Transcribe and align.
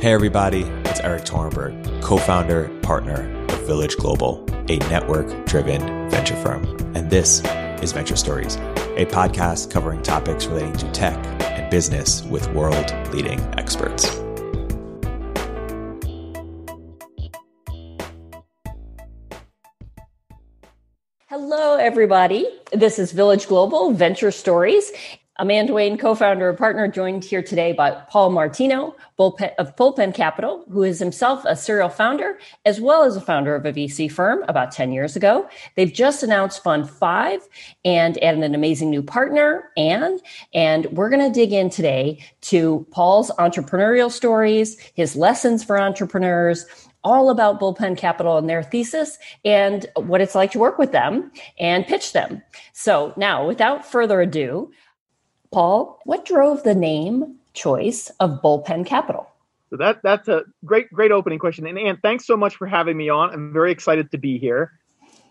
Hey, 0.00 0.14
everybody, 0.14 0.62
it's 0.86 0.98
Erik 1.00 1.24
Torenberg, 1.24 2.02
co 2.02 2.16
founder, 2.16 2.70
partner 2.80 3.30
of 3.50 3.66
Village 3.66 3.98
Global, 3.98 4.42
a 4.70 4.78
network 4.88 5.44
driven 5.44 6.08
venture 6.08 6.36
firm. 6.36 6.64
And 6.96 7.10
this 7.10 7.42
is 7.82 7.92
Venture 7.92 8.16
Stories, 8.16 8.56
a 8.96 9.04
podcast 9.04 9.70
covering 9.70 10.02
topics 10.02 10.46
relating 10.46 10.72
to 10.78 10.90
tech 10.92 11.18
and 11.42 11.70
business 11.70 12.22
with 12.22 12.50
world 12.54 12.90
leading 13.12 13.40
experts. 13.58 14.06
Hello, 21.28 21.76
everybody. 21.76 22.48
This 22.72 22.98
is 22.98 23.12
Village 23.12 23.46
Global 23.46 23.92
Venture 23.92 24.30
Stories. 24.30 24.92
I'm 25.40 25.50
Anne 25.50 25.68
Dwane, 25.68 25.98
co-founder 25.98 26.50
and 26.50 26.58
partner, 26.58 26.86
joined 26.86 27.24
here 27.24 27.42
today 27.42 27.72
by 27.72 27.92
Paul 28.10 28.28
Martino 28.28 28.94
Bullpen, 29.18 29.54
of 29.54 29.74
Bullpen 29.74 30.14
Capital, 30.14 30.66
who 30.70 30.82
is 30.82 30.98
himself 30.98 31.46
a 31.46 31.56
serial 31.56 31.88
founder 31.88 32.38
as 32.66 32.78
well 32.78 33.04
as 33.04 33.16
a 33.16 33.22
founder 33.22 33.54
of 33.54 33.64
a 33.64 33.72
VC 33.72 34.12
firm 34.12 34.44
about 34.48 34.70
10 34.70 34.92
years 34.92 35.16
ago. 35.16 35.48
They've 35.76 35.90
just 35.90 36.22
announced 36.22 36.62
Fund 36.62 36.90
5 36.90 37.40
and 37.86 38.22
added 38.22 38.42
an 38.42 38.54
amazing 38.54 38.90
new 38.90 39.02
partner, 39.02 39.70
Anne. 39.78 40.20
And 40.52 40.84
we're 40.92 41.08
going 41.08 41.26
to 41.26 41.32
dig 41.32 41.54
in 41.54 41.70
today 41.70 42.22
to 42.42 42.86
Paul's 42.90 43.30
entrepreneurial 43.38 44.10
stories, 44.10 44.78
his 44.92 45.16
lessons 45.16 45.64
for 45.64 45.80
entrepreneurs, 45.80 46.66
all 47.02 47.30
about 47.30 47.58
Bullpen 47.58 47.96
Capital 47.96 48.36
and 48.36 48.46
their 48.46 48.62
thesis 48.62 49.18
and 49.46 49.86
what 49.96 50.20
it's 50.20 50.34
like 50.34 50.50
to 50.50 50.58
work 50.58 50.76
with 50.76 50.92
them 50.92 51.32
and 51.58 51.86
pitch 51.86 52.12
them. 52.12 52.42
So 52.74 53.14
now, 53.16 53.46
without 53.46 53.90
further 53.90 54.20
ado, 54.20 54.70
Paul, 55.52 55.98
what 56.04 56.24
drove 56.24 56.62
the 56.62 56.76
name 56.76 57.36
choice 57.54 58.08
of 58.20 58.40
Bullpen 58.40 58.86
Capital? 58.86 59.28
So 59.70 59.76
that 59.76 60.00
that's 60.02 60.28
a 60.28 60.44
great 60.64 60.92
great 60.92 61.10
opening 61.10 61.40
question. 61.40 61.66
And 61.66 61.78
Anne, 61.78 61.98
thanks 62.02 62.26
so 62.26 62.36
much 62.36 62.56
for 62.56 62.66
having 62.66 62.96
me 62.96 63.08
on. 63.08 63.30
I'm 63.30 63.52
very 63.52 63.72
excited 63.72 64.12
to 64.12 64.18
be 64.18 64.38
here. 64.38 64.72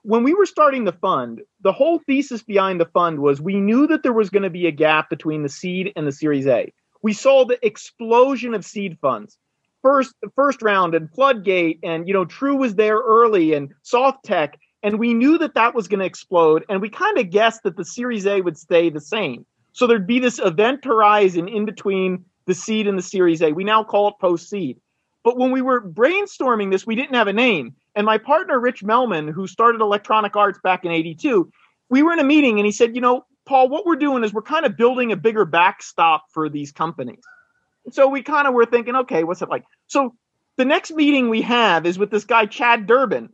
When 0.03 0.23
we 0.23 0.33
were 0.33 0.45
starting 0.45 0.85
the 0.85 0.93
fund, 0.93 1.41
the 1.61 1.73
whole 1.73 1.99
thesis 1.99 2.41
behind 2.41 2.80
the 2.80 2.85
fund 2.85 3.19
was 3.19 3.41
we 3.41 3.59
knew 3.59 3.88
that 3.88 4.03
there 4.03 4.13
was 4.13 4.30
going 4.30 4.43
to 4.43 4.49
be 4.49 4.66
a 4.66 4.71
gap 4.71 5.09
between 5.09 5.43
the 5.43 5.49
seed 5.49 5.91
and 5.95 6.08
the 6.08 6.11
Series 6.11 6.47
A. 6.47 6.71
We 7.02 7.13
saw 7.13 7.45
the 7.45 7.65
explosion 7.65 8.53
of 8.53 8.65
seed 8.65 8.97
funds. 8.99 9.38
First 9.81 10.15
first 10.36 10.61
round 10.61 10.95
and 10.95 11.09
Floodgate 11.11 11.80
and 11.81 12.08
you 12.09 12.13
know 12.13 12.25
True 12.25 12.58
was 12.58 12.75
there 12.75 12.97
early 12.97 13.53
and 13.53 13.73
Soft 13.83 14.25
Tech 14.25 14.59
and 14.83 14.99
we 14.99 15.13
knew 15.13 15.38
that 15.38 15.53
that 15.53 15.75
was 15.75 15.88
going 15.88 16.02
to 16.02 16.05
explode 16.05 16.65
and 16.67 16.81
we 16.81 16.89
kind 16.89 17.17
of 17.17 17.30
guessed 17.30 17.63
that 17.63 17.77
the 17.77 17.86
Series 17.86 18.25
A 18.25 18.41
would 18.41 18.58
stay 18.58 18.89
the 18.89 18.99
same. 18.99 19.45
So 19.73 19.87
there'd 19.87 20.07
be 20.07 20.19
this 20.19 20.39
event 20.39 20.85
horizon 20.85 21.47
in 21.47 21.65
between 21.65 22.25
the 22.45 22.53
seed 22.53 22.87
and 22.87 22.97
the 22.97 23.03
Series 23.03 23.41
A. 23.41 23.51
We 23.51 23.63
now 23.63 23.83
call 23.83 24.09
it 24.09 24.15
post 24.19 24.49
seed. 24.49 24.79
But 25.23 25.37
when 25.37 25.51
we 25.51 25.61
were 25.61 25.81
brainstorming 25.81 26.71
this, 26.71 26.87
we 26.87 26.95
didn't 26.95 27.15
have 27.15 27.27
a 27.27 27.33
name. 27.33 27.75
And 27.95 28.05
my 28.05 28.17
partner, 28.17 28.59
Rich 28.59 28.83
Melmon, 28.83 29.27
who 29.27 29.47
started 29.47 29.81
Electronic 29.81 30.35
Arts 30.35 30.59
back 30.63 30.85
in 30.85 30.91
82, 30.91 31.51
we 31.89 32.03
were 32.03 32.13
in 32.13 32.19
a 32.19 32.23
meeting 32.23 32.57
and 32.57 32.65
he 32.65 32.71
said, 32.71 32.95
You 32.95 33.01
know, 33.01 33.25
Paul, 33.45 33.67
what 33.69 33.85
we're 33.85 33.95
doing 33.95 34.23
is 34.23 34.31
we're 34.31 34.43
kind 34.43 34.65
of 34.65 34.77
building 34.77 35.11
a 35.11 35.15
bigger 35.15 35.43
backstop 35.43 36.25
for 36.31 36.49
these 36.49 36.71
companies. 36.71 37.23
So 37.91 38.07
we 38.07 38.21
kind 38.21 38.47
of 38.47 38.53
were 38.53 38.67
thinking, 38.67 38.95
okay, 38.95 39.23
what's 39.23 39.41
it 39.41 39.49
like? 39.49 39.63
So 39.87 40.13
the 40.57 40.65
next 40.65 40.91
meeting 40.91 41.29
we 41.29 41.41
have 41.41 41.85
is 41.85 41.97
with 41.97 42.11
this 42.11 42.25
guy, 42.25 42.45
Chad 42.45 42.85
Durbin. 42.85 43.29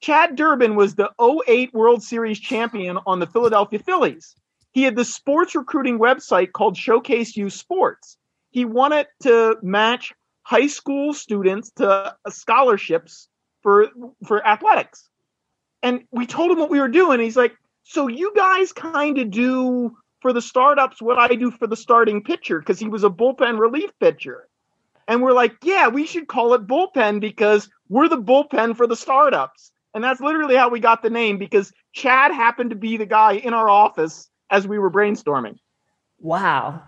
Chad 0.00 0.34
Durbin 0.34 0.74
was 0.74 0.94
the 0.94 1.10
08 1.20 1.72
World 1.74 2.02
Series 2.02 2.40
champion 2.40 2.98
on 3.06 3.20
the 3.20 3.26
Philadelphia 3.26 3.78
Phillies. 3.78 4.34
He 4.72 4.82
had 4.82 4.96
the 4.96 5.04
sports 5.04 5.54
recruiting 5.54 5.98
website 5.98 6.52
called 6.52 6.76
Showcase 6.76 7.36
U 7.36 7.50
Sports. 7.50 8.16
He 8.50 8.64
wanted 8.64 9.06
to 9.22 9.56
match 9.62 10.12
high 10.42 10.68
school 10.68 11.12
students 11.12 11.70
to 11.76 12.14
scholarships 12.28 13.28
for 13.62 13.88
for 14.24 14.46
athletics. 14.46 15.08
And 15.82 16.04
we 16.10 16.26
told 16.26 16.50
him 16.50 16.58
what 16.58 16.70
we 16.70 16.80
were 16.80 16.88
doing. 16.88 17.20
He's 17.20 17.36
like, 17.36 17.56
"So 17.82 18.06
you 18.06 18.32
guys 18.34 18.72
kind 18.72 19.18
of 19.18 19.30
do 19.30 19.96
for 20.20 20.32
the 20.32 20.42
startups 20.42 21.00
what 21.00 21.18
I 21.18 21.34
do 21.34 21.50
for 21.50 21.66
the 21.66 21.76
starting 21.76 22.22
pitcher 22.22 22.58
because 22.58 22.78
he 22.78 22.88
was 22.88 23.04
a 23.04 23.10
bullpen 23.10 23.58
relief 23.58 23.90
pitcher." 23.98 24.48
And 25.08 25.22
we're 25.22 25.32
like, 25.32 25.56
"Yeah, 25.62 25.88
we 25.88 26.06
should 26.06 26.28
call 26.28 26.54
it 26.54 26.66
bullpen 26.66 27.20
because 27.20 27.68
we're 27.88 28.08
the 28.08 28.22
bullpen 28.22 28.76
for 28.76 28.86
the 28.86 28.96
startups." 28.96 29.72
And 29.94 30.04
that's 30.04 30.20
literally 30.20 30.54
how 30.54 30.68
we 30.68 30.78
got 30.78 31.02
the 31.02 31.10
name 31.10 31.38
because 31.38 31.72
Chad 31.92 32.30
happened 32.30 32.70
to 32.70 32.76
be 32.76 32.96
the 32.96 33.06
guy 33.06 33.32
in 33.32 33.54
our 33.54 33.68
office 33.68 34.30
as 34.50 34.66
we 34.66 34.78
were 34.78 34.90
brainstorming. 34.90 35.58
Wow. 36.20 36.82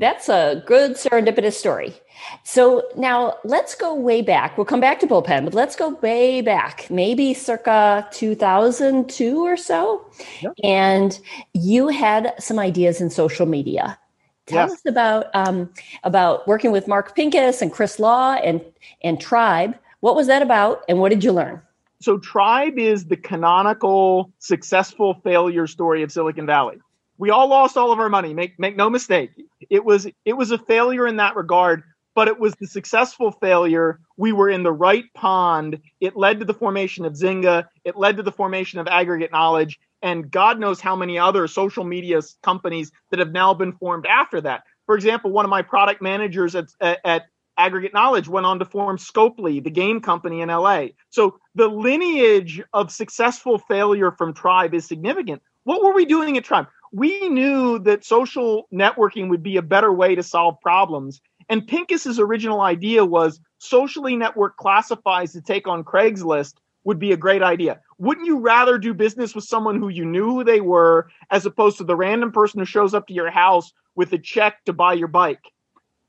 That's 0.00 0.30
a 0.30 0.62
good 0.66 0.92
serendipitous 0.92 1.52
story. 1.52 1.94
So 2.42 2.84
now 2.96 3.36
let's 3.44 3.74
go 3.74 3.94
way 3.94 4.22
back. 4.22 4.56
We'll 4.56 4.64
come 4.64 4.80
back 4.80 4.98
to 5.00 5.06
bullpen, 5.06 5.44
but 5.44 5.52
let's 5.52 5.76
go 5.76 5.90
way 5.96 6.40
back, 6.40 6.86
maybe 6.90 7.34
circa 7.34 8.08
2002 8.10 9.44
or 9.44 9.58
so. 9.58 10.06
Yep. 10.40 10.54
And 10.64 11.20
you 11.52 11.88
had 11.88 12.32
some 12.38 12.58
ideas 12.58 13.00
in 13.02 13.10
social 13.10 13.44
media. 13.44 13.98
Tell 14.46 14.68
yes. 14.68 14.72
us 14.72 14.86
about 14.86 15.26
um, 15.34 15.70
about 16.02 16.48
working 16.48 16.72
with 16.72 16.88
Mark 16.88 17.14
Pincus 17.14 17.60
and 17.60 17.70
Chris 17.70 17.98
Law 17.98 18.34
and 18.34 18.64
and 19.04 19.20
Tribe. 19.20 19.76
What 20.00 20.16
was 20.16 20.26
that 20.28 20.40
about, 20.40 20.82
and 20.88 20.98
what 20.98 21.10
did 21.10 21.22
you 21.22 21.30
learn? 21.30 21.60
So 22.00 22.18
Tribe 22.18 22.78
is 22.78 23.04
the 23.04 23.16
canonical 23.16 24.32
successful 24.38 25.20
failure 25.22 25.66
story 25.66 26.02
of 26.02 26.10
Silicon 26.10 26.46
Valley 26.46 26.80
we 27.20 27.28
all 27.28 27.48
lost 27.48 27.76
all 27.76 27.92
of 27.92 28.00
our 28.00 28.08
money. 28.08 28.32
Make 28.32 28.58
make 28.58 28.76
no 28.76 28.88
mistake. 28.88 29.30
It 29.68 29.84
was 29.84 30.08
it 30.24 30.32
was 30.32 30.50
a 30.50 30.58
failure 30.58 31.06
in 31.06 31.16
that 31.16 31.36
regard, 31.36 31.82
but 32.14 32.28
it 32.28 32.40
was 32.40 32.54
the 32.54 32.66
successful 32.66 33.30
failure. 33.30 34.00
We 34.16 34.32
were 34.32 34.48
in 34.48 34.62
the 34.62 34.72
right 34.72 35.04
pond. 35.14 35.80
It 36.00 36.16
led 36.16 36.40
to 36.40 36.46
the 36.46 36.54
formation 36.54 37.04
of 37.04 37.12
Zynga. 37.12 37.66
It 37.84 37.96
led 37.96 38.16
to 38.16 38.22
the 38.22 38.32
formation 38.32 38.80
of 38.80 38.88
aggregate 38.88 39.32
knowledge, 39.32 39.78
and 40.00 40.30
God 40.30 40.58
knows 40.58 40.80
how 40.80 40.96
many 40.96 41.18
other 41.18 41.46
social 41.46 41.84
media 41.84 42.22
companies 42.42 42.90
that 43.10 43.20
have 43.20 43.32
now 43.32 43.52
been 43.52 43.72
formed 43.74 44.06
after 44.06 44.40
that. 44.40 44.64
For 44.86 44.94
example, 44.94 45.30
one 45.30 45.44
of 45.44 45.50
my 45.50 45.62
product 45.62 46.00
managers 46.00 46.54
at, 46.54 46.68
at, 46.80 46.98
at 47.04 47.22
Aggregate 47.58 47.92
Knowledge 47.92 48.28
went 48.28 48.46
on 48.46 48.58
to 48.60 48.64
form 48.64 48.96
Scopely, 48.96 49.62
the 49.62 49.70
game 49.70 50.00
company 50.00 50.40
in 50.40 50.48
LA. 50.48 50.86
So 51.10 51.38
the 51.54 51.68
lineage 51.68 52.62
of 52.72 52.90
successful 52.90 53.58
failure 53.58 54.10
from 54.10 54.32
Tribe 54.32 54.72
is 54.72 54.86
significant. 54.86 55.42
What 55.64 55.82
were 55.82 55.92
we 55.92 56.06
doing 56.06 56.38
at 56.38 56.44
Tribe? 56.44 56.66
We 56.92 57.28
knew 57.28 57.78
that 57.80 58.04
social 58.04 58.68
networking 58.72 59.28
would 59.28 59.42
be 59.42 59.56
a 59.56 59.62
better 59.62 59.92
way 59.92 60.14
to 60.14 60.22
solve 60.22 60.60
problems. 60.60 61.20
And 61.48 61.66
Pincus's 61.66 62.18
original 62.18 62.60
idea 62.60 63.04
was 63.04 63.40
socially 63.58 64.14
networked 64.14 64.56
classifieds 64.58 65.32
to 65.32 65.40
take 65.40 65.68
on 65.68 65.84
Craigslist 65.84 66.54
would 66.84 66.98
be 66.98 67.12
a 67.12 67.16
great 67.16 67.42
idea. 67.42 67.80
Wouldn't 67.98 68.26
you 68.26 68.38
rather 68.38 68.78
do 68.78 68.94
business 68.94 69.34
with 69.34 69.44
someone 69.44 69.78
who 69.78 69.88
you 69.88 70.04
knew 70.04 70.24
who 70.24 70.44
they 70.44 70.60
were 70.60 71.10
as 71.30 71.44
opposed 71.44 71.78
to 71.78 71.84
the 71.84 71.96
random 71.96 72.32
person 72.32 72.58
who 72.58 72.64
shows 72.64 72.94
up 72.94 73.06
to 73.08 73.14
your 73.14 73.30
house 73.30 73.72
with 73.94 74.12
a 74.12 74.18
check 74.18 74.64
to 74.64 74.72
buy 74.72 74.94
your 74.94 75.08
bike? 75.08 75.44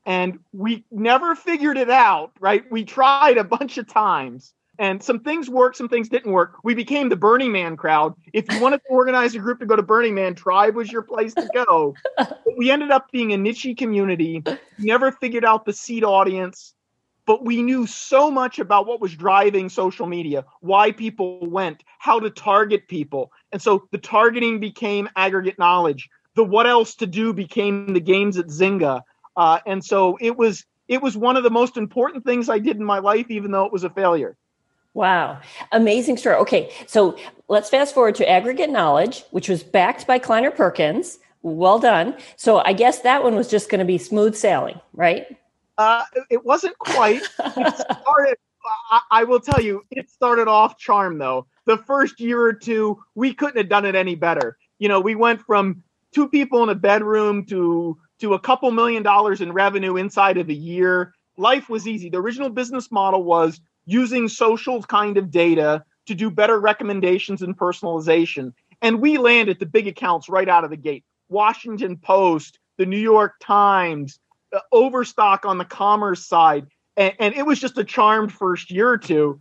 And 0.06 0.40
we 0.52 0.84
never 0.90 1.36
figured 1.36 1.76
it 1.76 1.90
out, 1.90 2.32
right? 2.40 2.64
We 2.70 2.84
tried 2.84 3.36
a 3.36 3.44
bunch 3.44 3.78
of 3.78 3.86
times 3.86 4.54
and 4.78 5.02
some 5.02 5.20
things 5.20 5.50
worked, 5.50 5.76
some 5.76 5.88
things 5.88 6.08
didn't 6.08 6.32
work. 6.32 6.56
We 6.64 6.74
became 6.74 7.08
the 7.08 7.16
Burning 7.16 7.52
Man 7.52 7.76
crowd. 7.76 8.14
If 8.32 8.50
you 8.50 8.60
wanted 8.60 8.78
to 8.78 8.88
organize 8.90 9.34
a 9.34 9.38
group 9.38 9.60
to 9.60 9.66
go 9.66 9.76
to 9.76 9.82
Burning 9.82 10.14
Man, 10.14 10.34
Tribe 10.34 10.74
was 10.74 10.90
your 10.90 11.02
place 11.02 11.34
to 11.34 11.48
go. 11.54 11.94
we 12.56 12.70
ended 12.70 12.90
up 12.90 13.10
being 13.12 13.32
a 13.32 13.36
niche 13.36 13.66
community. 13.76 14.42
We 14.46 14.58
never 14.78 15.12
figured 15.12 15.44
out 15.44 15.66
the 15.66 15.72
seed 15.72 16.04
audience, 16.04 16.74
but 17.26 17.44
we 17.44 17.62
knew 17.62 17.86
so 17.86 18.30
much 18.30 18.58
about 18.58 18.86
what 18.86 19.00
was 19.00 19.14
driving 19.14 19.68
social 19.68 20.06
media, 20.06 20.44
why 20.60 20.90
people 20.90 21.46
went, 21.46 21.84
how 21.98 22.18
to 22.18 22.30
target 22.30 22.88
people. 22.88 23.30
And 23.52 23.60
so 23.60 23.86
the 23.90 23.98
targeting 23.98 24.58
became 24.58 25.08
aggregate 25.16 25.58
knowledge. 25.58 26.08
The 26.34 26.44
what 26.44 26.66
else 26.66 26.94
to 26.96 27.06
do 27.06 27.34
became 27.34 27.92
the 27.92 28.00
games 28.00 28.38
at 28.38 28.46
Zynga. 28.46 29.02
Uh, 29.36 29.58
and 29.66 29.84
so 29.84 30.16
it 30.20 30.36
was 30.36 30.64
it 30.88 31.00
was 31.00 31.16
one 31.16 31.36
of 31.36 31.42
the 31.42 31.50
most 31.50 31.76
important 31.76 32.24
things 32.24 32.48
I 32.48 32.58
did 32.58 32.76
in 32.76 32.84
my 32.84 32.98
life, 32.98 33.26
even 33.30 33.50
though 33.50 33.64
it 33.64 33.72
was 33.72 33.84
a 33.84 33.90
failure. 33.90 34.36
Wow. 34.94 35.40
Amazing 35.72 36.18
story. 36.18 36.36
Okay. 36.36 36.70
So 36.86 37.16
let's 37.48 37.70
fast 37.70 37.94
forward 37.94 38.14
to 38.16 38.28
aggregate 38.28 38.70
knowledge, 38.70 39.24
which 39.30 39.48
was 39.48 39.62
backed 39.62 40.06
by 40.06 40.18
Kleiner 40.18 40.50
Perkins. 40.50 41.18
Well 41.42 41.78
done. 41.78 42.16
So 42.36 42.62
I 42.64 42.72
guess 42.72 43.00
that 43.00 43.24
one 43.24 43.34
was 43.34 43.48
just 43.48 43.70
going 43.70 43.80
to 43.80 43.84
be 43.84 43.98
smooth 43.98 44.36
sailing, 44.36 44.80
right? 44.92 45.26
Uh, 45.78 46.04
it 46.30 46.44
wasn't 46.44 46.78
quite. 46.78 47.22
It 47.22 47.74
started, 47.74 48.36
I, 48.90 49.00
I 49.10 49.24
will 49.24 49.40
tell 49.40 49.60
you, 49.60 49.82
it 49.90 50.10
started 50.10 50.46
off 50.46 50.78
charm 50.78 51.18
though. 51.18 51.46
The 51.64 51.78
first 51.78 52.20
year 52.20 52.40
or 52.40 52.52
two, 52.52 53.02
we 53.14 53.32
couldn't 53.32 53.56
have 53.56 53.68
done 53.68 53.86
it 53.86 53.94
any 53.94 54.14
better. 54.14 54.58
You 54.78 54.88
know, 54.88 55.00
we 55.00 55.14
went 55.14 55.40
from 55.42 55.82
two 56.12 56.28
people 56.28 56.62
in 56.62 56.68
a 56.68 56.74
bedroom 56.74 57.46
to 57.46 57.98
to 58.20 58.34
a 58.34 58.38
couple 58.38 58.70
million 58.70 59.02
dollars 59.02 59.40
in 59.40 59.52
revenue 59.52 59.96
inside 59.96 60.38
of 60.38 60.48
a 60.48 60.54
year. 60.54 61.14
Life 61.38 61.68
was 61.68 61.88
easy. 61.88 62.08
The 62.08 62.18
original 62.18 62.50
business 62.50 62.92
model 62.92 63.24
was 63.24 63.60
using 63.86 64.28
social 64.28 64.82
kind 64.82 65.16
of 65.16 65.30
data 65.30 65.84
to 66.06 66.14
do 66.14 66.30
better 66.30 66.58
recommendations 66.60 67.42
and 67.42 67.56
personalization. 67.56 68.52
And 68.80 69.00
we 69.00 69.18
landed 69.18 69.58
the 69.58 69.66
big 69.66 69.86
accounts 69.86 70.28
right 70.28 70.48
out 70.48 70.64
of 70.64 70.70
the 70.70 70.76
gate. 70.76 71.04
Washington 71.28 71.96
Post, 71.96 72.58
the 72.78 72.86
New 72.86 72.98
York 72.98 73.34
Times, 73.40 74.18
uh, 74.52 74.60
Overstock 74.72 75.46
on 75.46 75.58
the 75.58 75.64
commerce 75.64 76.26
side. 76.26 76.66
and, 76.96 77.14
and 77.18 77.34
it 77.34 77.46
was 77.46 77.60
just 77.60 77.78
a 77.78 77.84
charmed 77.84 78.32
first 78.32 78.70
year 78.70 78.88
or 78.88 78.98
two. 78.98 79.40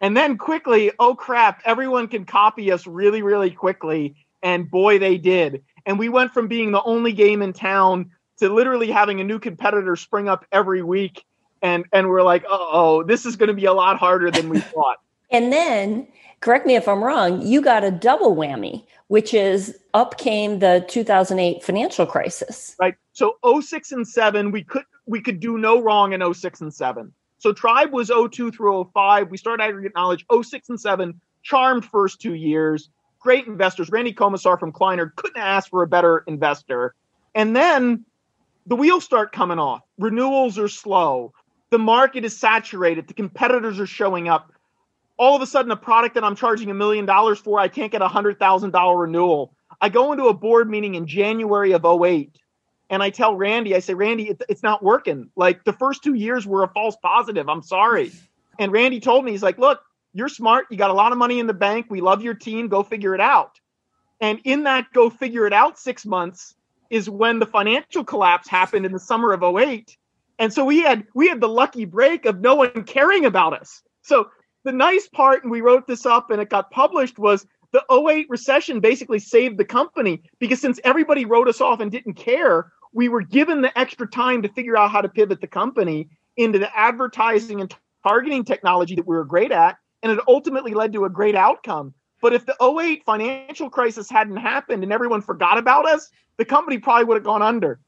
And 0.00 0.16
then 0.16 0.38
quickly, 0.38 0.90
oh 0.98 1.14
crap, 1.14 1.60
everyone 1.64 2.08
can 2.08 2.24
copy 2.24 2.72
us 2.72 2.86
really, 2.86 3.22
really 3.22 3.50
quickly. 3.50 4.16
And 4.42 4.70
boy, 4.70 4.98
they 4.98 5.18
did. 5.18 5.62
And 5.84 5.98
we 5.98 6.08
went 6.08 6.32
from 6.32 6.48
being 6.48 6.72
the 6.72 6.82
only 6.82 7.12
game 7.12 7.42
in 7.42 7.52
town 7.52 8.10
to 8.38 8.48
literally 8.48 8.90
having 8.90 9.20
a 9.20 9.24
new 9.24 9.38
competitor 9.38 9.96
spring 9.96 10.28
up 10.28 10.46
every 10.50 10.82
week. 10.82 11.24
And 11.62 11.84
and 11.92 12.08
we're 12.08 12.22
like, 12.22 12.44
oh, 12.48 13.02
this 13.02 13.26
is 13.26 13.36
going 13.36 13.48
to 13.48 13.54
be 13.54 13.66
a 13.66 13.72
lot 13.72 13.98
harder 13.98 14.30
than 14.30 14.48
we 14.48 14.60
thought. 14.72 14.98
and 15.30 15.52
then, 15.52 16.08
correct 16.40 16.66
me 16.66 16.74
if 16.76 16.88
I'm 16.88 17.02
wrong, 17.04 17.42
you 17.42 17.60
got 17.60 17.84
a 17.84 17.90
double 17.90 18.34
whammy, 18.34 18.84
which 19.08 19.34
is 19.34 19.76
up 19.92 20.18
came 20.18 20.60
the 20.60 20.84
2008 20.88 21.62
financial 21.62 22.06
crisis. 22.06 22.76
Right. 22.80 22.94
So 23.12 23.36
06 23.60 23.92
and 23.92 24.08
7, 24.08 24.50
we 24.50 24.64
could 24.64 24.84
we 25.06 25.20
could 25.20 25.40
do 25.40 25.58
no 25.58 25.80
wrong 25.80 26.12
in 26.12 26.34
06 26.34 26.60
and 26.60 26.72
7. 26.72 27.12
So 27.38 27.52
Tribe 27.52 27.92
was 27.92 28.10
02 28.10 28.50
through 28.52 28.90
05. 28.94 29.30
We 29.30 29.36
started 29.36 29.62
aggregate 29.62 29.92
knowledge 29.94 30.24
06 30.30 30.68
and 30.68 30.80
7, 30.80 31.20
charmed 31.42 31.84
first 31.84 32.20
two 32.20 32.34
years. 32.34 32.90
Great 33.18 33.46
investors. 33.46 33.90
Randy 33.90 34.12
Komisar 34.12 34.58
from 34.58 34.72
Kleiner 34.72 35.12
couldn't 35.16 35.40
ask 35.40 35.68
for 35.70 35.82
a 35.82 35.86
better 35.86 36.22
investor. 36.26 36.94
And 37.34 37.56
then 37.56 38.04
the 38.66 38.76
wheels 38.76 39.04
start 39.04 39.32
coming 39.32 39.58
off. 39.58 39.80
Renewals 39.98 40.58
are 40.58 40.68
slow. 40.68 41.32
The 41.70 41.78
market 41.78 42.24
is 42.24 42.36
saturated. 42.36 43.06
The 43.08 43.14
competitors 43.14 43.78
are 43.80 43.86
showing 43.86 44.28
up. 44.28 44.52
All 45.16 45.36
of 45.36 45.42
a 45.42 45.46
sudden, 45.46 45.70
a 45.70 45.76
product 45.76 46.14
that 46.14 46.24
I'm 46.24 46.34
charging 46.34 46.70
a 46.70 46.74
million 46.74 47.06
dollars 47.06 47.38
for, 47.38 47.58
I 47.58 47.68
can't 47.68 47.92
get 47.92 48.02
a 48.02 48.08
hundred 48.08 48.38
thousand 48.38 48.70
dollar 48.70 48.98
renewal. 48.98 49.54
I 49.80 49.88
go 49.88 50.12
into 50.12 50.24
a 50.24 50.34
board 50.34 50.68
meeting 50.68 50.94
in 50.94 51.06
January 51.06 51.72
of 51.72 51.84
08 51.84 52.38
and 52.90 53.04
I 53.04 53.10
tell 53.10 53.36
Randy, 53.36 53.76
I 53.76 53.78
say, 53.78 53.94
Randy, 53.94 54.30
it, 54.30 54.42
it's 54.48 54.64
not 54.64 54.82
working. 54.82 55.30
Like 55.36 55.64
the 55.64 55.72
first 55.72 56.02
two 56.02 56.14
years 56.14 56.44
were 56.44 56.64
a 56.64 56.68
false 56.68 56.96
positive. 57.00 57.48
I'm 57.48 57.62
sorry. 57.62 58.10
And 58.58 58.72
Randy 58.72 58.98
told 58.98 59.24
me, 59.24 59.30
he's 59.30 59.44
like, 59.44 59.58
look, 59.58 59.80
you're 60.12 60.28
smart. 60.28 60.66
You 60.70 60.76
got 60.76 60.90
a 60.90 60.94
lot 60.94 61.12
of 61.12 61.18
money 61.18 61.38
in 61.38 61.46
the 61.46 61.54
bank. 61.54 61.86
We 61.88 62.00
love 62.00 62.22
your 62.22 62.34
team. 62.34 62.66
Go 62.66 62.82
figure 62.82 63.14
it 63.14 63.20
out. 63.20 63.60
And 64.20 64.40
in 64.42 64.64
that 64.64 64.92
go 64.92 65.08
figure 65.08 65.46
it 65.46 65.52
out 65.52 65.78
six 65.78 66.04
months 66.04 66.56
is 66.90 67.08
when 67.08 67.38
the 67.38 67.46
financial 67.46 68.04
collapse 68.04 68.48
happened 68.48 68.84
in 68.84 68.92
the 68.92 68.98
summer 68.98 69.32
of 69.32 69.42
08. 69.42 69.96
And 70.40 70.52
so 70.52 70.64
we 70.64 70.80
had 70.80 71.04
we 71.14 71.28
had 71.28 71.40
the 71.40 71.48
lucky 71.48 71.84
break 71.84 72.24
of 72.24 72.40
no 72.40 72.54
one 72.56 72.84
caring 72.84 73.26
about 73.26 73.52
us. 73.52 73.82
So 74.02 74.30
the 74.64 74.72
nice 74.72 75.06
part, 75.06 75.42
and 75.42 75.50
we 75.50 75.60
wrote 75.60 75.86
this 75.86 76.06
up 76.06 76.30
and 76.30 76.40
it 76.40 76.48
got 76.48 76.70
published, 76.70 77.18
was 77.18 77.46
the 77.72 77.84
08 77.92 78.26
recession 78.30 78.80
basically 78.80 79.18
saved 79.18 79.58
the 79.58 79.66
company 79.66 80.22
because 80.38 80.58
since 80.58 80.80
everybody 80.82 81.26
wrote 81.26 81.46
us 81.46 81.60
off 81.60 81.80
and 81.80 81.92
didn't 81.92 82.14
care, 82.14 82.72
we 82.94 83.10
were 83.10 83.20
given 83.20 83.60
the 83.60 83.78
extra 83.78 84.08
time 84.08 84.40
to 84.40 84.48
figure 84.48 84.78
out 84.78 84.90
how 84.90 85.02
to 85.02 85.10
pivot 85.10 85.42
the 85.42 85.46
company 85.46 86.08
into 86.38 86.58
the 86.58 86.74
advertising 86.76 87.60
and 87.60 87.76
targeting 88.02 88.42
technology 88.42 88.94
that 88.94 89.06
we 89.06 89.14
were 89.14 89.26
great 89.26 89.52
at. 89.52 89.76
And 90.02 90.10
it 90.10 90.20
ultimately 90.26 90.72
led 90.72 90.94
to 90.94 91.04
a 91.04 91.10
great 91.10 91.34
outcome. 91.34 91.92
But 92.22 92.32
if 92.32 92.46
the 92.46 92.56
08 92.62 93.04
financial 93.04 93.68
crisis 93.68 94.08
hadn't 94.08 94.36
happened 94.36 94.82
and 94.82 94.92
everyone 94.92 95.20
forgot 95.20 95.58
about 95.58 95.86
us, 95.86 96.08
the 96.38 96.46
company 96.46 96.78
probably 96.78 97.04
would 97.04 97.16
have 97.16 97.24
gone 97.24 97.42
under. 97.42 97.78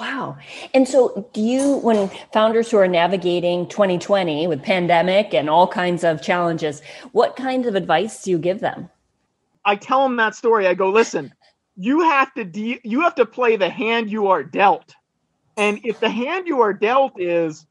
Wow. 0.00 0.38
And 0.72 0.88
so 0.88 1.28
do 1.34 1.42
you 1.42 1.76
when 1.76 2.08
founders 2.32 2.70
who 2.70 2.78
are 2.78 2.88
navigating 2.88 3.68
2020 3.68 4.46
with 4.46 4.62
pandemic 4.62 5.34
and 5.34 5.50
all 5.50 5.68
kinds 5.68 6.04
of 6.04 6.22
challenges, 6.22 6.80
what 7.12 7.36
kinds 7.36 7.66
of 7.66 7.74
advice 7.74 8.22
do 8.22 8.30
you 8.30 8.38
give 8.38 8.60
them? 8.60 8.88
I 9.66 9.76
tell 9.76 10.02
them 10.02 10.16
that 10.16 10.34
story. 10.34 10.66
I 10.66 10.72
go, 10.72 10.88
"Listen, 10.88 11.34
you 11.76 12.00
have 12.00 12.32
to 12.32 12.44
de- 12.44 12.80
you 12.82 13.02
have 13.02 13.14
to 13.16 13.26
play 13.26 13.56
the 13.56 13.68
hand 13.68 14.10
you 14.10 14.28
are 14.28 14.42
dealt. 14.42 14.94
And 15.58 15.80
if 15.84 16.00
the 16.00 16.08
hand 16.08 16.48
you 16.48 16.62
are 16.62 16.72
dealt 16.72 17.20
is, 17.20 17.66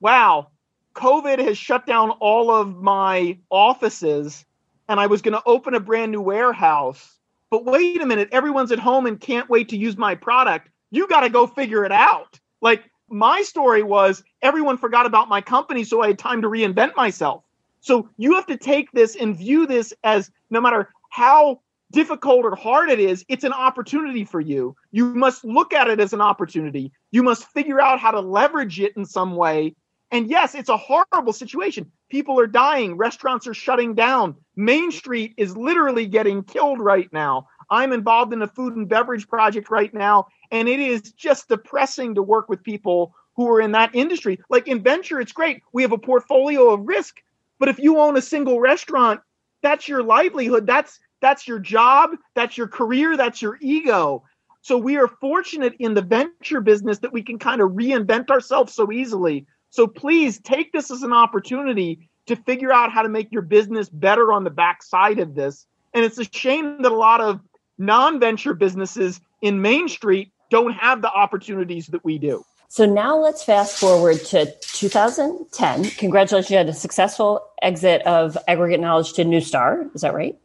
wow, 0.00 0.46
COVID 0.94 1.38
has 1.44 1.58
shut 1.58 1.84
down 1.84 2.10
all 2.20 2.50
of 2.50 2.76
my 2.76 3.38
offices 3.50 4.46
and 4.88 4.98
I 4.98 5.08
was 5.08 5.20
going 5.20 5.34
to 5.34 5.42
open 5.44 5.74
a 5.74 5.80
brand 5.80 6.12
new 6.12 6.22
warehouse, 6.22 7.18
but 7.50 7.66
wait 7.66 8.00
a 8.00 8.06
minute, 8.06 8.30
everyone's 8.32 8.72
at 8.72 8.78
home 8.78 9.04
and 9.04 9.20
can't 9.20 9.50
wait 9.50 9.68
to 9.68 9.76
use 9.76 9.98
my 9.98 10.14
product. 10.14 10.70
You 10.96 11.06
got 11.06 11.20
to 11.20 11.28
go 11.28 11.46
figure 11.46 11.84
it 11.84 11.92
out. 11.92 12.40
Like 12.62 12.84
my 13.10 13.42
story 13.42 13.82
was 13.82 14.24
everyone 14.40 14.78
forgot 14.78 15.04
about 15.04 15.28
my 15.28 15.42
company, 15.42 15.84
so 15.84 16.02
I 16.02 16.06
had 16.08 16.18
time 16.18 16.40
to 16.40 16.48
reinvent 16.48 16.96
myself. 16.96 17.44
So 17.80 18.08
you 18.16 18.34
have 18.34 18.46
to 18.46 18.56
take 18.56 18.90
this 18.92 19.14
and 19.14 19.36
view 19.36 19.66
this 19.66 19.92
as 20.02 20.30
no 20.48 20.60
matter 20.60 20.88
how 21.10 21.60
difficult 21.92 22.46
or 22.46 22.56
hard 22.56 22.88
it 22.90 22.98
is, 22.98 23.24
it's 23.28 23.44
an 23.44 23.52
opportunity 23.52 24.24
for 24.24 24.40
you. 24.40 24.74
You 24.90 25.14
must 25.14 25.44
look 25.44 25.74
at 25.74 25.86
it 25.86 26.00
as 26.00 26.14
an 26.14 26.22
opportunity. 26.22 26.90
You 27.10 27.22
must 27.22 27.46
figure 27.48 27.80
out 27.80 28.00
how 28.00 28.10
to 28.10 28.20
leverage 28.20 28.80
it 28.80 28.96
in 28.96 29.04
some 29.04 29.36
way. 29.36 29.74
And 30.10 30.28
yes, 30.28 30.54
it's 30.54 30.68
a 30.68 30.76
horrible 30.76 31.32
situation. 31.32 31.90
People 32.08 32.40
are 32.40 32.46
dying, 32.46 32.96
restaurants 32.96 33.46
are 33.46 33.54
shutting 33.54 33.94
down. 33.94 34.36
Main 34.56 34.90
Street 34.90 35.34
is 35.36 35.56
literally 35.56 36.06
getting 36.06 36.42
killed 36.42 36.80
right 36.80 37.12
now. 37.12 37.48
I'm 37.70 37.92
involved 37.92 38.32
in 38.32 38.42
a 38.42 38.46
food 38.46 38.76
and 38.76 38.88
beverage 38.88 39.28
project 39.28 39.70
right 39.70 39.92
now, 39.92 40.28
and 40.50 40.68
it 40.68 40.80
is 40.80 41.12
just 41.12 41.48
depressing 41.48 42.14
to 42.14 42.22
work 42.22 42.48
with 42.48 42.62
people 42.62 43.14
who 43.34 43.48
are 43.50 43.60
in 43.60 43.72
that 43.72 43.94
industry. 43.94 44.40
Like 44.48 44.68
in 44.68 44.82
venture, 44.82 45.20
it's 45.20 45.32
great. 45.32 45.62
We 45.72 45.82
have 45.82 45.92
a 45.92 45.98
portfolio 45.98 46.70
of 46.70 46.86
risk, 46.86 47.22
but 47.58 47.68
if 47.68 47.78
you 47.78 47.98
own 47.98 48.16
a 48.16 48.22
single 48.22 48.60
restaurant, 48.60 49.20
that's 49.62 49.88
your 49.88 50.02
livelihood. 50.02 50.66
That's 50.66 50.98
that's 51.20 51.48
your 51.48 51.58
job, 51.58 52.10
that's 52.34 52.58
your 52.58 52.68
career, 52.68 53.16
that's 53.16 53.40
your 53.40 53.58
ego. 53.60 54.22
So 54.60 54.76
we 54.76 54.96
are 54.96 55.08
fortunate 55.08 55.74
in 55.78 55.94
the 55.94 56.02
venture 56.02 56.60
business 56.60 56.98
that 56.98 57.12
we 57.12 57.22
can 57.22 57.38
kind 57.38 57.60
of 57.60 57.70
reinvent 57.70 58.30
ourselves 58.30 58.74
so 58.74 58.90
easily. 58.92 59.46
So 59.70 59.86
please 59.86 60.40
take 60.40 60.72
this 60.72 60.90
as 60.90 61.02
an 61.02 61.12
opportunity 61.12 62.08
to 62.26 62.36
figure 62.36 62.72
out 62.72 62.92
how 62.92 63.02
to 63.02 63.08
make 63.08 63.30
your 63.32 63.42
business 63.42 63.88
better 63.88 64.32
on 64.32 64.44
the 64.44 64.50
backside 64.50 65.18
of 65.18 65.34
this. 65.34 65.66
And 65.94 66.04
it's 66.04 66.18
a 66.18 66.24
shame 66.24 66.82
that 66.82 66.92
a 66.92 66.96
lot 66.96 67.20
of 67.20 67.40
non-venture 67.78 68.54
businesses 68.54 69.20
in 69.42 69.62
Main 69.62 69.88
Street 69.88 70.30
don't 70.50 70.72
have 70.72 71.02
the 71.02 71.10
opportunities 71.10 71.88
that 71.88 72.04
we 72.04 72.18
do. 72.18 72.44
So 72.68 72.84
now 72.84 73.16
let's 73.16 73.44
fast 73.44 73.78
forward 73.78 74.18
to 74.26 74.52
2010. 74.60 75.84
Congratulations, 75.90 76.50
you 76.50 76.56
had 76.56 76.68
a 76.68 76.74
successful 76.74 77.46
exit 77.62 78.02
of 78.02 78.36
aggregate 78.48 78.80
knowledge 78.80 79.12
to 79.14 79.24
Neustar. 79.24 79.94
Is 79.94 80.00
that 80.00 80.14
right? 80.14 80.36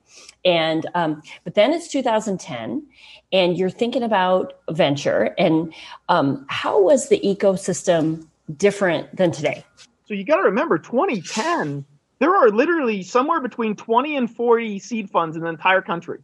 And 0.46 0.88
um, 0.96 1.22
but 1.44 1.56
then 1.56 1.72
it's 1.72 1.88
2010, 1.88 2.84
and 3.32 3.58
you're 3.58 3.70
thinking 3.70 4.04
about 4.04 4.54
venture. 4.72 5.36
And 5.38 5.74
um, 6.10 6.46
how 6.50 6.82
was 6.82 7.10
the 7.10 7.20
ecosystem 7.20 8.28
different 8.58 9.16
than 9.16 9.32
today? 9.32 9.64
So 10.06 10.14
you 10.14 10.26
got 10.26 10.38
to 10.38 10.44
remember, 10.44 10.78
2010, 10.78 11.86
there 12.20 12.36
are 12.36 12.50
literally 12.50 13.04
somewhere 13.04 13.40
between 13.40 13.76
20 13.76 14.16
and 14.16 14.36
40 14.36 14.80
seed 14.80 15.10
funds 15.10 15.36
in 15.36 15.44
the 15.44 15.50
entire 15.50 15.82
country. 15.82 16.20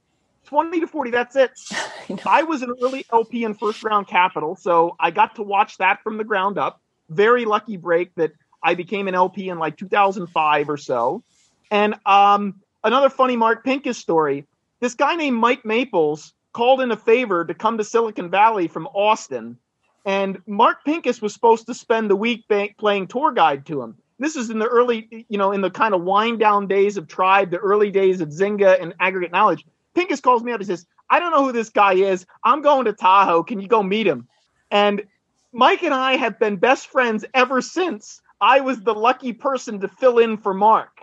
20 0.47 0.79
to 0.79 0.87
40, 0.87 1.11
that's 1.11 1.35
it. 1.35 1.51
I 2.25 2.43
was 2.43 2.61
an 2.61 2.73
early 2.81 3.05
LP 3.11 3.43
in 3.43 3.53
first 3.53 3.83
round 3.83 4.07
capital, 4.07 4.55
so 4.55 4.95
I 4.99 5.11
got 5.11 5.35
to 5.35 5.43
watch 5.43 5.77
that 5.77 6.01
from 6.03 6.17
the 6.17 6.23
ground 6.23 6.57
up. 6.57 6.81
Very 7.09 7.45
lucky 7.45 7.77
break 7.77 8.15
that 8.15 8.31
I 8.63 8.73
became 8.73 9.07
an 9.07 9.15
LP 9.15 9.49
in 9.49 9.59
like 9.59 9.77
2005 9.77 10.69
or 10.69 10.77
so. 10.77 11.23
And 11.69 11.95
um, 12.05 12.61
another 12.83 13.09
funny 13.09 13.35
Mark 13.35 13.63
Pincus 13.63 13.97
story. 13.97 14.45
This 14.79 14.95
guy 14.95 15.15
named 15.15 15.37
Mike 15.37 15.65
Maples 15.65 16.33
called 16.53 16.81
in 16.81 16.91
a 16.91 16.97
favor 16.97 17.45
to 17.45 17.53
come 17.53 17.77
to 17.77 17.83
Silicon 17.83 18.29
Valley 18.29 18.67
from 18.67 18.87
Austin, 18.87 19.57
and 20.05 20.41
Mark 20.47 20.85
Pincus 20.85 21.21
was 21.21 21.33
supposed 21.33 21.67
to 21.67 21.73
spend 21.73 22.09
the 22.09 22.15
week 22.15 22.45
playing 22.77 23.07
tour 23.07 23.31
guide 23.33 23.65
to 23.65 23.81
him. 23.81 23.97
This 24.19 24.35
is 24.35 24.49
in 24.49 24.57
the 24.59 24.65
early, 24.65 25.25
you 25.29 25.37
know, 25.37 25.51
in 25.51 25.61
the 25.61 25.69
kind 25.69 25.93
of 25.93 26.01
wind 26.03 26.39
down 26.39 26.67
days 26.67 26.97
of 26.97 27.07
Tribe, 27.07 27.51
the 27.51 27.57
early 27.57 27.91
days 27.91 28.21
of 28.21 28.29
Zynga 28.29 28.81
and 28.81 28.93
aggregate 28.99 29.31
knowledge. 29.31 29.65
Pincus 29.97 30.21
calls 30.21 30.43
me 30.43 30.51
up 30.51 30.59
and 30.59 30.67
says, 30.67 30.85
I 31.09 31.19
don't 31.19 31.31
know 31.31 31.43
who 31.43 31.51
this 31.51 31.69
guy 31.69 31.93
is. 31.93 32.27
I'm 32.43 32.61
going 32.61 32.85
to 32.85 32.93
Tahoe. 32.93 33.41
Can 33.41 33.59
you 33.59 33.67
go 33.67 33.81
meet 33.81 34.05
him? 34.05 34.27
And 34.69 35.03
Mike 35.51 35.81
and 35.81 35.93
I 35.93 36.17
have 36.17 36.37
been 36.37 36.57
best 36.57 36.87
friends 36.87 37.25
ever 37.33 37.61
since 37.61 38.21
I 38.39 38.59
was 38.59 38.79
the 38.81 38.93
lucky 38.93 39.33
person 39.33 39.79
to 39.79 39.87
fill 39.87 40.19
in 40.19 40.37
for 40.37 40.53
Mark. 40.53 40.99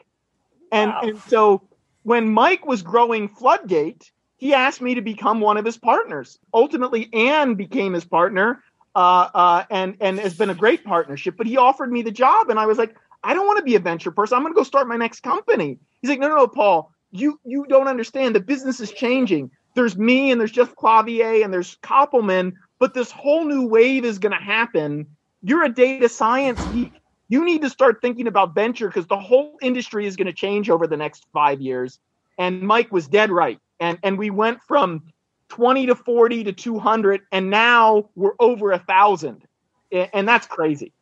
And, 0.70 0.92
wow. 0.92 1.00
and 1.02 1.18
so 1.22 1.62
when 2.04 2.32
Mike 2.32 2.66
was 2.66 2.82
growing 2.82 3.28
Floodgate, 3.28 4.12
he 4.36 4.54
asked 4.54 4.80
me 4.80 4.94
to 4.94 5.02
become 5.02 5.40
one 5.40 5.56
of 5.56 5.64
his 5.64 5.76
partners. 5.76 6.38
Ultimately, 6.52 7.08
Anne 7.12 7.56
became 7.56 7.94
his 7.94 8.04
partner, 8.04 8.62
uh, 8.94 9.28
uh, 9.34 9.64
and 9.70 9.96
and 10.00 10.20
has 10.20 10.34
been 10.34 10.50
a 10.50 10.54
great 10.54 10.84
partnership. 10.84 11.36
But 11.36 11.46
he 11.46 11.56
offered 11.56 11.90
me 11.90 12.02
the 12.02 12.12
job, 12.12 12.50
and 12.50 12.60
I 12.60 12.66
was 12.66 12.78
like, 12.78 12.94
I 13.24 13.34
don't 13.34 13.46
want 13.46 13.58
to 13.58 13.64
be 13.64 13.74
a 13.74 13.80
venture 13.80 14.10
person. 14.10 14.36
I'm 14.36 14.42
going 14.42 14.52
to 14.52 14.56
go 14.56 14.62
start 14.62 14.86
my 14.86 14.96
next 14.96 15.20
company. 15.22 15.78
He's 16.00 16.10
like, 16.10 16.20
No, 16.20 16.28
no, 16.28 16.36
no, 16.36 16.46
Paul, 16.46 16.93
you 17.14 17.40
you 17.44 17.64
don't 17.68 17.88
understand. 17.88 18.34
The 18.34 18.40
business 18.40 18.80
is 18.80 18.92
changing. 18.92 19.50
There's 19.74 19.96
me, 19.96 20.30
and 20.30 20.40
there's 20.40 20.52
Jeff 20.52 20.74
Clavier, 20.76 21.42
and 21.42 21.52
there's 21.52 21.76
Koppelman, 21.82 22.52
but 22.78 22.94
this 22.94 23.10
whole 23.10 23.44
new 23.44 23.66
wave 23.66 24.04
is 24.04 24.18
going 24.18 24.32
to 24.32 24.44
happen. 24.44 25.06
You're 25.42 25.64
a 25.64 25.68
data 25.68 26.08
science 26.08 26.64
geek 26.72 26.92
you 27.28 27.44
need 27.44 27.62
to 27.62 27.70
start 27.70 28.00
thinking 28.02 28.26
about 28.26 28.54
venture 28.54 28.88
because 28.88 29.06
the 29.06 29.18
whole 29.18 29.56
industry 29.62 30.06
is 30.06 30.16
going 30.16 30.26
to 30.26 30.32
change 30.32 30.68
over 30.68 30.86
the 30.86 30.96
next 30.96 31.26
five 31.32 31.60
years. 31.60 31.98
And 32.38 32.62
Mike 32.62 32.92
was 32.92 33.08
dead 33.08 33.30
right. 33.30 33.58
And 33.80 33.98
and 34.02 34.18
we 34.18 34.30
went 34.30 34.62
from 34.62 35.02
20 35.48 35.86
to 35.86 35.94
40 35.94 36.44
to 36.44 36.52
200, 36.52 37.22
and 37.32 37.50
now 37.50 38.08
we're 38.14 38.34
over 38.38 38.72
a 38.72 38.78
thousand, 38.78 39.42
and 39.90 40.26
that's 40.26 40.46
crazy. 40.46 40.92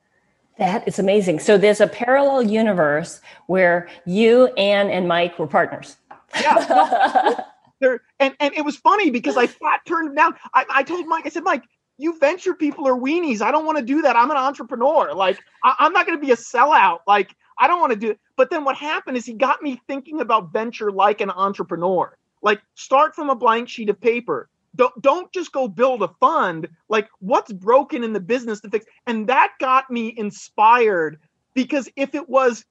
That 0.58 0.86
is 0.86 0.98
amazing. 0.98 1.40
So 1.40 1.56
there's 1.56 1.80
a 1.80 1.86
parallel 1.86 2.42
universe 2.42 3.20
where 3.46 3.88
you, 4.04 4.48
Anne, 4.56 4.90
and 4.90 5.08
Mike 5.08 5.38
were 5.38 5.46
partners. 5.46 5.96
Yeah. 6.40 7.40
there, 7.80 8.00
and, 8.20 8.34
and 8.40 8.54
it 8.54 8.64
was 8.64 8.76
funny 8.76 9.10
because 9.10 9.36
I 9.36 9.46
flat 9.46 9.80
turned 9.86 10.16
down. 10.16 10.34
I, 10.54 10.64
I 10.70 10.82
told 10.82 11.06
Mike, 11.06 11.26
I 11.26 11.28
said, 11.28 11.44
Mike, 11.44 11.64
you 11.98 12.18
venture 12.18 12.54
people 12.54 12.88
are 12.88 12.96
weenies. 12.96 13.42
I 13.42 13.50
don't 13.50 13.66
want 13.66 13.78
to 13.78 13.84
do 13.84 14.02
that. 14.02 14.16
I'm 14.16 14.30
an 14.30 14.36
entrepreneur. 14.36 15.14
Like, 15.14 15.38
I, 15.64 15.74
I'm 15.78 15.92
not 15.92 16.06
going 16.06 16.18
to 16.18 16.24
be 16.24 16.32
a 16.32 16.36
sellout. 16.36 17.00
Like, 17.06 17.34
I 17.58 17.66
don't 17.66 17.80
want 17.80 17.92
to 17.92 17.98
do 17.98 18.10
it. 18.10 18.20
But 18.36 18.50
then 18.50 18.64
what 18.64 18.76
happened 18.76 19.16
is 19.16 19.26
he 19.26 19.34
got 19.34 19.62
me 19.62 19.80
thinking 19.86 20.20
about 20.20 20.52
venture 20.52 20.90
like 20.90 21.20
an 21.20 21.30
entrepreneur. 21.30 22.16
Like, 22.42 22.60
start 22.74 23.14
from 23.14 23.30
a 23.30 23.34
blank 23.34 23.68
sheet 23.68 23.90
of 23.90 24.00
paper. 24.00 24.48
Don't, 24.74 25.02
don't 25.02 25.30
just 25.32 25.52
go 25.52 25.68
build 25.68 26.02
a 26.02 26.08
fund. 26.18 26.66
Like, 26.88 27.08
what's 27.20 27.52
broken 27.52 28.02
in 28.02 28.12
the 28.14 28.20
business 28.20 28.60
to 28.60 28.70
fix? 28.70 28.86
And 29.06 29.28
that 29.28 29.52
got 29.60 29.90
me 29.90 30.14
inspired 30.16 31.18
because 31.54 31.88
if 31.96 32.14
it 32.14 32.28
was, 32.28 32.64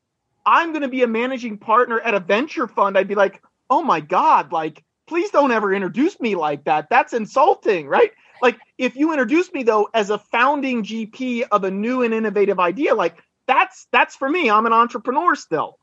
I'm 0.46 0.72
going 0.72 0.82
to 0.82 0.88
be 0.88 1.04
a 1.04 1.08
managing 1.08 1.58
partner 1.60 2.00
at 2.00 2.16
a 2.16 2.20
venture 2.20 2.68
fund, 2.68 2.98
I'd 2.98 3.08
be 3.08 3.16
like, 3.16 3.42
oh 3.72 3.82
my 3.82 4.02
God, 4.02 4.52
like, 4.52 4.84
please 5.08 5.32
don't 5.32 5.52
ever 5.52 5.74
introduce 5.74 6.20
me 6.20 6.36
like 6.36 6.66
that. 6.66 6.90
That's 6.90 7.14
insulting, 7.14 7.88
right? 7.88 8.12
Like, 8.42 8.60
if 8.78 8.96
you 8.96 9.12
introduce 9.12 9.52
me 9.54 9.64
though 9.64 9.90
as 9.94 10.10
a 10.10 10.20
founding 10.20 10.84
GP 10.84 11.46
of 11.52 11.64
a 11.64 11.72
new 11.72 12.04
and 12.04 12.14
innovative 12.14 12.60
idea, 12.60 12.94
like 12.94 13.18
that's 13.48 13.88
that's 13.92 14.16
for 14.16 14.30
me. 14.30 14.50
I'm 14.50 14.66
an 14.66 14.74
entrepreneur 14.74 15.36
still. 15.36 15.80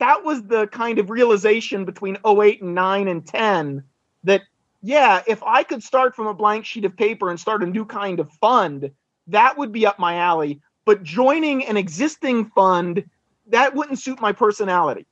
That 0.00 0.24
was 0.24 0.42
the 0.44 0.66
kind 0.66 0.98
of 0.98 1.10
realization 1.10 1.84
between 1.84 2.16
08 2.26 2.62
and 2.62 2.74
9 2.74 3.08
and 3.08 3.24
10 3.24 3.84
that 4.24 4.42
yeah, 4.82 5.22
if 5.26 5.42
I 5.42 5.62
could 5.62 5.82
start 5.82 6.14
from 6.14 6.26
a 6.26 6.34
blank 6.34 6.66
sheet 6.66 6.84
of 6.84 6.96
paper 6.96 7.30
and 7.30 7.40
start 7.40 7.62
a 7.62 7.66
new 7.66 7.86
kind 7.86 8.20
of 8.20 8.30
fund, 8.32 8.90
that 9.28 9.56
would 9.56 9.72
be 9.72 9.86
up 9.86 9.98
my 9.98 10.16
alley. 10.16 10.60
But 10.84 11.02
joining 11.02 11.64
an 11.64 11.78
existing 11.78 12.46
fund, 12.46 13.04
that 13.48 13.74
wouldn't 13.74 13.98
suit 13.98 14.20
my 14.20 14.32
personality. 14.32 15.06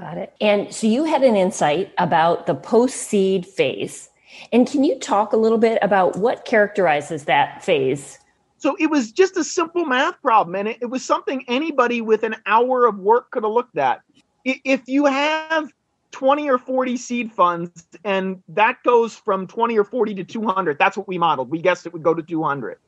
Got 0.00 0.18
it. 0.18 0.34
And 0.40 0.74
so 0.74 0.86
you 0.86 1.04
had 1.04 1.22
an 1.22 1.36
insight 1.36 1.92
about 1.96 2.46
the 2.46 2.54
post 2.54 2.96
seed 2.96 3.46
phase. 3.46 4.10
And 4.52 4.68
can 4.68 4.84
you 4.84 4.98
talk 4.98 5.32
a 5.32 5.36
little 5.36 5.58
bit 5.58 5.78
about 5.80 6.16
what 6.16 6.44
characterizes 6.44 7.24
that 7.24 7.64
phase? 7.64 8.18
So 8.58 8.76
it 8.78 8.90
was 8.90 9.10
just 9.12 9.36
a 9.36 9.44
simple 9.44 9.84
math 9.84 10.20
problem, 10.20 10.54
and 10.54 10.68
it, 10.68 10.78
it 10.82 10.86
was 10.86 11.04
something 11.04 11.44
anybody 11.48 12.00
with 12.00 12.24
an 12.24 12.36
hour 12.46 12.86
of 12.86 12.98
work 12.98 13.30
could 13.30 13.44
have 13.44 13.52
looked 13.52 13.78
at. 13.78 14.02
If 14.44 14.82
you 14.86 15.06
have 15.06 15.72
20 16.10 16.50
or 16.50 16.58
40 16.58 16.96
seed 16.96 17.32
funds, 17.32 17.86
and 18.04 18.42
that 18.48 18.82
goes 18.82 19.16
from 19.16 19.46
20 19.46 19.78
or 19.78 19.84
40 19.84 20.14
to 20.14 20.24
200, 20.24 20.78
that's 20.78 20.96
what 20.96 21.08
we 21.08 21.16
modeled. 21.16 21.50
We 21.50 21.60
guessed 21.60 21.86
it 21.86 21.92
would 21.92 22.02
go 22.02 22.14
to 22.14 22.22
200. 22.22 22.78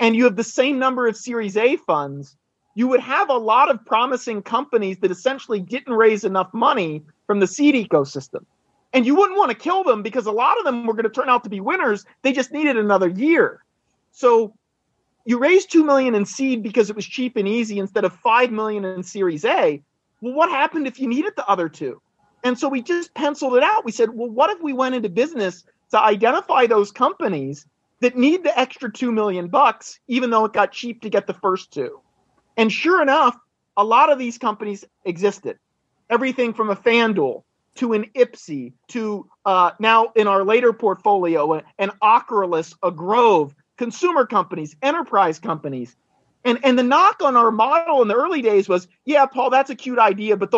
And 0.00 0.16
you 0.16 0.24
have 0.24 0.36
the 0.36 0.44
same 0.44 0.78
number 0.78 1.06
of 1.06 1.16
Series 1.16 1.56
A 1.56 1.76
funds, 1.76 2.36
you 2.74 2.88
would 2.88 3.00
have 3.00 3.28
a 3.28 3.36
lot 3.36 3.70
of 3.70 3.84
promising 3.84 4.42
companies 4.42 4.98
that 4.98 5.10
essentially 5.10 5.60
didn't 5.60 5.92
raise 5.92 6.24
enough 6.24 6.52
money 6.52 7.02
from 7.26 7.40
the 7.40 7.46
seed 7.46 7.74
ecosystem. 7.74 8.44
And 8.92 9.06
you 9.06 9.14
wouldn't 9.14 9.38
want 9.38 9.50
to 9.50 9.56
kill 9.56 9.84
them 9.84 10.02
because 10.02 10.26
a 10.26 10.32
lot 10.32 10.58
of 10.58 10.64
them 10.64 10.86
were 10.86 10.94
going 10.94 11.04
to 11.04 11.10
turn 11.10 11.28
out 11.28 11.44
to 11.44 11.50
be 11.50 11.60
winners. 11.60 12.04
They 12.22 12.32
just 12.32 12.52
needed 12.52 12.76
another 12.76 13.08
year. 13.08 13.64
So 14.12 14.54
you 15.24 15.38
raised 15.38 15.70
2 15.70 15.84
million 15.84 16.14
in 16.14 16.24
seed 16.24 16.62
because 16.62 16.90
it 16.90 16.96
was 16.96 17.06
cheap 17.06 17.36
and 17.36 17.46
easy 17.46 17.78
instead 17.78 18.04
of 18.04 18.12
5 18.14 18.50
million 18.50 18.84
in 18.84 19.02
series 19.02 19.44
A. 19.44 19.82
Well, 20.20 20.34
what 20.34 20.50
happened 20.50 20.86
if 20.86 20.98
you 20.98 21.08
needed 21.08 21.34
the 21.36 21.46
other 21.46 21.68
two? 21.68 22.00
And 22.42 22.58
so 22.58 22.68
we 22.68 22.82
just 22.82 23.14
penciled 23.14 23.54
it 23.54 23.62
out. 23.62 23.84
We 23.84 23.92
said, 23.92 24.10
well, 24.10 24.30
what 24.30 24.50
if 24.50 24.62
we 24.62 24.72
went 24.72 24.94
into 24.94 25.08
business 25.08 25.64
to 25.90 26.00
identify 26.00 26.66
those 26.66 26.90
companies 26.90 27.66
that 28.00 28.16
need 28.16 28.44
the 28.44 28.58
extra 28.58 28.90
2 28.90 29.12
million 29.12 29.48
bucks 29.48 30.00
even 30.08 30.30
though 30.30 30.46
it 30.46 30.52
got 30.52 30.72
cheap 30.72 31.02
to 31.02 31.10
get 31.10 31.26
the 31.26 31.34
first 31.34 31.70
two? 31.70 32.00
And 32.56 32.72
sure 32.72 33.02
enough, 33.02 33.36
a 33.76 33.84
lot 33.84 34.10
of 34.12 34.18
these 34.18 34.38
companies 34.38 34.84
existed. 35.04 35.58
Everything 36.08 36.52
from 36.52 36.70
a 36.70 36.76
FanDuel 36.76 37.42
to 37.76 37.92
an 37.92 38.04
Ipsy 38.14 38.72
to 38.88 39.28
uh, 39.44 39.70
now 39.78 40.12
in 40.16 40.26
our 40.26 40.44
later 40.44 40.72
portfolio, 40.72 41.62
an 41.78 41.90
Ocrolus, 42.02 42.74
a 42.82 42.90
Grove, 42.90 43.54
consumer 43.78 44.26
companies, 44.26 44.76
enterprise 44.82 45.38
companies. 45.38 45.96
And, 46.44 46.58
and 46.64 46.78
the 46.78 46.82
knock 46.82 47.22
on 47.22 47.36
our 47.36 47.50
model 47.50 48.00
in 48.02 48.08
the 48.08 48.14
early 48.14 48.40
days 48.42 48.68
was, 48.68 48.88
yeah, 49.04 49.26
Paul, 49.26 49.50
that's 49.50 49.70
a 49.70 49.74
cute 49.74 49.98
idea, 49.98 50.36
but 50.36 50.50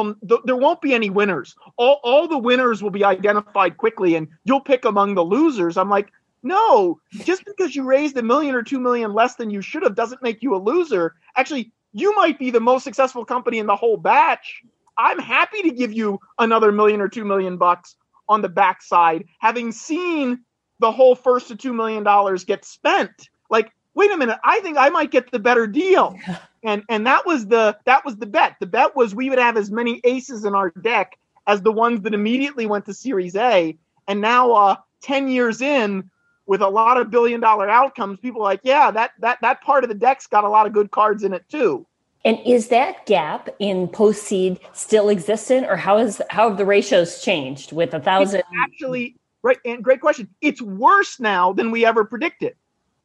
there 0.45 0.57
won't 0.57 0.81
be 0.81 0.95
any 0.95 1.11
winners. 1.11 1.57
All, 1.77 2.01
all 2.05 2.29
the 2.29 2.39
winners 2.39 2.83
will 2.83 2.91
be 2.91 3.05
identified 3.05 3.77
quickly 3.77 4.15
and 4.15 4.29
you'll 4.45 4.61
pick 4.61 4.85
among 4.85 5.15
the 5.15 5.25
losers. 5.25 5.77
I'm 5.77 5.91
like, 5.91 6.13
no, 6.45 7.01
just 7.13 7.45
because 7.45 7.75
you 7.77 7.85
raised 7.85 8.17
a 8.17 8.23
million 8.23 8.55
or 8.55 8.63
two 8.63 8.81
million 8.81 9.13
less 9.13 9.37
than 9.37 9.51
you 9.51 9.61
should 9.61 9.83
have 9.83 9.95
doesn't 9.95 10.23
make 10.23 10.43
you 10.43 10.55
a 10.55 10.59
loser. 10.59 11.15
Actually, 11.37 11.73
you 11.93 12.15
might 12.17 12.39
be 12.39 12.51
the 12.51 12.61
most 12.61 12.85
successful 12.85 13.25
company 13.25 13.59
in 13.59 13.67
the 13.67 13.77
whole 13.77 13.97
batch 13.97 14.63
I'm 14.99 15.19
happy 15.19 15.63
to 15.63 15.71
give 15.71 15.93
you 15.93 16.21
another 16.39 16.73
million 16.73 17.01
or 17.01 17.09
two 17.09 17.25
million 17.25 17.57
bucks 17.57 17.97
on 18.29 18.43
the 18.43 18.49
backside, 18.49 19.25
having 19.39 19.73
seen 19.73 20.41
the 20.79 20.93
whole 20.93 21.15
first 21.15 21.49
to 21.49 21.57
two 21.57 21.73
million 21.73 22.03
dollars 22.03 22.45
get 22.45 22.65
spent. 22.65 23.29
Like, 23.51 23.73
wait 23.95 24.11
a 24.13 24.17
minute, 24.17 24.39
I 24.45 24.61
think 24.61 24.79
I 24.79 24.91
might 24.91 25.11
get 25.11 25.31
the 25.31 25.39
better 25.39 25.67
deal. 25.67 26.19
And 26.65 26.85
and 26.89 27.05
that 27.09 27.27
was 27.27 27.49
the 27.49 27.77
that 27.87 28.05
was 28.05 28.17
the 28.19 28.27
bet. 28.27 28.55
The 28.61 28.67
bet 28.67 28.95
was 28.95 29.17
we 29.17 29.29
would 29.29 29.41
have 29.41 29.57
as 29.57 29.73
many 29.73 30.01
aces 30.05 30.45
in 30.45 30.55
our 30.55 30.71
deck 30.71 31.19
as 31.49 31.63
the 31.63 31.73
ones 31.73 32.03
that 32.03 32.15
immediately 32.15 32.67
went 32.67 32.87
to 32.87 32.95
Series 32.95 33.35
A. 33.35 33.77
And 34.07 34.21
now 34.21 34.53
uh 34.53 34.77
10 35.03 35.27
years 35.27 35.61
in 35.61 36.09
with 36.47 36.63
a 36.63 36.69
lot 36.69 36.97
of 36.97 37.11
billion 37.11 37.41
dollar 37.41 37.69
outcomes, 37.69 38.19
people 38.21 38.41
are 38.43 38.45
like, 38.45 38.61
yeah, 38.63 38.91
that 38.91 39.13
that 39.21 39.39
that 39.43 39.61
part 39.63 39.85
of 39.85 39.89
the 39.89 39.95
deck's 39.95 40.27
got 40.27 40.45
a 40.45 40.49
lot 40.49 40.67
of 40.67 40.73
good 40.73 40.91
cards 40.91 41.23
in 41.23 41.33
it 41.33 41.49
too. 41.49 41.87
And 42.25 42.39
is 42.47 42.69
that 42.69 43.05
gap 43.07 43.49
in 43.59 43.89
post 43.89 44.23
seed 44.23 44.61
still 44.73 45.09
existent, 45.09 45.67
or 45.67 45.77
how 45.77 45.99
is 45.99 46.23
how 46.31 46.49
have 46.49 46.59
the 46.59 46.65
ratios 46.65 47.23
changed 47.23 47.73
with 47.73 47.95
a 47.95 48.01
thousand? 48.01 48.41
It's 48.41 48.49
actually, 48.63 49.17
right, 49.43 49.59
and 49.65 49.83
great 49.83 50.01
question. 50.01 50.29
It's 50.41 50.63
worse 50.63 51.19
now 51.19 51.53
than 51.53 51.71
we 51.71 51.85
ever 51.85 52.05
predicted. 52.05 52.55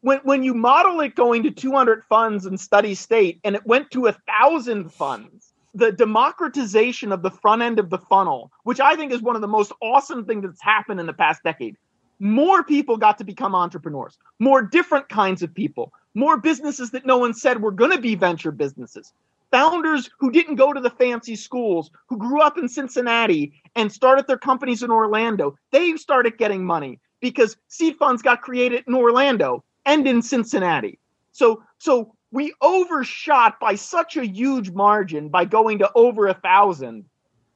When 0.01 0.19
when 0.19 0.43
you 0.43 0.53
model 0.53 0.99
it 1.01 1.15
going 1.15 1.43
to 1.43 1.51
200 1.51 2.03
funds 2.03 2.45
in 2.45 2.57
steady 2.57 2.93
state, 2.93 3.39
and 3.43 3.55
it 3.55 3.65
went 3.65 3.89
to 3.91 4.05
a 4.05 4.15
thousand 4.27 4.93
funds, 4.93 5.53
the 5.73 5.91
democratization 5.91 7.11
of 7.11 7.23
the 7.23 7.31
front 7.31 7.63
end 7.63 7.79
of 7.79 7.89
the 7.89 7.97
funnel, 7.97 8.51
which 8.63 8.79
I 8.79 8.95
think 8.95 9.11
is 9.11 9.21
one 9.21 9.35
of 9.35 9.41
the 9.41 9.47
most 9.47 9.71
awesome 9.81 10.25
things 10.25 10.43
that's 10.43 10.61
happened 10.61 10.99
in 10.99 11.07
the 11.07 11.13
past 11.13 11.41
decade. 11.43 11.75
More 12.19 12.63
people 12.63 12.97
got 12.97 13.17
to 13.19 13.23
become 13.23 13.53
entrepreneurs, 13.53 14.17
more 14.39 14.61
different 14.61 15.07
kinds 15.09 15.43
of 15.43 15.53
people, 15.53 15.93
more 16.15 16.37
businesses 16.37 16.91
that 16.91 17.05
no 17.05 17.17
one 17.17 17.33
said 17.33 17.61
were 17.61 17.71
going 17.71 17.91
to 17.91 18.01
be 18.01 18.15
venture 18.15 18.51
businesses. 18.51 19.13
Founders 19.51 20.09
who 20.19 20.31
didn't 20.31 20.55
go 20.55 20.73
to 20.73 20.81
the 20.81 20.89
fancy 20.89 21.35
schools, 21.35 21.91
who 22.07 22.17
grew 22.17 22.41
up 22.41 22.57
in 22.57 22.67
Cincinnati 22.67 23.53
and 23.75 23.91
started 23.91 24.27
their 24.27 24.37
companies 24.37 24.83
in 24.83 24.91
Orlando, 24.91 25.57
they 25.71 25.95
started 25.95 26.37
getting 26.37 26.65
money 26.65 26.99
because 27.21 27.55
seed 27.67 27.95
funds 27.97 28.21
got 28.21 28.41
created 28.41 28.83
in 28.87 28.93
Orlando 28.93 29.63
and 29.85 30.07
in 30.07 30.21
Cincinnati. 30.21 30.99
So, 31.31 31.63
so 31.77 32.13
we 32.31 32.53
overshot 32.61 33.59
by 33.59 33.75
such 33.75 34.17
a 34.17 34.27
huge 34.27 34.71
margin 34.71 35.29
by 35.29 35.45
going 35.45 35.79
to 35.79 35.91
over 35.95 36.27
a 36.27 36.33
thousand 36.33 37.05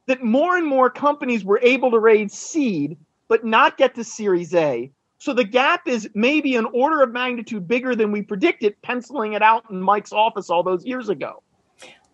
that 0.06 0.22
more 0.22 0.56
and 0.56 0.66
more 0.66 0.88
companies 0.88 1.44
were 1.44 1.60
able 1.62 1.90
to 1.90 1.98
raise 1.98 2.32
seed 2.32 2.96
but 3.32 3.46
not 3.46 3.78
get 3.78 3.94
to 3.94 4.04
Series 4.04 4.54
A 4.54 4.92
so 5.22 5.32
the 5.32 5.44
gap 5.44 5.86
is 5.86 6.10
maybe 6.14 6.54
an 6.56 6.66
order 6.74 7.00
of 7.00 7.12
magnitude 7.12 7.68
bigger 7.68 7.94
than 7.94 8.10
we 8.10 8.20
predicted, 8.22 8.74
penciling 8.82 9.34
it 9.34 9.40
out 9.40 9.64
in 9.70 9.80
Mike's 9.80 10.12
office 10.12 10.50
all 10.50 10.64
those 10.64 10.84
years 10.84 11.08
ago. 11.08 11.42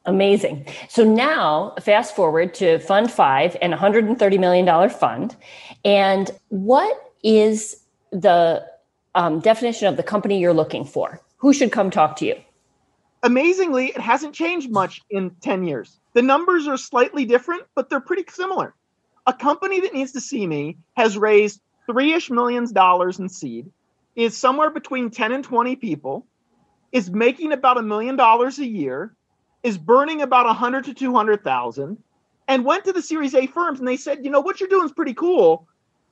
Amazing. 0.05 0.67
So 0.91 1.05
now, 1.05 1.73
fast 1.81 2.15
forward 2.15 2.53
to 2.57 2.79
Fund 2.81 3.11
Five 3.11 3.57
and 3.63 3.73
$130 3.73 4.39
million 4.39 4.91
fund. 4.91 5.35
And 5.87 6.31
what 6.49 7.15
is 7.25 7.83
the 8.13 8.65
um, 9.15 9.41
definition 9.41 9.89
of 9.89 9.97
the 9.97 10.03
company 10.03 10.39
you're 10.39 10.53
looking 10.53 10.85
for? 10.85 11.19
Who 11.39 11.55
should 11.55 11.73
come 11.73 11.91
talk 11.91 12.15
to 12.17 12.27
you? 12.27 12.37
Amazingly, 13.23 13.87
it 13.87 14.03
hasn't 14.03 14.35
changed 14.35 14.71
much 14.71 15.01
in 15.09 15.31
10 15.41 15.65
years. 15.65 15.99
The 16.13 16.21
numbers 16.21 16.69
are 16.69 16.77
slightly 16.77 17.25
different, 17.25 17.63
but 17.75 17.89
they're 17.89 18.01
pretty 18.01 18.27
similar. 18.29 18.75
A 19.29 19.33
company 19.35 19.79
that 19.81 19.93
needs 19.93 20.13
to 20.13 20.23
see 20.23 20.47
me 20.47 20.79
has 20.97 21.19
raised 21.19 21.61
three 21.85 22.15
ish 22.15 22.31
millions 22.31 22.73
dollars 22.73 23.19
in 23.19 23.29
seed, 23.29 23.71
is 24.17 24.35
somewhere 24.35 24.71
between 24.71 25.11
10 25.11 25.33
and 25.33 25.45
20 25.45 25.77
people, 25.77 26.27
is 26.93 27.11
making 27.11 27.53
about 27.53 27.77
a 27.77 27.83
million 27.83 28.17
dollars 28.17 28.59
a 28.59 28.67
year, 28.67 29.15
is 29.63 29.77
burning 29.77 30.23
about 30.23 30.47
100 30.47 30.85
to 30.85 30.95
200,000, 30.95 31.99
and 32.49 32.65
went 32.65 32.87
to 32.87 32.93
the 32.95 33.03
Series 33.03 33.35
A 33.35 33.47
firms 33.47 33.81
and 33.81 33.87
they 33.87 33.99
said, 33.99 34.25
you 34.25 34.31
know, 34.31 34.41
what 34.41 34.61
you're 34.61 34.69
doing 34.71 34.87
is 34.87 34.93
pretty 34.93 35.13
cool, 35.13 35.69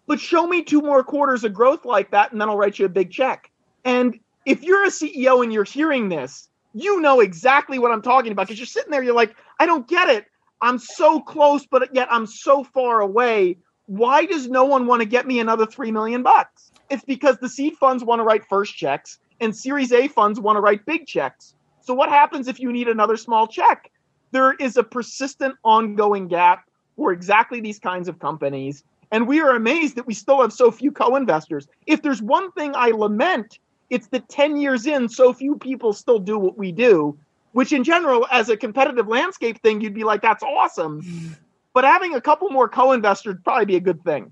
but 0.07 0.21
show 0.21 0.47
me 0.47 0.63
two 0.63 0.83
more 0.83 1.03
quarters 1.03 1.43
of 1.43 1.55
growth 1.55 1.87
like 1.87 2.11
that 2.11 2.33
and 2.33 2.41
then 2.41 2.51
I'll 2.51 2.59
write 2.59 2.79
you 2.79 2.85
a 2.85 2.91
big 2.91 3.11
check. 3.11 3.51
And 3.87 4.21
if 4.45 4.63
you're 4.63 4.85
a 4.85 4.89
CEO 4.89 5.43
and 5.43 5.51
you're 5.51 5.65
hearing 5.65 6.11
this, 6.11 6.51
you 6.75 7.01
know 7.01 7.21
exactly 7.21 7.79
what 7.79 7.93
I'm 7.93 8.03
talking 8.03 8.33
about 8.33 8.49
because 8.49 8.59
you're 8.59 8.67
sitting 8.67 8.91
there, 8.91 9.03
you're 9.03 9.15
like, 9.15 9.35
I 9.59 9.65
don't 9.65 9.89
get 9.89 10.11
it. 10.11 10.27
I'm 10.61 10.79
so 10.79 11.21
close, 11.21 11.67
but 11.67 11.95
yet 11.95 12.09
I'm 12.11 12.27
so 12.27 12.65
far 12.65 13.01
away 13.01 13.59
why 13.87 14.25
does 14.27 14.49
no 14.49 14.65
one 14.65 14.87
want 14.87 15.01
to 15.01 15.07
get 15.07 15.27
me 15.27 15.41
another 15.41 15.65
3 15.65 15.93
million 15.93 16.23
bucks? 16.23 16.73
It's 16.91 17.05
because 17.05 17.39
the 17.39 17.49
seed 17.49 17.77
funds 17.77 18.05
want 18.05 18.19
to 18.19 18.25
write 18.25 18.45
first 18.49 18.75
checks 18.77 19.19
and 19.41 19.57
Series 19.57 19.93
A 19.93 20.09
funds 20.09 20.41
want 20.41 20.57
to 20.57 20.61
write 20.61 20.85
big 20.87 21.07
checks. 21.07 21.55
So 21.81 21.95
what 21.95 22.09
happens 22.09 22.49
if 22.49 22.59
you 22.59 22.73
need 22.73 22.89
another 22.89 23.17
small 23.17 23.47
check? 23.47 23.91
There 24.33 24.55
is 24.55 24.77
a 24.77 24.83
persistent 24.83 25.55
ongoing 25.65 26.27
gap 26.27 26.69
for 26.97 27.13
exactly 27.13 27.61
these 27.61 27.79
kinds 27.79 28.09
of 28.09 28.19
companies. 28.19 28.83
And 29.13 29.29
we 29.29 29.41
are 29.41 29.55
amazed 29.55 29.97
that 29.97 30.07
we 30.07 30.15
still 30.15 30.41
have 30.41 30.53
so 30.53 30.71
few 30.73 30.91
co 30.91 31.15
investors. 31.15 31.69
If 31.87 32.03
there's 32.03 32.21
one 32.21 32.51
thing 32.53 32.73
I 32.75 32.91
lament, 32.91 33.61
it's 33.89 34.09
that 34.09 34.29
10 34.29 34.57
years 34.57 34.87
in, 34.87 35.09
so 35.09 35.33
few 35.33 35.57
people 35.57 35.93
still 35.93 36.19
do 36.19 36.39
what 36.39 36.59
we 36.59 36.73
do, 36.73 37.17
which 37.57 37.73
in 37.73 37.85
general, 37.85 38.27
as 38.31 38.51
a 38.51 38.57
competitive 38.57 39.09
landscape 39.09 39.63
thing, 39.63 39.81
you'd 39.81 39.95
be 39.95 40.05
like, 40.05 40.21
that's 40.21 40.43
awesome. 40.43 41.35
But 41.73 41.85
having 41.85 42.15
a 42.15 42.21
couple 42.21 42.51
more 42.51 42.69
co 42.69 42.93
investors 42.93 43.37
would 43.37 43.45
probably 43.45 43.65
be 43.65 43.77
a 43.77 43.81
good 43.81 44.05
thing. 44.05 44.31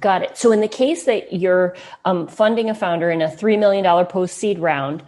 Got 0.00 0.22
it. 0.22 0.36
So, 0.36 0.50
in 0.50 0.60
the 0.60 0.66
case 0.66 1.04
that 1.04 1.32
you're 1.32 1.76
um, 2.04 2.26
funding 2.26 2.68
a 2.68 2.74
founder 2.74 3.08
in 3.08 3.22
a 3.22 3.28
$3 3.28 3.56
million 3.56 4.06
post 4.06 4.38
seed 4.38 4.58
round, 4.58 5.04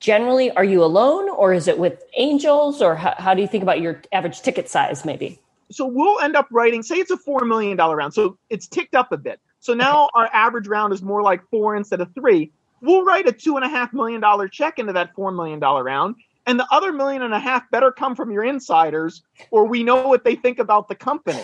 generally, 0.00 0.50
are 0.50 0.64
you 0.64 0.82
alone 0.82 1.28
or 1.28 1.54
is 1.54 1.68
it 1.68 1.78
with 1.78 2.02
angels 2.16 2.82
or 2.82 2.96
how, 2.96 3.14
how 3.16 3.32
do 3.32 3.42
you 3.42 3.46
think 3.46 3.62
about 3.62 3.80
your 3.80 4.02
average 4.10 4.42
ticket 4.42 4.68
size, 4.68 5.04
maybe? 5.04 5.38
So, 5.70 5.86
we'll 5.86 6.18
end 6.18 6.34
up 6.34 6.48
writing, 6.50 6.82
say 6.82 6.96
it's 6.96 7.12
a 7.12 7.16
$4 7.16 7.46
million 7.46 7.76
round. 7.76 8.12
So, 8.12 8.38
it's 8.50 8.66
ticked 8.66 8.96
up 8.96 9.12
a 9.12 9.16
bit. 9.16 9.38
So, 9.60 9.72
now 9.72 10.06
okay. 10.06 10.10
our 10.16 10.30
average 10.32 10.66
round 10.66 10.92
is 10.92 11.00
more 11.00 11.22
like 11.22 11.48
four 11.48 11.76
instead 11.76 12.00
of 12.00 12.12
three. 12.12 12.50
We'll 12.80 13.04
write 13.04 13.28
a 13.28 13.32
$2.5 13.32 13.92
million 13.92 14.50
check 14.50 14.80
into 14.80 14.94
that 14.94 15.14
$4 15.14 15.32
million 15.32 15.60
round. 15.60 16.16
And 16.48 16.58
the 16.58 16.66
other 16.70 16.92
million 16.92 17.20
and 17.20 17.34
a 17.34 17.38
half 17.38 17.70
better 17.70 17.92
come 17.92 18.16
from 18.16 18.30
your 18.30 18.42
insiders, 18.42 19.22
or 19.50 19.66
we 19.66 19.84
know 19.84 20.08
what 20.08 20.24
they 20.24 20.34
think 20.34 20.58
about 20.58 20.88
the 20.88 20.94
company. 20.94 21.42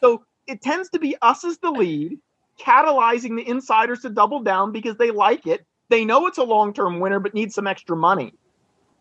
So 0.00 0.24
it 0.46 0.62
tends 0.62 0.88
to 0.90 0.98
be 0.98 1.14
us 1.20 1.44
as 1.44 1.58
the 1.58 1.70
lead, 1.70 2.18
catalyzing 2.58 3.36
the 3.36 3.46
insiders 3.46 4.00
to 4.00 4.08
double 4.08 4.40
down 4.40 4.72
because 4.72 4.96
they 4.96 5.10
like 5.10 5.46
it. 5.46 5.66
They 5.90 6.06
know 6.06 6.26
it's 6.26 6.38
a 6.38 6.42
long 6.42 6.72
term 6.72 7.00
winner, 7.00 7.20
but 7.20 7.34
need 7.34 7.52
some 7.52 7.66
extra 7.66 7.98
money. 7.98 8.32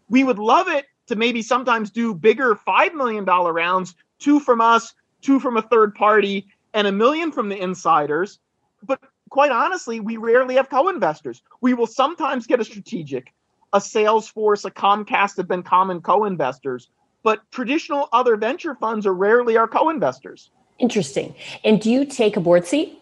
We 0.10 0.26
would 0.26 0.40
love 0.40 0.68
it 0.68 0.88
to 1.08 1.16
maybe 1.16 1.42
sometimes 1.42 1.90
do 1.90 2.14
bigger 2.14 2.56
$5 2.56 2.94
million 2.94 3.24
rounds, 3.24 3.96
two 4.20 4.42
from 4.42 4.60
us, 4.60 4.94
two 5.22 5.40
from 5.40 5.56
a 5.56 5.62
third 5.62 5.96
party, 5.96 6.48
and 6.74 6.86
a 6.86 6.92
million 6.92 7.32
from 7.32 7.48
the 7.48 7.58
insiders. 7.58 8.40
But 8.84 9.00
quite 9.30 9.52
honestly, 9.52 10.02
we 10.02 10.18
rarely 10.18 10.56
have 10.56 10.70
co 10.70 10.90
investors. 10.90 11.42
We 11.62 11.74
will 11.74 11.88
sometimes 11.88 12.46
get 12.46 12.60
a 12.60 12.66
strategic, 12.66 13.34
a 13.74 13.80
Salesforce, 13.80 14.66
a 14.66 14.72
Comcast 14.72 15.38
have 15.38 15.48
been 15.48 15.64
common 15.64 16.02
co 16.02 16.26
investors, 16.26 16.90
but 17.24 17.42
traditional 17.52 18.08
other 18.14 18.36
venture 18.36 18.76
funds 18.76 19.06
are 19.06 19.14
rarely 19.14 19.58
our 19.58 19.68
co 19.68 19.90
investors. 19.90 20.52
Interesting. 20.80 21.34
And 21.64 21.82
do 21.82 21.90
you 21.90 22.06
take 22.06 22.38
a 22.38 22.40
board 22.40 22.66
seat? 22.66 23.02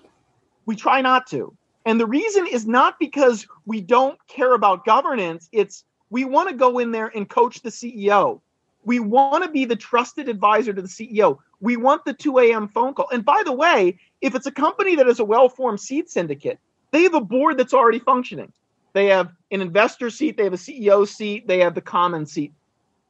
We 0.65 0.75
try 0.75 1.01
not 1.01 1.27
to. 1.27 1.55
And 1.85 1.99
the 1.99 2.05
reason 2.05 2.47
is 2.47 2.65
not 2.65 2.97
because 2.99 3.45
we 3.65 3.81
don't 3.81 4.17
care 4.27 4.53
about 4.53 4.85
governance, 4.85 5.49
it's 5.51 5.83
we 6.09 6.25
want 6.25 6.49
to 6.49 6.55
go 6.55 6.79
in 6.79 6.91
there 6.91 7.11
and 7.15 7.27
coach 7.27 7.61
the 7.61 7.69
CEO. 7.69 8.39
We 8.85 8.99
want 8.99 9.43
to 9.43 9.49
be 9.49 9.65
the 9.65 9.75
trusted 9.75 10.29
advisor 10.29 10.73
to 10.73 10.81
the 10.81 10.87
CEO. 10.87 11.39
We 11.59 11.77
want 11.77 12.05
the 12.05 12.13
2 12.13 12.39
a.m. 12.39 12.67
phone 12.67 12.93
call. 12.93 13.07
And 13.11 13.25
by 13.25 13.41
the 13.43 13.53
way, 13.53 13.97
if 14.21 14.35
it's 14.35 14.45
a 14.45 14.51
company 14.51 14.95
that 14.95 15.07
has 15.07 15.19
a 15.19 15.25
well 15.25 15.49
formed 15.49 15.79
seed 15.79 16.09
syndicate, 16.09 16.59
they 16.91 17.03
have 17.03 17.15
a 17.15 17.21
board 17.21 17.57
that's 17.57 17.73
already 17.73 17.99
functioning. 17.99 18.53
They 18.93 19.07
have 19.07 19.31
an 19.51 19.61
investor 19.61 20.09
seat, 20.09 20.37
they 20.37 20.43
have 20.43 20.53
a 20.53 20.57
CEO 20.57 21.07
seat, 21.07 21.47
they 21.47 21.59
have 21.59 21.75
the 21.75 21.81
common 21.81 22.25
seat. 22.25 22.53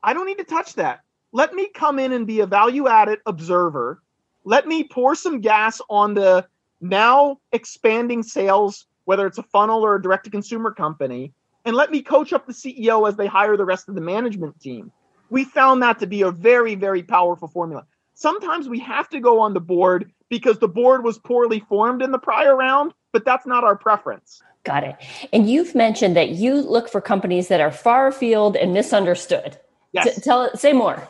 I 0.02 0.13
don't 0.13 0.25
need 0.25 0.38
to 0.40 0.44
touch 0.44 0.75
that. 0.75 1.02
Let 1.32 1.54
me 1.54 1.70
come 1.74 2.00
in 2.00 2.12
and 2.12 2.28
be 2.28 2.42
a 2.42 2.46
value 2.46 2.88
added 2.88 3.20
observer 3.25 4.02
let 4.46 4.68
me 4.68 4.84
pour 4.84 5.16
some 5.16 5.40
gas 5.40 5.82
on 5.90 6.13
the 6.13 6.46
now 6.82 7.40
expanding 7.52 8.24
sales, 8.24 8.86
whether 9.06 9.25
it's 9.25 9.38
a 9.38 9.44
funnel 9.44 9.84
or 9.84 9.96
a 9.96 10.02
direct 10.02 10.25
to 10.25 10.30
consumer 10.30 10.72
company, 10.72 11.34
and 11.66 11.75
let 11.75 11.92
me 11.92 12.02
coach 12.02 12.34
up 12.34 12.46
the 12.46 12.54
CEO 12.54 13.08
as 13.08 13.16
they 13.16 13.28
hire 13.28 13.56
the 13.56 13.66
rest 13.66 13.88
of 13.88 13.96
the 13.96 14.02
management 14.02 14.60
team. 14.60 14.92
We 15.30 15.46
found 15.46 15.82
that 15.82 16.00
to 16.00 16.08
be 16.08 16.22
a 16.24 16.32
very, 16.32 16.75
very 16.75 17.04
powerful 17.04 17.48
formula. 17.48 17.86
Sometimes 18.16 18.68
we 18.68 18.80
have 18.80 19.10
to 19.10 19.20
go 19.20 19.40
on 19.40 19.54
the 19.54 19.62
board 19.62 20.12
because 20.30 20.60
the 20.60 20.67
board 20.67 21.04
was 21.04 21.17
poorly 21.17 21.62
formed 21.62 22.02
in 22.02 22.12
the 22.12 22.19
prior 22.19 22.56
round, 22.56 22.93
but 23.13 23.24
that's 23.24 23.48
not 23.48 23.63
our 23.63 23.78
preference. 23.78 24.41
Got 24.63 24.84
it. 24.84 24.95
And 25.34 25.49
you've 25.49 25.76
mentioned 25.76 26.15
that 26.15 26.30
you 26.30 26.56
look 26.56 26.89
for 26.89 27.02
companies 27.02 27.49
that 27.49 27.60
are 27.60 27.71
far 27.71 28.08
afield 28.08 28.56
and 28.56 28.73
misunderstood. 28.73 29.58
Yes. 29.91 30.15
T- 30.15 30.21
tell 30.21 30.56
say 30.56 30.73
more 30.73 31.08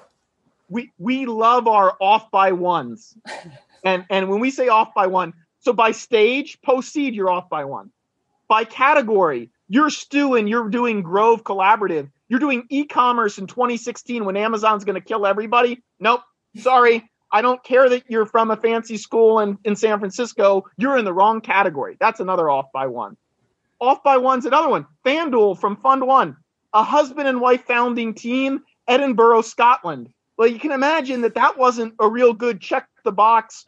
we 0.74 0.92
we 0.98 1.26
love 1.26 1.68
our 1.68 1.96
off 2.00 2.32
by 2.32 2.52
ones. 2.52 3.16
and 3.86 4.06
and 4.10 4.30
when 4.30 4.40
we 4.40 4.52
say 4.52 4.68
off 4.68 4.94
by 4.94 5.08
one, 5.08 5.34
so 5.60 5.72
by 5.72 5.92
stage, 5.92 6.60
post 6.62 6.92
seed, 6.92 7.14
you're 7.14 7.30
off 7.30 7.50
by 7.50 7.66
one. 7.66 7.92
By 8.48 8.66
category, 8.66 9.52
you're 9.70 9.90
Stu 9.90 10.36
and 10.36 10.50
you're 10.50 10.70
doing 10.70 11.04
Grove 11.04 11.44
Collaborative. 11.44 12.10
You're 12.28 12.40
doing 12.40 12.66
e-commerce 12.70 13.38
in 13.38 13.48
2016 13.48 14.26
when 14.26 14.36
Amazon's 14.36 14.84
going 14.84 15.00
to 15.00 15.08
kill 15.08 15.26
everybody. 15.26 15.84
Nope. 16.00 16.22
Sorry. 16.58 17.10
I 17.32 17.42
don't 17.42 17.64
care 17.64 17.90
that 17.90 18.04
you're 18.08 18.26
from 18.26 18.52
a 18.52 18.58
fancy 18.58 18.98
school 18.98 19.40
in, 19.40 19.58
in 19.64 19.76
San 19.76 20.00
Francisco. 20.00 20.66
You're 20.78 20.98
in 20.98 21.06
the 21.06 21.14
wrong 21.14 21.42
category. 21.42 21.98
That's 22.00 22.20
another 22.20 22.50
off 22.50 22.68
by 22.72 22.88
one. 22.88 23.18
Off 23.84 24.02
by 24.02 24.16
one's 24.16 24.46
another 24.46 24.70
one. 24.70 24.86
FanDuel 25.06 25.60
from 25.60 25.76
Fund 25.76 26.08
One, 26.08 26.38
a 26.74 26.84
husband 26.84 27.28
and 27.28 27.42
wife 27.42 27.66
founding 27.66 28.14
team, 28.14 28.62
Edinburgh, 28.88 29.42
Scotland. 29.42 30.10
Well, 30.38 30.48
you 30.48 30.58
can 30.58 30.72
imagine 30.72 31.20
that 31.22 31.36
that 31.36 31.58
wasn't 31.58 31.96
a 32.00 32.08
real 32.08 32.32
good 32.32 32.62
check 32.62 32.88
the 33.04 33.12
box 33.12 33.66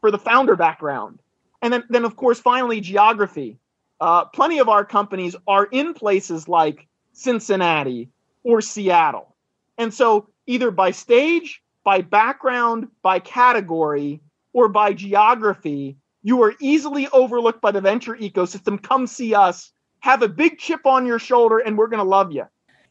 for 0.00 0.12
the 0.12 0.18
founder 0.18 0.54
background. 0.54 1.18
And 1.60 1.72
then, 1.72 1.82
then 1.88 2.04
of 2.04 2.14
course, 2.14 2.38
finally, 2.38 2.80
geography. 2.80 3.58
Uh, 4.00 4.26
plenty 4.26 4.60
of 4.60 4.68
our 4.68 4.84
companies 4.84 5.34
are 5.48 5.64
in 5.64 5.92
places 5.92 6.46
like 6.46 6.86
Cincinnati 7.12 8.10
or 8.44 8.60
Seattle. 8.60 9.34
And 9.76 9.92
so, 9.92 10.28
either 10.46 10.70
by 10.70 10.92
stage, 10.92 11.62
by 11.82 12.00
background, 12.00 12.86
by 13.02 13.18
category, 13.18 14.20
or 14.52 14.68
by 14.68 14.92
geography, 14.92 15.96
you 16.26 16.42
are 16.42 16.56
easily 16.58 17.06
overlooked 17.12 17.60
by 17.60 17.70
the 17.70 17.80
venture 17.80 18.16
ecosystem. 18.16 18.82
Come 18.82 19.06
see 19.06 19.32
us, 19.32 19.70
have 20.00 20.22
a 20.22 20.28
big 20.28 20.58
chip 20.58 20.84
on 20.84 21.06
your 21.06 21.20
shoulder, 21.20 21.58
and 21.58 21.78
we're 21.78 21.86
going 21.86 22.02
to 22.02 22.08
love 22.08 22.32
you. 22.32 22.42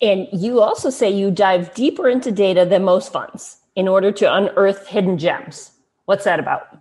And 0.01 0.29
you 0.31 0.61
also 0.61 0.89
say 0.89 1.11
you 1.11 1.31
dive 1.31 1.73
deeper 1.73 2.07
into 2.07 2.31
data 2.31 2.65
than 2.65 2.85
most 2.85 3.11
funds 3.11 3.57
in 3.75 3.89
order 3.89 4.09
to 4.13 4.33
unearth 4.33 4.87
hidden 4.87 5.17
gems. 5.17 5.71
What's 6.05 6.23
that 6.23 6.39
about? 6.39 6.77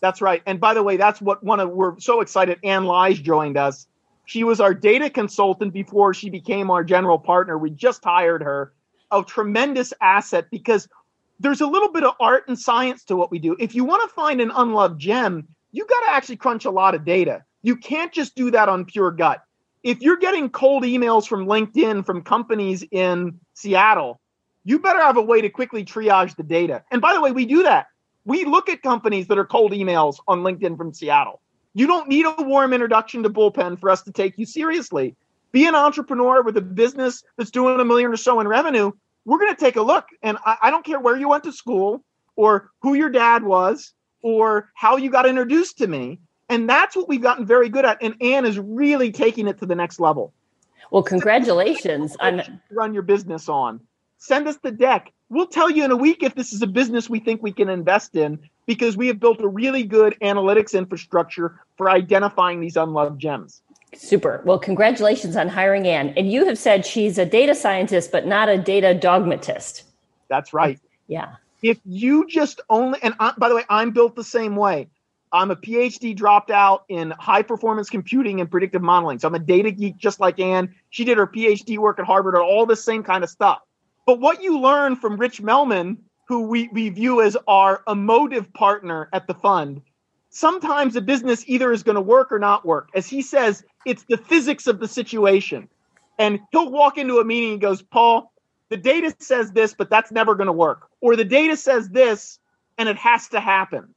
That's 0.00 0.22
right. 0.22 0.42
And 0.46 0.58
by 0.58 0.72
the 0.72 0.82
way, 0.82 0.96
that's 0.96 1.20
what 1.20 1.44
one 1.44 1.60
of 1.60 1.68
we're 1.68 2.00
so 2.00 2.22
excited. 2.22 2.58
Ann 2.64 2.86
Lige 2.86 3.22
joined 3.22 3.58
us. 3.58 3.86
She 4.24 4.44
was 4.44 4.60
our 4.60 4.72
data 4.72 5.10
consultant 5.10 5.74
before 5.74 6.14
she 6.14 6.30
became 6.30 6.70
our 6.70 6.84
general 6.84 7.18
partner. 7.18 7.58
We 7.58 7.68
just 7.68 8.02
hired 8.02 8.42
her. 8.42 8.72
A 9.10 9.22
tremendous 9.22 9.92
asset 10.00 10.46
because 10.50 10.88
there's 11.38 11.60
a 11.60 11.66
little 11.66 11.92
bit 11.92 12.04
of 12.04 12.14
art 12.18 12.48
and 12.48 12.58
science 12.58 13.04
to 13.04 13.16
what 13.16 13.30
we 13.30 13.38
do. 13.38 13.56
If 13.58 13.74
you 13.74 13.84
want 13.84 14.08
to 14.08 14.14
find 14.14 14.40
an 14.40 14.52
unloved 14.54 14.98
gem, 14.98 15.46
you 15.72 15.86
got 15.86 16.00
to 16.06 16.12
actually 16.12 16.36
crunch 16.36 16.64
a 16.64 16.70
lot 16.70 16.94
of 16.94 17.04
data. 17.04 17.44
You 17.62 17.76
can't 17.76 18.12
just 18.12 18.34
do 18.34 18.50
that 18.52 18.68
on 18.68 18.84
pure 18.84 19.10
gut 19.10 19.42
if 19.82 20.00
you're 20.00 20.16
getting 20.16 20.50
cold 20.50 20.84
emails 20.84 21.26
from 21.26 21.46
LinkedIn 21.46 22.04
from 22.04 22.22
companies 22.22 22.84
in 22.90 23.38
Seattle, 23.54 24.20
you 24.64 24.78
better 24.78 25.00
have 25.00 25.16
a 25.16 25.22
way 25.22 25.40
to 25.40 25.48
quickly 25.48 25.84
triage 25.84 26.36
the 26.36 26.42
data. 26.42 26.82
And 26.90 27.00
by 27.00 27.14
the 27.14 27.20
way, 27.20 27.32
we 27.32 27.46
do 27.46 27.62
that. 27.62 27.86
We 28.24 28.44
look 28.44 28.68
at 28.68 28.82
companies 28.82 29.28
that 29.28 29.38
are 29.38 29.46
cold 29.46 29.72
emails 29.72 30.16
on 30.26 30.40
LinkedIn 30.40 30.76
from 30.76 30.92
Seattle. 30.92 31.40
You 31.74 31.86
don't 31.86 32.08
need 32.08 32.26
a 32.26 32.34
warm 32.42 32.72
introduction 32.72 33.22
to 33.22 33.30
Bullpen 33.30 33.78
for 33.78 33.88
us 33.88 34.02
to 34.02 34.12
take 34.12 34.36
you 34.36 34.46
seriously. 34.46 35.16
Be 35.52 35.66
an 35.66 35.74
entrepreneur 35.74 36.42
with 36.42 36.56
a 36.56 36.60
business 36.60 37.22
that's 37.36 37.50
doing 37.50 37.80
a 37.80 37.84
million 37.84 38.10
or 38.10 38.16
so 38.16 38.40
in 38.40 38.48
revenue. 38.48 38.90
We're 39.24 39.38
going 39.38 39.54
to 39.54 39.60
take 39.60 39.76
a 39.76 39.82
look. 39.82 40.06
And 40.22 40.36
I, 40.44 40.56
I 40.64 40.70
don't 40.70 40.84
care 40.84 41.00
where 41.00 41.16
you 41.16 41.28
went 41.28 41.44
to 41.44 41.52
school 41.52 42.04
or 42.36 42.70
who 42.82 42.94
your 42.94 43.10
dad 43.10 43.42
was 43.44 43.94
or 44.22 44.70
how 44.74 44.96
you 44.96 45.10
got 45.10 45.26
introduced 45.26 45.78
to 45.78 45.86
me. 45.86 46.20
And 46.48 46.68
that's 46.68 46.96
what 46.96 47.08
we've 47.08 47.22
gotten 47.22 47.44
very 47.44 47.68
good 47.68 47.84
at. 47.84 47.98
And 48.02 48.14
Anne 48.22 48.46
is 48.46 48.58
really 48.58 49.12
taking 49.12 49.46
it 49.48 49.58
to 49.58 49.66
the 49.66 49.74
next 49.74 50.00
level. 50.00 50.32
Well, 50.90 51.02
congratulations 51.02 52.16
on 52.20 52.60
run 52.70 52.94
your 52.94 53.02
business 53.02 53.48
on. 53.48 53.80
Send 54.16 54.48
us 54.48 54.56
the 54.62 54.70
deck. 54.70 55.12
We'll 55.28 55.46
tell 55.46 55.70
you 55.70 55.84
in 55.84 55.90
a 55.90 55.96
week 55.96 56.22
if 56.22 56.34
this 56.34 56.52
is 56.52 56.62
a 56.62 56.66
business 56.66 57.10
we 57.10 57.20
think 57.20 57.42
we 57.42 57.52
can 57.52 57.68
invest 57.68 58.16
in 58.16 58.38
because 58.66 58.96
we 58.96 59.06
have 59.08 59.20
built 59.20 59.40
a 59.42 59.48
really 59.48 59.82
good 59.82 60.16
analytics 60.22 60.76
infrastructure 60.76 61.60
for 61.76 61.90
identifying 61.90 62.60
these 62.60 62.76
unloved 62.76 63.20
gems. 63.20 63.62
Super. 63.94 64.42
Well, 64.44 64.58
congratulations 64.58 65.36
on 65.36 65.48
hiring 65.48 65.86
Anne. 65.86 66.12
And 66.16 66.30
you 66.30 66.46
have 66.46 66.58
said 66.58 66.84
she's 66.84 67.18
a 67.18 67.26
data 67.26 67.54
scientist, 67.54 68.12
but 68.12 68.26
not 68.26 68.48
a 68.48 68.58
data 68.58 68.94
dogmatist. 68.94 69.84
That's 70.28 70.52
right. 70.52 70.78
Yeah. 71.06 71.36
If 71.62 71.78
you 71.84 72.26
just 72.28 72.60
only, 72.68 72.98
and 73.02 73.14
I, 73.18 73.32
by 73.36 73.48
the 73.48 73.56
way, 73.56 73.64
I'm 73.68 73.90
built 73.90 74.14
the 74.14 74.24
same 74.24 74.56
way. 74.56 74.88
I'm 75.32 75.50
a 75.50 75.56
PhD 75.56 76.16
dropped 76.16 76.50
out 76.50 76.84
in 76.88 77.10
high 77.18 77.42
performance 77.42 77.90
computing 77.90 78.40
and 78.40 78.50
predictive 78.50 78.82
modeling. 78.82 79.18
So 79.18 79.28
I'm 79.28 79.34
a 79.34 79.40
data 79.40 79.70
geek 79.70 79.98
just 79.98 80.20
like 80.20 80.40
anne 80.40 80.74
She 80.90 81.04
did 81.04 81.18
her 81.18 81.26
PhD 81.26 81.78
work 81.78 81.98
at 81.98 82.06
Harvard 82.06 82.34
on 82.34 82.42
all 82.42 82.64
this 82.64 82.82
same 82.82 83.02
kind 83.02 83.22
of 83.22 83.30
stuff. 83.30 83.58
But 84.06 84.20
what 84.20 84.42
you 84.42 84.58
learn 84.58 84.96
from 84.96 85.18
Rich 85.18 85.42
Melmon, 85.42 85.98
who 86.28 86.46
we, 86.46 86.68
we 86.72 86.88
view 86.88 87.20
as 87.20 87.36
our 87.46 87.82
emotive 87.86 88.50
partner 88.54 89.08
at 89.12 89.26
the 89.26 89.34
fund, 89.34 89.82
sometimes 90.30 90.96
a 90.96 91.00
business 91.00 91.44
either 91.46 91.72
is 91.72 91.82
going 91.82 91.96
to 91.96 92.00
work 92.00 92.32
or 92.32 92.38
not 92.38 92.64
work. 92.64 92.88
As 92.94 93.06
he 93.06 93.20
says, 93.20 93.64
it's 93.84 94.04
the 94.08 94.16
physics 94.16 94.66
of 94.66 94.80
the 94.80 94.88
situation. 94.88 95.68
And 96.18 96.40
he'll 96.52 96.70
walk 96.70 96.96
into 96.98 97.18
a 97.18 97.24
meeting 97.24 97.52
and 97.52 97.60
goes, 97.60 97.82
Paul, 97.82 98.32
the 98.70 98.76
data 98.76 99.14
says 99.18 99.52
this, 99.52 99.74
but 99.74 99.90
that's 99.90 100.12
never 100.12 100.34
going 100.34 100.46
to 100.46 100.52
work. 100.52 100.88
Or 101.00 101.16
the 101.16 101.24
data 101.24 101.56
says 101.56 101.88
this, 101.88 102.38
and 102.76 102.88
it 102.88 102.96
has 102.96 103.28
to 103.28 103.40
happen. 103.40 103.94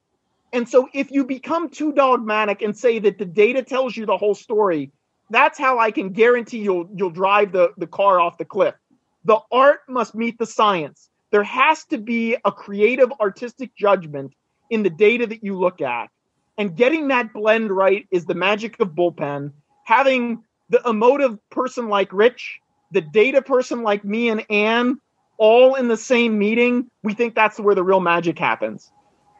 And 0.53 0.67
so 0.67 0.89
if 0.93 1.11
you 1.11 1.23
become 1.23 1.69
too 1.69 1.93
dogmatic 1.93 2.61
and 2.61 2.75
say 2.75 2.99
that 2.99 3.17
the 3.17 3.25
data 3.25 3.63
tells 3.63 3.95
you 3.95 4.05
the 4.05 4.17
whole 4.17 4.35
story, 4.35 4.91
that's 5.29 5.57
how 5.57 5.79
I 5.79 5.91
can 5.91 6.11
guarantee 6.11 6.59
you'll 6.59 6.89
you'll 6.93 7.09
drive 7.09 7.53
the, 7.53 7.71
the 7.77 7.87
car 7.87 8.19
off 8.19 8.37
the 8.37 8.45
cliff. 8.45 8.75
The 9.23 9.39
art 9.51 9.81
must 9.87 10.13
meet 10.13 10.37
the 10.37 10.45
science. 10.45 11.09
There 11.31 11.43
has 11.43 11.85
to 11.85 11.97
be 11.97 12.35
a 12.43 12.51
creative 12.51 13.11
artistic 13.21 13.73
judgment 13.75 14.33
in 14.69 14.83
the 14.83 14.89
data 14.89 15.25
that 15.27 15.43
you 15.43 15.57
look 15.57 15.79
at. 15.79 16.09
And 16.57 16.75
getting 16.75 17.07
that 17.07 17.33
blend 17.33 17.71
right 17.71 18.05
is 18.11 18.25
the 18.25 18.35
magic 18.35 18.79
of 18.81 18.89
bullpen. 18.89 19.53
Having 19.85 20.43
the 20.69 20.81
emotive 20.87 21.37
person 21.49 21.87
like 21.87 22.11
Rich, 22.11 22.59
the 22.91 23.01
data 23.01 23.41
person 23.41 23.83
like 23.83 24.03
me 24.03 24.29
and 24.29 24.45
Anne, 24.49 24.99
all 25.37 25.75
in 25.75 25.87
the 25.87 25.97
same 25.97 26.37
meeting, 26.37 26.89
we 27.03 27.13
think 27.13 27.33
that's 27.33 27.59
where 27.59 27.73
the 27.73 27.83
real 27.83 27.99
magic 27.99 28.37
happens. 28.37 28.91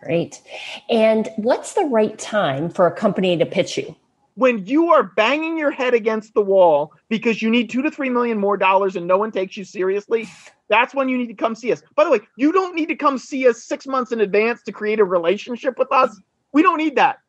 Great. 0.04 0.42
And 0.90 1.30
what's 1.38 1.74
the 1.74 1.84
right 1.84 2.18
time 2.18 2.70
for 2.70 2.88
a 2.88 2.92
company 2.92 3.38
to 3.38 3.46
pitch 3.46 3.78
you? 3.78 3.96
When 4.36 4.66
you 4.66 4.92
are 4.92 5.04
banging 5.04 5.58
your 5.58 5.72
head 5.72 5.94
against 5.94 6.34
the 6.34 6.42
wall 6.42 6.94
because 7.10 7.42
you 7.42 7.50
need 7.50 7.70
two 7.70 7.82
to 7.84 7.92
three 7.92 8.10
million 8.10 8.40
more 8.40 8.58
dollars 8.58 8.96
and 8.96 9.06
no 9.06 9.18
one 9.18 9.32
takes 9.32 9.58
you 9.58 9.64
seriously, 9.64 10.28
that's 10.70 10.96
when 10.96 11.10
you 11.10 11.18
need 11.18 11.28
to 11.28 11.34
come 11.34 11.54
see 11.54 11.72
us. 11.72 11.84
By 11.96 12.06
the 12.06 12.10
way, 12.10 12.22
you 12.38 12.52
don't 12.52 12.74
need 12.74 12.88
to 12.88 12.96
come 12.96 13.18
see 13.18 13.48
us 13.48 13.64
six 13.64 13.86
months 13.86 14.12
in 14.12 14.22
advance 14.22 14.64
to 14.64 14.72
create 14.72 15.00
a 15.00 15.04
relationship 15.04 15.78
with 15.78 15.92
us. 15.92 16.20
We 16.54 16.64
don't 16.64 16.78
need 16.78 16.96
that. 16.96 17.20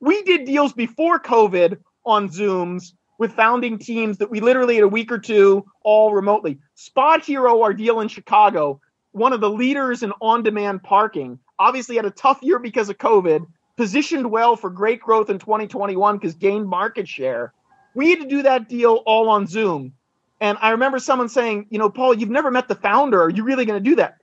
We 0.00 0.22
did 0.24 0.44
deals 0.44 0.72
before 0.72 1.20
COVID 1.20 1.78
on 2.04 2.28
Zooms 2.28 2.92
with 3.18 3.32
founding 3.32 3.78
teams 3.78 4.18
that 4.18 4.30
we 4.30 4.40
literally, 4.40 4.78
in 4.78 4.84
a 4.84 4.88
week 4.88 5.10
or 5.10 5.18
two, 5.18 5.64
all 5.82 6.12
remotely. 6.12 6.58
SpotHero, 6.76 7.62
our 7.62 7.72
deal 7.72 8.00
in 8.00 8.08
Chicago, 8.08 8.80
one 9.12 9.32
of 9.32 9.40
the 9.40 9.50
leaders 9.50 10.02
in 10.02 10.12
on 10.20 10.42
demand 10.42 10.82
parking, 10.82 11.38
obviously 11.58 11.96
had 11.96 12.04
a 12.04 12.10
tough 12.10 12.38
year 12.42 12.58
because 12.58 12.88
of 12.88 12.98
COVID, 12.98 13.46
positioned 13.76 14.30
well 14.30 14.56
for 14.56 14.70
great 14.70 15.00
growth 15.00 15.30
in 15.30 15.38
2021 15.38 16.16
because 16.16 16.34
gained 16.34 16.68
market 16.68 17.08
share. 17.08 17.52
We 17.94 18.10
had 18.10 18.20
to 18.20 18.26
do 18.26 18.42
that 18.42 18.68
deal 18.68 19.02
all 19.06 19.28
on 19.28 19.46
Zoom. 19.46 19.94
And 20.40 20.58
I 20.60 20.70
remember 20.70 20.98
someone 20.98 21.30
saying, 21.30 21.66
you 21.70 21.78
know, 21.78 21.88
Paul, 21.88 22.14
you've 22.14 22.28
never 22.28 22.50
met 22.50 22.68
the 22.68 22.74
founder. 22.74 23.22
Are 23.22 23.30
you 23.30 23.42
really 23.42 23.64
going 23.64 23.82
to 23.82 23.90
do 23.90 23.96
that? 23.96 24.18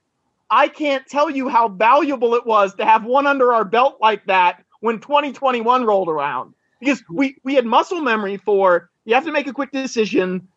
I 0.50 0.68
can't 0.68 1.06
tell 1.08 1.30
you 1.32 1.50
how 1.50 1.70
valuable 1.70 2.36
it 2.36 2.46
was 2.46 2.76
to 2.76 2.86
have 2.86 3.04
one 3.04 3.26
under 3.26 3.52
our 3.54 3.66
belt 3.66 3.98
like 4.00 4.26
that 4.28 4.64
when 4.82 5.00
2021 5.00 5.86
rolled 5.86 6.10
around 6.10 6.54
because 6.84 7.04
we 7.10 7.38
we 7.44 7.56
had 7.56 7.66
muscle 7.66 8.02
memory 8.02 8.38
for 8.38 8.90
you 9.06 9.16
have 9.16 9.26
to 9.26 9.32
make 9.32 9.48
a 9.48 9.54
quick 9.54 9.72
decision. 9.72 10.48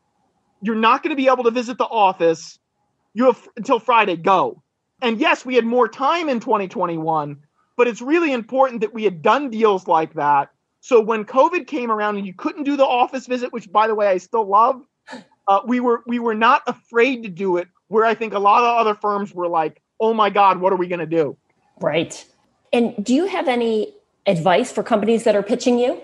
You're 0.63 0.75
not 0.75 1.03
going 1.03 1.11
to 1.11 1.17
be 1.17 1.29
able 1.29 1.45
to 1.45 1.51
visit 1.51 1.79
the 1.79 1.85
office. 1.85 2.59
You 3.15 3.27
have 3.27 3.49
until 3.57 3.79
Friday. 3.79 4.17
Go. 4.17 4.63
And 5.03 5.21
yes, 5.21 5.45
we 5.45 5.55
had 5.55 5.65
more 5.65 5.89
time 5.89 6.29
in 6.29 6.41
2021, 6.41 7.37
but 7.77 7.87
it's 7.87 8.01
really 8.01 8.33
important 8.33 8.81
that 8.81 8.95
we 8.95 9.05
had 9.05 9.21
done 9.21 9.51
deals 9.51 9.87
like 9.87 10.15
that. 10.15 10.51
So 10.81 11.01
when 11.01 11.25
COVID 11.25 11.67
came 11.67 11.91
around 11.91 12.17
and 12.17 12.27
you 12.27 12.33
couldn't 12.33 12.65
do 12.65 12.77
the 12.77 12.87
office 12.87 13.27
visit, 13.27 13.53
which 13.53 13.71
by 13.71 13.89
the 13.89 13.95
way 13.95 14.07
I 14.07 14.19
still 14.19 14.47
love, 14.47 14.83
uh, 15.49 15.61
we 15.67 15.81
were 15.81 16.03
we 16.07 16.19
were 16.19 16.35
not 16.35 16.63
afraid 16.67 17.23
to 17.25 17.29
do 17.29 17.57
it. 17.57 17.69
Where 17.89 18.05
I 18.05 18.15
think 18.15 18.35
a 18.35 18.39
lot 18.39 18.65
of 18.65 18.79
other 18.79 18.95
firms 18.95 19.35
were 19.35 19.49
like, 19.49 19.83
"Oh 20.01 20.15
my 20.15 20.31
God, 20.31 20.61
what 20.61 20.73
are 20.73 20.77
we 20.77 20.89
going 20.89 21.01
to 21.01 21.07
do?" 21.07 21.37
Right. 21.81 22.25
And 22.73 23.05
do 23.05 23.15
you 23.15 23.27
have 23.27 23.49
any 23.49 23.95
advice 24.27 24.73
for 24.73 24.83
companies 24.83 25.25
that 25.25 25.37
are 25.37 25.43
pitching 25.43 25.79
you? 25.79 26.01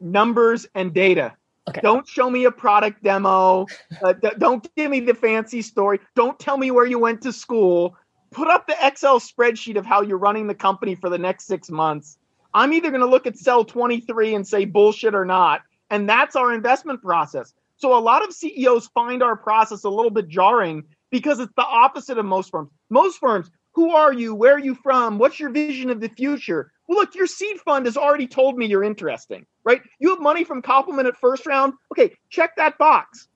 Numbers 0.00 0.66
and 0.74 0.92
data. 0.92 1.34
Okay. 1.68 1.80
Don't 1.82 2.08
show 2.08 2.30
me 2.30 2.44
a 2.44 2.50
product 2.50 3.02
demo. 3.02 3.66
Uh, 4.02 4.12
d- 4.14 4.30
don't 4.38 4.66
give 4.76 4.90
me 4.90 5.00
the 5.00 5.14
fancy 5.14 5.62
story. 5.62 6.00
Don't 6.16 6.38
tell 6.38 6.56
me 6.56 6.70
where 6.70 6.86
you 6.86 6.98
went 6.98 7.22
to 7.22 7.32
school. 7.32 7.96
Put 8.30 8.48
up 8.48 8.66
the 8.66 8.76
Excel 8.80 9.20
spreadsheet 9.20 9.76
of 9.76 9.84
how 9.84 10.02
you're 10.02 10.18
running 10.18 10.46
the 10.46 10.54
company 10.54 10.94
for 10.94 11.10
the 11.10 11.18
next 11.18 11.46
six 11.46 11.70
months. 11.70 12.18
I'm 12.54 12.72
either 12.72 12.90
going 12.90 13.02
to 13.02 13.06
look 13.06 13.26
at 13.26 13.36
cell 13.36 13.64
23 13.64 14.34
and 14.34 14.46
say 14.46 14.64
bullshit 14.64 15.14
or 15.14 15.24
not. 15.24 15.62
And 15.90 16.08
that's 16.08 16.36
our 16.36 16.52
investment 16.52 17.02
process. 17.02 17.52
So 17.76 17.96
a 17.96 18.00
lot 18.00 18.22
of 18.22 18.32
CEOs 18.32 18.88
find 18.88 19.22
our 19.22 19.36
process 19.36 19.84
a 19.84 19.90
little 19.90 20.10
bit 20.10 20.28
jarring 20.28 20.84
because 21.10 21.40
it's 21.40 21.52
the 21.56 21.64
opposite 21.64 22.18
of 22.18 22.24
most 22.24 22.50
firms. 22.50 22.70
Most 22.90 23.18
firms, 23.18 23.50
who 23.72 23.90
are 23.90 24.12
you? 24.12 24.34
Where 24.34 24.54
are 24.54 24.60
you 24.60 24.74
from? 24.74 25.18
What's 25.18 25.40
your 25.40 25.50
vision 25.50 25.90
of 25.90 26.00
the 26.00 26.08
future? 26.08 26.72
Well, 26.90 26.98
look, 26.98 27.14
your 27.14 27.28
seed 27.28 27.60
fund 27.60 27.86
has 27.86 27.96
already 27.96 28.26
told 28.26 28.58
me 28.58 28.66
you're 28.66 28.82
interesting, 28.82 29.46
right? 29.62 29.80
You 30.00 30.10
have 30.10 30.18
money 30.18 30.42
from 30.42 30.60
Compliment 30.60 31.06
at 31.06 31.16
first 31.16 31.46
round. 31.46 31.74
Okay, 31.92 32.16
check 32.30 32.56
that 32.56 32.78
box. 32.78 33.28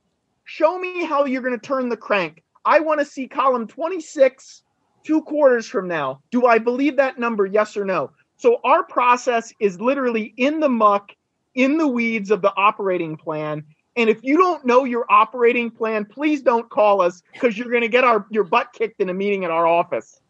Show 0.43 0.77
me 0.77 1.05
how 1.05 1.25
you're 1.25 1.41
going 1.41 1.57
to 1.57 1.65
turn 1.65 1.89
the 1.89 1.97
crank. 1.97 2.43
I 2.65 2.81
want 2.81 2.99
to 2.99 3.07
see 3.07 3.29
column 3.29 3.69
26 3.69 4.65
two 5.05 5.23
quarters 5.23 5.69
from 5.69 5.87
now. 5.87 6.21
Do 6.33 6.47
I 6.47 6.59
believe 6.59 6.97
that 6.97 7.21
number? 7.21 7.47
Yes 7.47 7.77
or 7.77 7.85
no? 7.85 8.11
So 8.39 8.59
our 8.65 8.83
process 8.83 9.53
is 9.61 9.81
literally 9.81 10.35
in 10.37 10.59
the 10.59 10.69
muck, 10.69 11.13
in 11.55 11.79
the 11.79 11.87
weeds 11.87 12.33
of 12.33 12.43
the 12.43 12.53
operating 12.57 13.17
plan. 13.17 13.63
And 13.95 14.11
if 14.11 14.19
you 14.25 14.37
don't 14.37 14.67
know 14.67 14.83
your 14.83 15.07
operating 15.09 15.71
plan, 15.71 16.07
please 16.07 16.43
don't 16.43 16.69
call 16.69 17.01
us 17.01 17.23
because 17.33 17.57
you're 17.57 17.71
going 17.71 17.83
to 17.83 17.89
get 17.89 18.03
our 18.03 18.27
your 18.31 18.43
butt 18.43 18.73
kicked 18.73 19.01
in 19.01 19.11
a 19.11 19.15
meeting 19.15 19.45
at 19.45 19.53
our 19.53 19.69
office. 19.69 20.21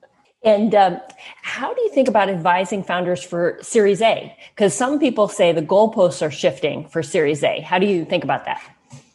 And 0.45 0.75
um, 0.75 1.01
how 1.43 1.73
do 1.73 1.81
you 1.81 1.89
think 1.89 2.07
about 2.07 2.29
advising 2.29 2.83
founders 2.83 3.23
for 3.23 3.59
Series 3.63 4.03
A? 4.03 4.37
Because 4.51 4.75
some 4.75 4.99
people 5.01 5.27
say 5.27 5.53
the 5.53 5.63
goalposts 5.63 6.21
are 6.21 6.31
shifting 6.31 6.87
for 6.89 7.03
Series 7.03 7.43
A. 7.43 7.61
How 7.61 7.79
do 7.79 7.87
you 7.87 8.05
think 8.05 8.25
about 8.25 8.45
that? 8.45 8.63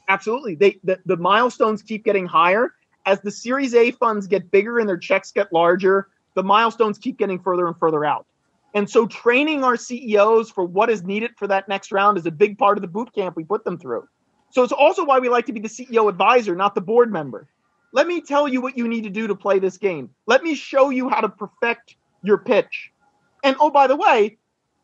Absolutely. 0.08 0.56
They 0.56 0.80
the, 0.84 1.00
the 1.06 1.18
milestones 1.18 1.84
keep 1.84 2.04
getting 2.04 2.26
higher 2.26 2.74
as 3.06 3.22
the 3.22 3.30
Series 3.30 3.76
A 3.76 3.92
funds 3.92 4.26
get 4.26 4.50
bigger 4.50 4.80
and 4.80 4.90
their 4.90 4.98
checks 4.98 5.32
get 5.32 5.54
larger. 5.54 6.08
The 6.34 6.44
milestones 6.44 6.98
keep 6.98 7.20
getting 7.20 7.40
further 7.40 7.68
and 7.68 7.78
further 7.78 8.04
out. 8.04 8.26
And 8.74 8.90
so 8.90 9.06
training 9.06 9.64
our 9.64 9.78
CEOs 9.78 10.50
for 10.50 10.64
what 10.64 10.90
is 10.90 11.04
needed 11.04 11.32
for 11.38 11.48
that 11.48 11.68
next 11.68 11.92
round 11.92 12.18
is 12.18 12.26
a 12.26 12.32
big 12.32 12.58
part 12.58 12.78
of 12.78 12.82
the 12.82 12.88
boot 12.88 13.14
camp 13.14 13.36
we 13.36 13.44
put 13.44 13.64
them 13.64 13.78
through. 13.78 14.08
So 14.52 14.64
it's 14.64 14.74
also 14.74 15.06
why 15.06 15.20
we 15.20 15.30
like 15.30 15.46
to 15.46 15.54
be 15.54 15.60
the 15.60 15.68
CEO 15.68 16.10
advisor, 16.10 16.56
not 16.56 16.74
the 16.74 16.82
board 16.82 17.12
member. 17.12 17.48
Let 17.92 18.08
me 18.08 18.22
tell 18.22 18.48
you 18.48 18.62
what 18.62 18.78
you 18.78 18.88
need 18.88 19.04
to 19.04 19.10
do 19.10 19.28
to 19.28 19.36
play 19.36 19.60
this 19.60 19.78
game. 19.78 20.10
Let 20.28 20.44
me 20.44 20.56
show 20.56 20.90
you 20.90 21.10
how 21.10 21.22
to 21.22 21.30
perfect 21.30 21.96
your 22.24 22.38
pitch. 22.38 22.92
And 23.44 23.56
oh, 23.60 23.70
by 23.70 23.88
the 23.88 23.96
way, 23.96 24.38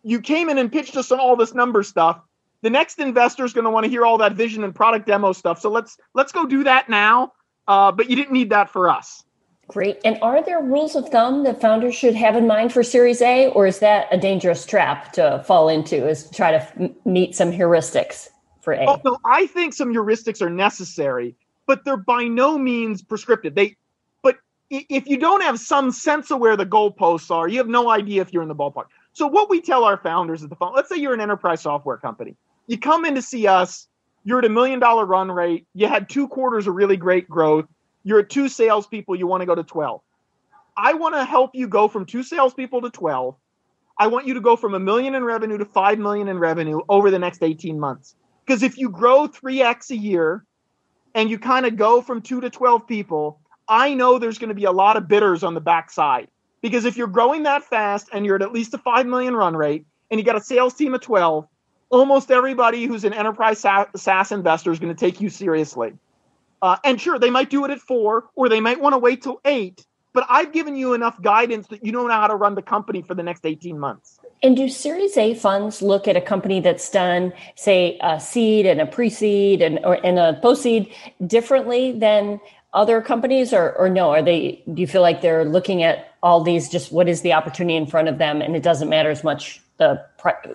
you 0.04 0.22
came 0.22 0.50
in 0.50 0.58
and 0.58 0.72
pitched 0.72 0.96
us 0.98 1.12
on 1.12 1.20
all 1.20 1.36
this 1.36 1.54
number 1.54 1.84
stuff. 1.84 2.20
The 2.62 2.70
next 2.70 3.00
investor 3.00 3.46
is 3.46 3.54
going 3.54 3.66
to 3.66 3.70
want 3.70 3.84
to 3.84 3.90
hear 3.90 4.06
all 4.06 4.18
that 4.20 4.34
vision 4.34 4.64
and 4.64 4.74
product 4.74 5.06
demo 5.06 5.34
stuff. 5.34 5.60
So 5.60 5.70
let's 5.70 5.98
let's 6.14 6.32
go 6.32 6.46
do 6.46 6.64
that 6.64 6.90
now. 6.90 7.34
Uh, 7.68 7.92
but 7.92 8.10
you 8.10 8.16
didn't 8.16 8.32
need 8.32 8.50
that 8.52 8.70
for 8.70 8.90
us. 8.90 9.24
Great. 9.68 10.00
And 10.06 10.20
are 10.22 10.44
there 10.44 10.62
rules 10.62 10.96
of 10.96 11.10
thumb 11.10 11.44
that 11.44 11.60
founders 11.60 11.96
should 11.96 12.14
have 12.14 12.36
in 12.36 12.46
mind 12.46 12.72
for 12.72 12.84
Series 12.84 13.22
A, 13.22 13.48
or 13.50 13.66
is 13.66 13.80
that 13.80 14.08
a 14.12 14.18
dangerous 14.18 14.66
trap 14.66 15.12
to 15.14 15.44
fall 15.48 15.70
into? 15.70 16.08
Is 16.08 16.30
try 16.30 16.52
to 16.52 16.92
meet 17.04 17.36
some 17.36 17.52
heuristics 17.52 18.30
for 18.62 18.74
A? 18.74 18.86
Oh, 18.86 19.02
no, 19.04 19.18
I 19.26 19.48
think 19.48 19.74
some 19.74 19.92
heuristics 19.92 20.42
are 20.42 20.52
necessary, 20.52 21.36
but 21.68 21.86
they're 21.86 21.98
by 21.98 22.26
no 22.26 22.58
means 22.58 23.02
prescriptive. 23.02 23.56
They, 23.56 23.76
but 24.24 24.38
if 24.70 25.08
you 25.08 25.18
don't 25.18 25.42
have 25.42 25.60
some 25.60 25.92
sense 25.92 26.32
of 26.32 26.40
where 26.40 26.58
the 26.58 26.66
goalposts 26.66 27.32
are, 27.32 27.48
you 27.48 27.58
have 27.58 27.68
no 27.68 27.90
idea 27.90 28.22
if 28.22 28.34
you're 28.34 28.44
in 28.44 28.50
the 28.50 28.56
ballpark. 28.56 28.86
So 29.14 29.28
what 29.28 29.50
we 29.50 29.62
tell 29.62 29.84
our 29.84 29.98
founders 29.98 30.44
at 30.44 30.50
the 30.50 30.56
phone, 30.56 30.74
let's 30.76 30.90
say 30.90 30.98
you're 30.98 31.14
an 31.14 31.22
enterprise 31.22 31.62
software 31.62 31.98
company, 31.98 32.36
you 32.68 32.78
come 32.78 33.06
in 33.06 33.16
to 33.16 33.22
see 33.22 33.48
us, 33.48 33.88
you're 34.24 34.40
at 34.40 34.46
a 34.46 34.50
million 34.50 34.80
dollar 34.80 35.06
run 35.06 35.32
rate, 35.32 35.68
you 35.74 35.88
had 35.88 36.10
two 36.10 36.28
quarters 36.28 36.68
of 36.68 36.76
really 36.76 36.98
great 36.98 37.30
growth 37.30 37.66
you're 38.06 38.20
at 38.20 38.30
two 38.30 38.48
salespeople, 38.48 39.16
you 39.16 39.28
want 39.28 39.42
to 39.42 39.46
go 39.46 39.56
to 39.56 39.64
12. 39.64 40.00
I 40.78 40.94
want 40.94 41.16
to 41.16 41.26
help 41.26 41.52
you 41.56 41.68
go 41.68 41.88
from 41.88 42.06
two 42.06 42.22
salespeople 42.22 42.82
to 42.82 42.92
12. 42.92 43.36
I 43.98 44.08
want 44.08 44.28
you 44.28 44.36
to 44.36 44.42
go 44.42 44.56
from 44.56 44.76
a 44.76 44.80
million 44.80 45.16
in 45.16 45.24
revenue 45.24 45.58
to 45.58 45.66
5 45.66 46.00
million 46.00 46.28
in 46.28 46.38
revenue 46.38 46.82
over 46.88 47.10
the 47.10 47.18
next 47.18 47.42
18 47.42 47.80
months. 47.80 48.16
Because 48.46 48.62
if 48.62 48.78
you 48.78 48.90
grow 48.90 49.28
3x 49.28 49.90
a 49.90 49.98
year 49.98 50.46
and 51.16 51.30
you 51.30 51.40
kind 51.40 51.66
of 51.66 51.78
go 51.78 52.02
from 52.02 52.22
two 52.22 52.42
to 52.42 52.50
12 52.52 52.86
people, 52.86 53.40
I 53.68 53.96
know 53.96 54.20
there's 54.20 54.38
going 54.38 54.50
to 54.50 54.56
be 54.56 54.66
a 54.66 54.72
lot 54.72 54.98
of 54.98 55.08
bidders 55.08 55.44
on 55.44 55.56
the 55.56 55.62
backside. 55.62 56.28
Because 56.62 56.86
if 56.86 56.98
you're 56.98 57.08
growing 57.08 57.44
that 57.44 57.64
fast 57.64 58.10
and 58.12 58.26
you're 58.26 58.36
at 58.36 58.42
at 58.42 58.52
least 58.52 58.74
a 58.74 58.78
5 58.78 59.06
million 59.08 59.36
run 59.36 59.56
rate 59.56 59.86
and 60.12 60.20
you 60.20 60.26
got 60.26 60.36
a 60.36 60.42
sales 60.42 60.74
team 60.74 60.94
of 60.94 61.02
12, 61.02 61.48
almost 61.90 62.32
everybody 62.32 62.86
who's 62.86 63.04
an 63.04 63.14
enterprise 63.14 63.60
SaaS 63.60 64.32
investor 64.32 64.72
is 64.72 64.80
going 64.80 64.94
to 64.94 65.00
take 65.00 65.22
you 65.22 65.30
seriously. 65.30 65.94
Uh, 66.62 66.78
and 66.84 67.00
sure, 67.00 67.18
they 67.18 67.30
might 67.30 67.50
do 67.50 67.64
it 67.66 67.72
at 67.72 67.80
four, 67.80 68.26
or 68.36 68.50
they 68.50 68.60
might 68.60 68.82
want 68.82 68.94
to 68.94 68.98
wait 68.98 69.22
till 69.22 69.40
eight. 69.46 69.86
But 70.14 70.26
I've 70.30 70.52
given 70.52 70.76
you 70.76 70.94
enough 70.94 71.22
guidance 71.22 71.68
that 71.68 71.86
you 71.86 71.92
know 71.92 72.08
how 72.08 72.28
to 72.28 72.36
run 72.36 72.56
the 72.56 72.62
company 72.62 73.02
for 73.02 73.14
the 73.14 73.24
next 73.24 73.46
18 73.46 73.78
months. 73.78 74.20
And 74.44 74.56
do 74.56 74.70
Series 74.70 75.18
A 75.18 75.34
funds 75.34 75.82
look 75.82 76.08
at 76.08 76.16
a 76.16 76.22
company 76.22 76.60
that's 76.60 76.90
done, 76.90 77.34
say, 77.56 77.98
a 78.02 78.20
seed 78.20 78.66
and 78.66 78.80
a 78.82 78.86
pre-seed 78.86 79.62
and 79.62 79.80
or 79.84 79.98
and 80.06 80.20
a 80.20 80.40
post-seed 80.42 80.94
differently 81.26 81.92
than 81.92 82.40
other 82.74 83.02
companies, 83.02 83.54
or 83.54 83.74
or 83.74 83.90
no? 83.90 84.12
Are 84.12 84.22
they? 84.22 84.62
Do 84.74 84.82
you 84.82 84.88
feel 84.88 85.02
like 85.02 85.22
they're 85.22 85.46
looking 85.46 85.84
at 85.84 86.14
all 86.22 86.42
these? 86.44 86.70
Just 86.70 86.92
what 86.92 87.08
is 87.10 87.22
the 87.22 87.34
opportunity 87.34 87.76
in 87.76 87.88
front 87.88 88.08
of 88.08 88.18
them, 88.18 88.42
and 88.42 88.56
it 88.56 88.64
doesn't 88.64 88.90
matter 88.90 89.10
as 89.10 89.24
much 89.24 89.62
the 89.78 90.06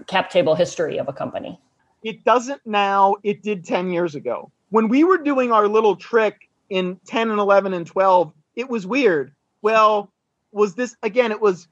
cap 0.06 0.30
table 0.30 0.54
history 0.54 0.98
of 0.98 1.08
a 1.08 1.12
company. 1.12 1.58
It 2.02 2.24
doesn't 2.24 2.62
now. 2.66 3.16
It 3.22 3.42
did 3.42 3.64
10 3.64 3.90
years 3.90 4.14
ago 4.14 4.50
when 4.70 4.88
we 4.88 5.04
were 5.04 5.18
doing 5.18 5.52
our 5.52 5.68
little 5.68 5.96
trick 5.96 6.48
in 6.70 6.98
10 7.06 7.30
and 7.30 7.38
11 7.38 7.74
and 7.74 7.86
12, 7.86 8.32
it 8.56 8.68
was 8.68 8.86
weird. 8.86 9.34
Well, 9.62 10.12
was 10.52 10.74
this 10.74 10.96
again? 11.02 11.32
It 11.32 11.40
was, 11.40 11.68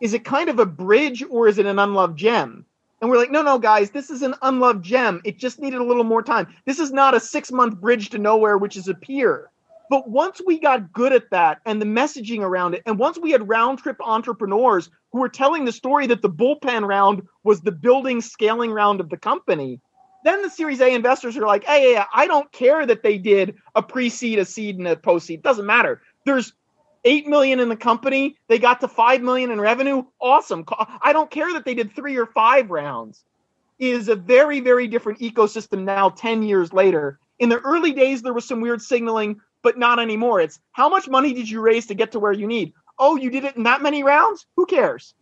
is 0.00 0.14
it 0.14 0.24
kind 0.24 0.48
of 0.48 0.58
a 0.58 0.66
bridge 0.66 1.24
or 1.28 1.48
is 1.48 1.58
it 1.58 1.66
an 1.66 1.78
unloved 1.78 2.18
gem? 2.18 2.64
And 3.00 3.10
we're 3.10 3.18
like, 3.18 3.30
no, 3.30 3.42
no, 3.42 3.58
guys, 3.58 3.90
this 3.90 4.10
is 4.10 4.22
an 4.22 4.34
unloved 4.42 4.82
gem. 4.82 5.20
It 5.24 5.38
just 5.38 5.60
needed 5.60 5.80
a 5.80 5.84
little 5.84 6.04
more 6.04 6.22
time. 6.22 6.54
This 6.64 6.78
is 6.78 6.90
not 6.92 7.14
a 7.14 7.20
six 7.20 7.52
month 7.52 7.80
bridge 7.80 8.10
to 8.10 8.18
nowhere, 8.18 8.56
which 8.56 8.76
is 8.76 8.88
a 8.88 8.94
pier. 8.94 9.50
But 9.90 10.08
once 10.08 10.40
we 10.46 10.58
got 10.58 10.92
good 10.92 11.12
at 11.12 11.30
that 11.30 11.60
and 11.66 11.80
the 11.80 11.86
messaging 11.86 12.40
around 12.40 12.74
it, 12.74 12.82
and 12.86 12.98
once 12.98 13.18
we 13.18 13.30
had 13.30 13.48
round 13.48 13.78
trip 13.78 13.98
entrepreneurs 14.00 14.88
who 15.12 15.20
were 15.20 15.28
telling 15.28 15.64
the 15.64 15.72
story 15.72 16.06
that 16.06 16.22
the 16.22 16.30
bullpen 16.30 16.86
round 16.86 17.22
was 17.42 17.60
the 17.60 17.72
building 17.72 18.20
scaling 18.20 18.70
round 18.70 19.00
of 19.00 19.10
the 19.10 19.16
company, 19.16 19.80
then 20.24 20.40
the 20.40 20.48
Series 20.48 20.80
A 20.80 20.94
investors 20.94 21.36
are 21.36 21.46
like, 21.46 21.64
hey, 21.64 21.92
yeah, 21.92 22.06
I 22.14 22.26
don't 22.26 22.50
care 22.50 22.86
that 22.86 23.02
they 23.02 23.18
did 23.18 23.56
a 23.74 23.82
pre 23.82 24.08
seed, 24.08 24.38
a 24.38 24.46
seed, 24.46 24.78
and 24.78 24.88
a 24.88 24.96
post 24.96 25.26
seed. 25.26 25.42
Doesn't 25.42 25.66
matter. 25.66 26.00
There's 26.24 26.54
8 27.04 27.26
million 27.26 27.60
in 27.60 27.68
the 27.68 27.76
company. 27.76 28.36
They 28.48 28.58
got 28.58 28.80
to 28.80 28.88
5 28.88 29.22
million 29.22 29.50
in 29.50 29.60
revenue. 29.60 30.04
Awesome. 30.20 30.64
I 31.02 31.12
don't 31.12 31.30
care 31.30 31.52
that 31.52 31.64
they 31.64 31.74
did 31.74 31.94
three 31.94 32.16
or 32.16 32.26
five 32.26 32.70
rounds. 32.70 33.24
Is 33.78 34.08
a 34.08 34.14
very, 34.14 34.60
very 34.60 34.86
different 34.86 35.18
ecosystem 35.18 35.82
now, 35.82 36.08
10 36.08 36.44
years 36.44 36.72
later. 36.72 37.18
In 37.40 37.48
the 37.48 37.58
early 37.60 37.92
days, 37.92 38.22
there 38.22 38.32
was 38.32 38.46
some 38.46 38.60
weird 38.60 38.80
signaling 38.80 39.40
but 39.64 39.78
not 39.78 39.98
anymore. 39.98 40.40
It's 40.40 40.60
how 40.72 40.88
much 40.88 41.08
money 41.08 41.32
did 41.32 41.50
you 41.50 41.60
raise 41.60 41.86
to 41.86 41.94
get 41.94 42.12
to 42.12 42.20
where 42.20 42.32
you 42.32 42.46
need? 42.46 42.72
Oh, 42.98 43.16
you 43.16 43.30
did 43.30 43.44
it 43.44 43.56
in 43.56 43.64
that 43.64 43.82
many 43.82 44.04
rounds? 44.04 44.46
Who 44.56 44.66
cares? 44.66 45.14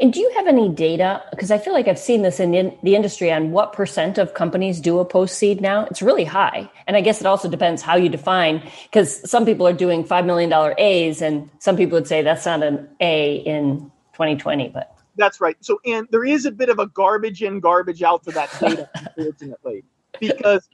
And 0.00 0.12
do 0.12 0.20
you 0.20 0.30
have 0.36 0.46
any 0.46 0.68
data? 0.68 1.22
Because 1.30 1.50
I 1.50 1.58
feel 1.58 1.72
like 1.72 1.88
I've 1.88 1.98
seen 1.98 2.22
this 2.22 2.40
in 2.40 2.76
the 2.82 2.94
industry 2.94 3.30
on 3.32 3.50
what 3.50 3.72
percent 3.72 4.18
of 4.18 4.34
companies 4.34 4.80
do 4.80 4.98
a 4.98 5.04
post 5.04 5.38
seed 5.38 5.60
now. 5.60 5.84
It's 5.86 6.02
really 6.02 6.24
high. 6.24 6.70
And 6.86 6.96
I 6.96 7.00
guess 7.00 7.20
it 7.20 7.26
also 7.26 7.48
depends 7.48 7.82
how 7.82 7.96
you 7.96 8.08
define, 8.08 8.62
because 8.84 9.28
some 9.30 9.44
people 9.44 9.66
are 9.66 9.72
doing 9.72 10.04
$5 10.04 10.26
million 10.26 10.52
A's, 10.78 11.22
and 11.22 11.50
some 11.58 11.76
people 11.76 11.96
would 11.96 12.08
say 12.08 12.22
that's 12.22 12.46
not 12.46 12.62
an 12.62 12.88
A 13.00 13.36
in 13.36 13.90
2020. 14.14 14.68
But 14.68 14.96
that's 15.16 15.40
right. 15.40 15.56
So, 15.60 15.80
and 15.84 16.08
there 16.10 16.24
is 16.24 16.46
a 16.46 16.52
bit 16.52 16.68
of 16.68 16.78
a 16.78 16.86
garbage 16.86 17.42
in, 17.42 17.60
garbage 17.60 18.02
out 18.02 18.24
to 18.24 18.32
that 18.32 18.50
data, 18.60 18.88
unfortunately 19.16 19.84
because 20.20 20.68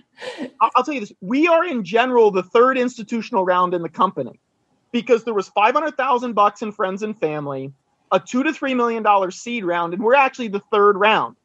I'll 0.61 0.85
tell 0.85 0.95
you 0.95 1.01
this: 1.01 1.13
we 1.21 1.49
are 1.49 1.65
in 1.65 1.85
general 1.85 2.31
the 2.31 2.43
third 2.43 2.79
institutional 2.79 3.45
round 3.45 3.75
in 3.75 3.83
the 3.83 3.89
company 3.89 4.41
because 4.93 5.25
there 5.25 5.35
was 5.35 5.49
five 5.49 5.75
hundred 5.75 5.97
thousand 5.97 6.35
bucks 6.35 6.63
in 6.63 6.73
friends 6.73 7.03
and 7.03 7.19
family, 7.19 7.73
a 8.13 8.21
two 8.21 8.43
to 8.43 8.53
three 8.53 8.75
million 8.75 9.03
dollar 9.03 9.31
seed 9.31 9.65
round, 9.65 9.95
and 9.95 10.03
we're 10.03 10.15
actually 10.15 10.49
the 10.49 10.63
third 10.73 10.97
round. 10.97 11.37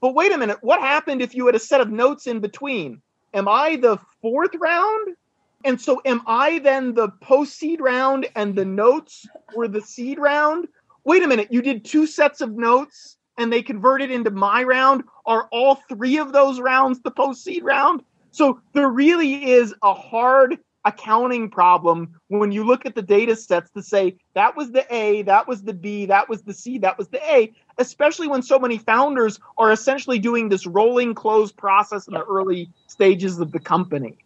But 0.00 0.14
wait 0.14 0.32
a 0.32 0.38
minute, 0.38 0.58
what 0.62 0.80
happened 0.80 1.22
if 1.22 1.34
you 1.34 1.46
had 1.46 1.54
a 1.54 1.60
set 1.60 1.80
of 1.80 1.90
notes 1.90 2.26
in 2.26 2.40
between? 2.40 3.00
Am 3.34 3.48
I 3.48 3.76
the 3.76 3.98
fourth 4.20 4.54
round? 4.60 5.16
And 5.64 5.80
so 5.80 6.02
am 6.04 6.22
I 6.26 6.58
then 6.58 6.94
the 6.94 7.08
post 7.20 7.56
seed 7.56 7.80
round 7.80 8.28
and 8.34 8.56
the 8.56 8.64
notes 8.64 9.26
were 9.54 9.68
the 9.68 9.80
seed 9.80 10.18
round? 10.18 10.66
Wait 11.04 11.22
a 11.22 11.28
minute, 11.28 11.52
you 11.52 11.62
did 11.62 11.84
two 11.84 12.06
sets 12.06 12.40
of 12.40 12.56
notes 12.56 13.16
and 13.38 13.52
they 13.52 13.62
converted 13.62 14.10
into 14.10 14.30
my 14.30 14.62
round, 14.62 15.04
are 15.24 15.48
all 15.52 15.76
three 15.88 16.18
of 16.18 16.32
those 16.32 16.60
rounds 16.60 17.00
the 17.00 17.10
post 17.10 17.44
seed 17.44 17.64
round? 17.64 18.02
So 18.32 18.60
there 18.72 18.88
really 18.88 19.52
is 19.52 19.74
a 19.82 19.94
hard 19.94 20.58
accounting 20.84 21.48
problem 21.50 22.20
when 22.28 22.52
you 22.52 22.64
look 22.64 22.86
at 22.86 22.94
the 22.94 23.02
data 23.02 23.36
sets 23.36 23.70
to 23.70 23.82
say 23.82 24.16
that 24.34 24.56
was 24.56 24.72
the 24.72 24.84
A, 24.92 25.22
that 25.22 25.46
was 25.46 25.62
the 25.62 25.74
B, 25.74 26.06
that 26.06 26.28
was 26.28 26.42
the 26.42 26.52
C, 26.52 26.78
that 26.78 26.98
was 26.98 27.08
the 27.08 27.22
A, 27.30 27.52
especially 27.78 28.28
when 28.28 28.42
so 28.42 28.58
many 28.58 28.78
founders 28.78 29.38
are 29.58 29.70
essentially 29.70 30.18
doing 30.18 30.48
this 30.48 30.66
rolling 30.66 31.14
close 31.14 31.52
process 31.52 32.08
in 32.08 32.14
the 32.14 32.24
early 32.24 32.70
stages 32.86 33.38
of 33.38 33.52
the 33.52 33.60
company. 33.60 34.18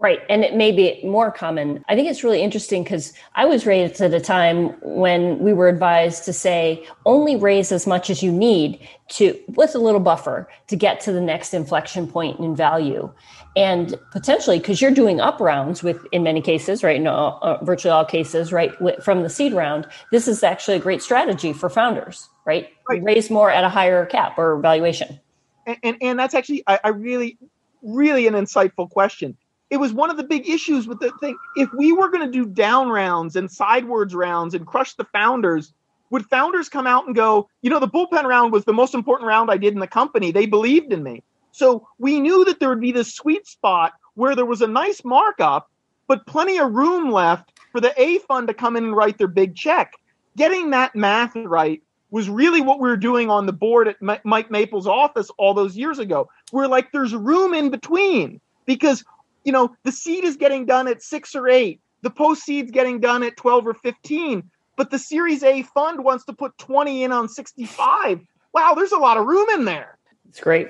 Right. 0.00 0.20
And 0.30 0.44
it 0.44 0.54
may 0.54 0.70
be 0.70 1.00
more 1.04 1.32
common. 1.32 1.84
I 1.88 1.96
think 1.96 2.08
it's 2.08 2.22
really 2.22 2.40
interesting 2.40 2.84
because 2.84 3.12
I 3.34 3.46
was 3.46 3.66
raised 3.66 4.00
at 4.00 4.14
a 4.14 4.20
time 4.20 4.68
when 4.80 5.40
we 5.40 5.52
were 5.52 5.66
advised 5.66 6.24
to 6.26 6.32
say 6.32 6.86
only 7.04 7.34
raise 7.34 7.72
as 7.72 7.84
much 7.84 8.08
as 8.08 8.22
you 8.22 8.30
need 8.30 8.78
to, 9.08 9.36
with 9.48 9.74
a 9.74 9.78
little 9.78 9.98
buffer, 9.98 10.48
to 10.68 10.76
get 10.76 11.00
to 11.00 11.10
the 11.10 11.20
next 11.20 11.52
inflection 11.52 12.06
point 12.06 12.38
in 12.38 12.54
value. 12.54 13.12
And 13.56 13.98
potentially, 14.12 14.58
because 14.58 14.80
you're 14.80 14.92
doing 14.92 15.20
up 15.20 15.40
rounds 15.40 15.82
with, 15.82 16.06
in 16.12 16.22
many 16.22 16.42
cases, 16.42 16.84
right? 16.84 17.00
No, 17.00 17.36
uh, 17.42 17.64
virtually 17.64 17.90
all 17.90 18.04
cases, 18.04 18.52
right? 18.52 18.70
From 19.02 19.24
the 19.24 19.30
seed 19.30 19.52
round, 19.52 19.88
this 20.12 20.28
is 20.28 20.44
actually 20.44 20.76
a 20.76 20.80
great 20.80 21.02
strategy 21.02 21.52
for 21.52 21.68
founders, 21.68 22.28
right? 22.44 22.68
right. 22.88 23.02
Raise 23.02 23.30
more 23.30 23.50
at 23.50 23.64
a 23.64 23.68
higher 23.68 24.06
cap 24.06 24.38
or 24.38 24.60
valuation. 24.60 25.18
And, 25.66 25.76
and, 25.82 25.96
and 26.00 26.18
that's 26.20 26.34
actually, 26.34 26.62
I, 26.68 26.78
I 26.84 26.88
really, 26.90 27.36
really 27.82 28.28
an 28.28 28.34
insightful 28.34 28.88
question 28.88 29.36
it 29.70 29.78
was 29.78 29.92
one 29.92 30.10
of 30.10 30.16
the 30.16 30.24
big 30.24 30.48
issues 30.48 30.86
with 30.86 31.00
the 31.00 31.10
thing. 31.20 31.36
If 31.56 31.72
we 31.72 31.92
were 31.92 32.10
going 32.10 32.24
to 32.24 32.32
do 32.32 32.46
down 32.46 32.88
rounds 32.88 33.36
and 33.36 33.50
sidewards 33.50 34.14
rounds 34.14 34.54
and 34.54 34.66
crush 34.66 34.94
the 34.94 35.04
founders, 35.04 35.72
would 36.10 36.26
founders 36.26 36.68
come 36.68 36.86
out 36.86 37.06
and 37.06 37.14
go, 37.14 37.48
you 37.60 37.68
know, 37.68 37.80
the 37.80 37.88
bullpen 37.88 38.24
round 38.24 38.52
was 38.52 38.64
the 38.64 38.72
most 38.72 38.94
important 38.94 39.28
round 39.28 39.50
I 39.50 39.58
did 39.58 39.74
in 39.74 39.80
the 39.80 39.86
company. 39.86 40.32
They 40.32 40.46
believed 40.46 40.92
in 40.92 41.02
me. 41.02 41.22
So 41.52 41.86
we 41.98 42.20
knew 42.20 42.44
that 42.46 42.60
there 42.60 42.68
would 42.70 42.80
be 42.80 42.92
this 42.92 43.14
sweet 43.14 43.46
spot 43.46 43.92
where 44.14 44.34
there 44.34 44.46
was 44.46 44.62
a 44.62 44.66
nice 44.66 45.04
markup, 45.04 45.70
but 46.06 46.26
plenty 46.26 46.58
of 46.58 46.72
room 46.72 47.10
left 47.10 47.52
for 47.72 47.80
the 47.80 47.92
A 48.00 48.18
fund 48.20 48.48
to 48.48 48.54
come 48.54 48.76
in 48.76 48.84
and 48.84 48.96
write 48.96 49.18
their 49.18 49.28
big 49.28 49.54
check. 49.54 49.92
Getting 50.36 50.70
that 50.70 50.96
math 50.96 51.36
right 51.36 51.82
was 52.10 52.30
really 52.30 52.62
what 52.62 52.80
we 52.80 52.88
were 52.88 52.96
doing 52.96 53.28
on 53.28 53.44
the 53.44 53.52
board 53.52 53.88
at 53.88 54.24
Mike 54.24 54.50
Maple's 54.50 54.86
office 54.86 55.30
all 55.36 55.52
those 55.52 55.76
years 55.76 55.98
ago. 55.98 56.30
We're 56.52 56.66
like, 56.66 56.90
there's 56.90 57.14
room 57.14 57.52
in 57.52 57.70
between 57.70 58.40
because 58.64 59.04
you 59.44 59.52
know, 59.52 59.74
the 59.84 59.92
seed 59.92 60.24
is 60.24 60.36
getting 60.36 60.66
done 60.66 60.88
at 60.88 61.02
six 61.02 61.34
or 61.34 61.48
eight. 61.48 61.80
The 62.02 62.10
post 62.10 62.44
seed's 62.44 62.70
getting 62.70 63.00
done 63.00 63.22
at 63.22 63.36
12 63.36 63.66
or 63.66 63.74
15. 63.74 64.48
But 64.76 64.90
the 64.90 64.98
Series 64.98 65.42
A 65.42 65.62
fund 65.62 66.04
wants 66.04 66.24
to 66.26 66.32
put 66.32 66.56
20 66.58 67.02
in 67.02 67.10
on 67.10 67.28
65. 67.28 68.20
Wow, 68.54 68.74
there's 68.74 68.92
a 68.92 68.98
lot 68.98 69.16
of 69.16 69.26
room 69.26 69.48
in 69.50 69.64
there. 69.64 69.98
It's 70.28 70.40
great. 70.40 70.68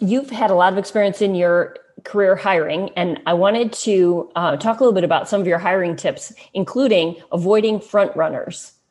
You've 0.00 0.30
had 0.30 0.50
a 0.50 0.54
lot 0.54 0.72
of 0.72 0.78
experience 0.78 1.22
in 1.22 1.34
your 1.34 1.76
career 2.02 2.34
hiring, 2.34 2.90
and 2.96 3.20
I 3.26 3.34
wanted 3.34 3.72
to 3.74 4.30
uh, 4.34 4.56
talk 4.56 4.80
a 4.80 4.82
little 4.82 4.94
bit 4.94 5.04
about 5.04 5.28
some 5.28 5.40
of 5.40 5.46
your 5.46 5.58
hiring 5.58 5.94
tips, 5.94 6.32
including 6.52 7.16
avoiding 7.32 7.80
front 7.80 8.14
runners. 8.16 8.72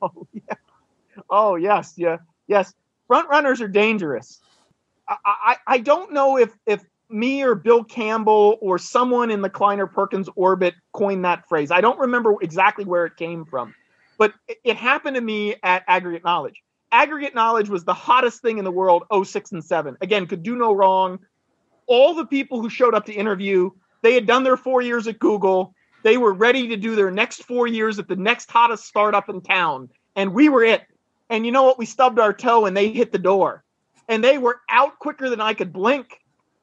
Oh, 0.00 0.28
yeah. 0.32 0.54
Oh, 1.28 1.56
yes. 1.56 1.94
Yeah. 1.96 2.18
Yes. 2.46 2.72
Front 3.08 3.28
runners 3.28 3.60
are 3.60 3.66
dangerous. 3.66 4.40
I, 5.08 5.16
I, 5.24 5.56
I 5.66 5.78
don't 5.78 6.12
know 6.12 6.38
if, 6.38 6.56
if 6.66 6.84
me 7.12 7.42
or 7.42 7.54
Bill 7.54 7.84
Campbell 7.84 8.58
or 8.60 8.78
someone 8.78 9.30
in 9.30 9.42
the 9.42 9.50
Kleiner 9.50 9.86
Perkins 9.86 10.28
orbit 10.36 10.74
coined 10.92 11.24
that 11.24 11.48
phrase. 11.48 11.70
I 11.70 11.80
don't 11.80 11.98
remember 11.98 12.34
exactly 12.40 12.84
where 12.84 13.06
it 13.06 13.16
came 13.16 13.44
from, 13.44 13.74
but 14.18 14.32
it 14.64 14.76
happened 14.76 15.16
to 15.16 15.20
me 15.20 15.56
at 15.62 15.84
Aggregate 15.86 16.24
Knowledge. 16.24 16.62
Aggregate 16.90 17.34
Knowledge 17.34 17.68
was 17.68 17.84
the 17.84 17.94
hottest 17.94 18.42
thing 18.42 18.58
in 18.58 18.64
the 18.64 18.70
world 18.70 19.04
06 19.24 19.52
and 19.52 19.64
7. 19.64 19.96
Again, 20.00 20.26
could 20.26 20.42
do 20.42 20.56
no 20.56 20.72
wrong. 20.72 21.18
All 21.86 22.14
the 22.14 22.26
people 22.26 22.60
who 22.60 22.68
showed 22.68 22.94
up 22.94 23.06
to 23.06 23.12
interview, 23.12 23.70
they 24.02 24.14
had 24.14 24.26
done 24.26 24.44
their 24.44 24.56
four 24.56 24.82
years 24.82 25.06
at 25.06 25.18
Google. 25.18 25.74
They 26.02 26.18
were 26.18 26.32
ready 26.32 26.68
to 26.68 26.76
do 26.76 26.94
their 26.94 27.10
next 27.10 27.44
four 27.44 27.66
years 27.66 27.98
at 27.98 28.08
the 28.08 28.16
next 28.16 28.50
hottest 28.50 28.84
startup 28.84 29.28
in 29.28 29.40
town. 29.40 29.88
And 30.16 30.34
we 30.34 30.48
were 30.48 30.64
it. 30.64 30.82
And 31.30 31.46
you 31.46 31.52
know 31.52 31.62
what? 31.62 31.78
We 31.78 31.86
stubbed 31.86 32.18
our 32.18 32.32
toe 32.32 32.66
and 32.66 32.76
they 32.76 32.90
hit 32.90 33.12
the 33.12 33.18
door. 33.18 33.64
And 34.08 34.22
they 34.22 34.36
were 34.36 34.60
out 34.68 34.98
quicker 34.98 35.30
than 35.30 35.40
I 35.40 35.54
could 35.54 35.72
blink 35.72 36.18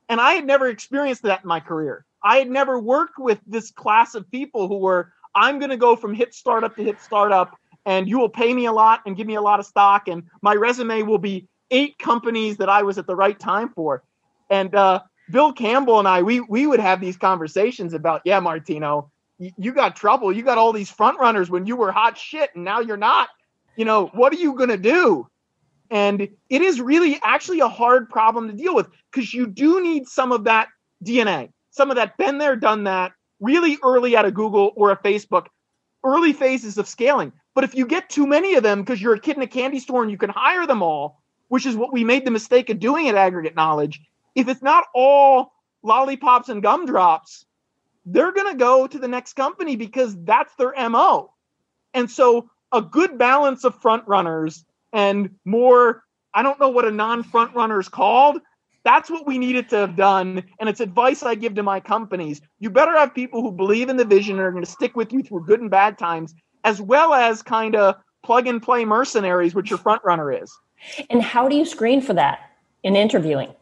and 0.10 0.20
I 0.20 0.34
had 0.34 0.46
never 0.46 0.68
experienced 0.68 1.24
that 1.24 1.44
in 1.44 1.48
my 1.48 1.60
career. 1.60 2.06
I 2.24 2.38
had 2.38 2.50
never 2.50 2.80
worked 2.80 3.18
with 3.18 3.40
this 3.48 3.72
class 3.72 4.16
of 4.16 4.30
people 4.30 4.68
who 4.68 4.80
were, 4.80 5.14
I'm 5.36 5.60
going 5.60 5.70
to 5.70 5.78
go 5.78 5.96
from 5.96 6.14
hit 6.14 6.34
startup 6.34 6.76
to 6.76 6.84
hit 6.84 7.00
startup, 7.00 7.56
and 7.86 8.10
you 8.10 8.20
will 8.20 8.30
pay 8.30 8.54
me 8.54 8.66
a 8.66 8.72
lot 8.74 9.02
and 9.06 9.16
give 9.16 9.28
me 9.28 9.36
a 9.36 9.42
lot 9.42 9.60
of 9.60 9.66
stock, 9.66 10.08
and 10.08 10.24
my 10.42 10.54
resume 10.56 11.04
will 11.04 11.20
be 11.20 11.48
eight 11.72 11.98
companies 12.00 12.58
that 12.58 12.68
I 12.68 12.84
was 12.84 12.98
at 12.98 13.08
the 13.08 13.16
right 13.16 13.40
time 13.40 13.70
for. 13.70 14.04
And 14.50 14.74
uh, 14.76 15.02
Bill 15.32 15.54
Campbell 15.54 16.00
and 16.00 16.08
I, 16.08 16.24
we 16.24 16.42
we 16.42 16.66
would 16.68 16.80
have 16.80 17.00
these 17.00 17.16
conversations 17.16 17.94
about, 17.94 18.22
yeah, 18.26 18.40
Martino, 18.40 19.12
you, 19.38 19.52
you 19.58 19.74
got 19.74 19.96
trouble. 19.96 20.34
You 20.34 20.44
got 20.44 20.58
all 20.58 20.74
these 20.74 20.90
front 20.90 21.20
runners 21.20 21.50
when 21.50 21.66
you 21.66 21.76
were 21.76 21.92
hot 21.92 22.18
shit, 22.18 22.50
and 22.56 22.66
now 22.66 22.80
you're 22.80 22.98
not. 22.98 23.30
You 23.76 23.86
know, 23.86 24.08
what 24.08 24.34
are 24.34 24.38
you 24.38 24.56
going 24.56 24.70
to 24.70 24.78
do? 24.78 25.28
And 25.92 26.22
it 26.50 26.62
is 26.62 26.80
really 26.80 27.20
actually 27.24 27.62
a 27.62 27.68
hard 27.68 28.10
problem 28.10 28.48
to 28.48 28.54
deal 28.54 28.76
with 28.76 28.88
because 29.12 29.34
you 29.34 29.48
do 29.48 29.82
need 29.82 30.08
some 30.08 30.32
of 30.32 30.44
that 30.44 30.68
DNA, 31.04 31.52
some 31.72 31.90
of 31.90 31.96
that 31.96 32.18
been 32.18 32.38
there, 32.38 32.56
done 32.56 32.84
that 32.84 33.14
really 33.40 33.78
early 33.84 34.16
out 34.16 34.26
of 34.26 34.34
Google 34.34 34.74
or 34.76 34.92
a 34.92 34.98
Facebook, 34.98 35.48
early 36.04 36.34
phases 36.34 36.78
of 36.78 36.88
scaling. 36.88 37.32
But 37.56 37.64
if 37.64 37.76
you 37.76 37.86
get 37.86 38.10
too 38.10 38.28
many 38.28 38.56
of 38.56 38.64
them 38.64 38.82
because 38.82 39.02
you're 39.02 39.16
a 39.16 39.20
kid 39.20 39.38
in 39.38 39.44
a 39.44 39.48
candy 39.48 39.80
store 39.80 40.02
and 40.02 40.12
you 40.12 40.18
can 40.18 40.30
hire 40.30 40.68
them 40.68 40.84
all, 40.84 41.22
which 41.48 41.66
is 41.66 41.76
what 41.76 41.92
we 41.92 42.04
made 42.04 42.26
the 42.26 42.32
mistake 42.32 42.70
of 42.70 42.80
doing 42.80 43.10
at 43.10 43.16
aggregate 43.16 43.56
knowledge, 43.56 44.02
if 44.36 44.48
it's 44.48 44.62
not 44.62 44.86
all 44.94 45.54
lollipops 45.82 46.50
and 46.50 46.62
gumdrops, 46.62 47.46
they're 48.06 48.32
going 48.32 48.52
to 48.52 48.58
go 48.58 48.88
to 48.88 49.00
the 49.00 49.08
next 49.08 49.34
company 49.34 49.76
because 49.76 50.16
that's 50.24 50.54
their 50.56 50.74
MO. 50.90 51.34
And 51.94 52.10
so 52.10 52.50
a 52.72 52.82
good 52.82 53.18
balance 53.18 53.64
of 53.64 53.82
front 53.82 54.08
runners 54.08 54.64
and 54.94 55.30
more, 55.46 56.04
I 56.34 56.44
don't 56.44 56.60
know 56.60 56.70
what 56.70 56.86
a 56.86 56.92
non 56.92 57.24
front 57.24 57.56
runner 57.56 57.80
is 57.80 57.90
called, 57.90 58.42
That's 58.84 59.10
what 59.10 59.28
we 59.28 59.38
needed 59.38 59.70
to 59.70 59.78
have 59.78 59.96
done. 59.96 60.44
And 60.60 60.70
it's 60.70 60.80
advice 60.80 61.24
I 61.24 61.36
give 61.36 61.56
to 61.56 61.64
my 61.64 61.80
companies. 61.80 62.42
You 62.60 62.70
better 62.70 62.98
have 62.98 63.14
people 63.14 63.42
who 63.42 63.52
believe 63.52 63.90
in 63.90 63.98
the 63.98 64.06
vision 64.06 64.38
and 64.38 64.42
are 64.42 64.52
going 64.52 64.64
to 64.64 64.70
stick 64.70 64.96
with 64.96 65.12
you 65.12 65.22
through 65.22 65.46
good 65.46 65.62
and 65.62 65.70
bad 65.70 65.98
times, 65.98 66.34
as 66.64 66.82
well 66.82 67.14
as 67.14 67.42
kind 67.42 67.76
of 67.76 67.96
plug 68.24 68.48
and 68.48 68.62
play 68.62 68.86
mercenaries, 68.86 69.54
which 69.56 69.70
your 69.70 69.80
front 69.80 70.02
runner 70.04 70.32
is. 70.32 70.52
And 71.10 71.22
how 71.22 71.48
do 71.48 71.56
you 71.56 71.66
screen 71.66 72.02
for 72.02 72.14
that 72.14 72.40
in 72.84 72.96
interviewing? 72.96 73.54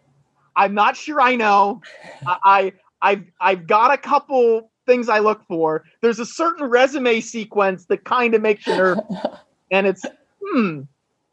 I'm 0.55 0.73
not 0.73 0.97
sure 0.97 1.21
I 1.21 1.35
know. 1.35 1.81
I, 2.25 2.37
I 2.43 2.73
I've 3.01 3.23
I've 3.39 3.67
got 3.67 3.93
a 3.93 3.97
couple 3.97 4.71
things 4.85 5.09
I 5.09 5.19
look 5.19 5.45
for. 5.47 5.83
There's 6.01 6.19
a 6.19 6.25
certain 6.25 6.67
resume 6.67 7.21
sequence 7.21 7.85
that 7.85 8.05
kind 8.05 8.33
of 8.33 8.41
makes 8.41 8.65
you 8.65 8.75
nervous. 8.75 9.03
and 9.71 9.85
it's 9.85 10.05
hmm. 10.43 10.81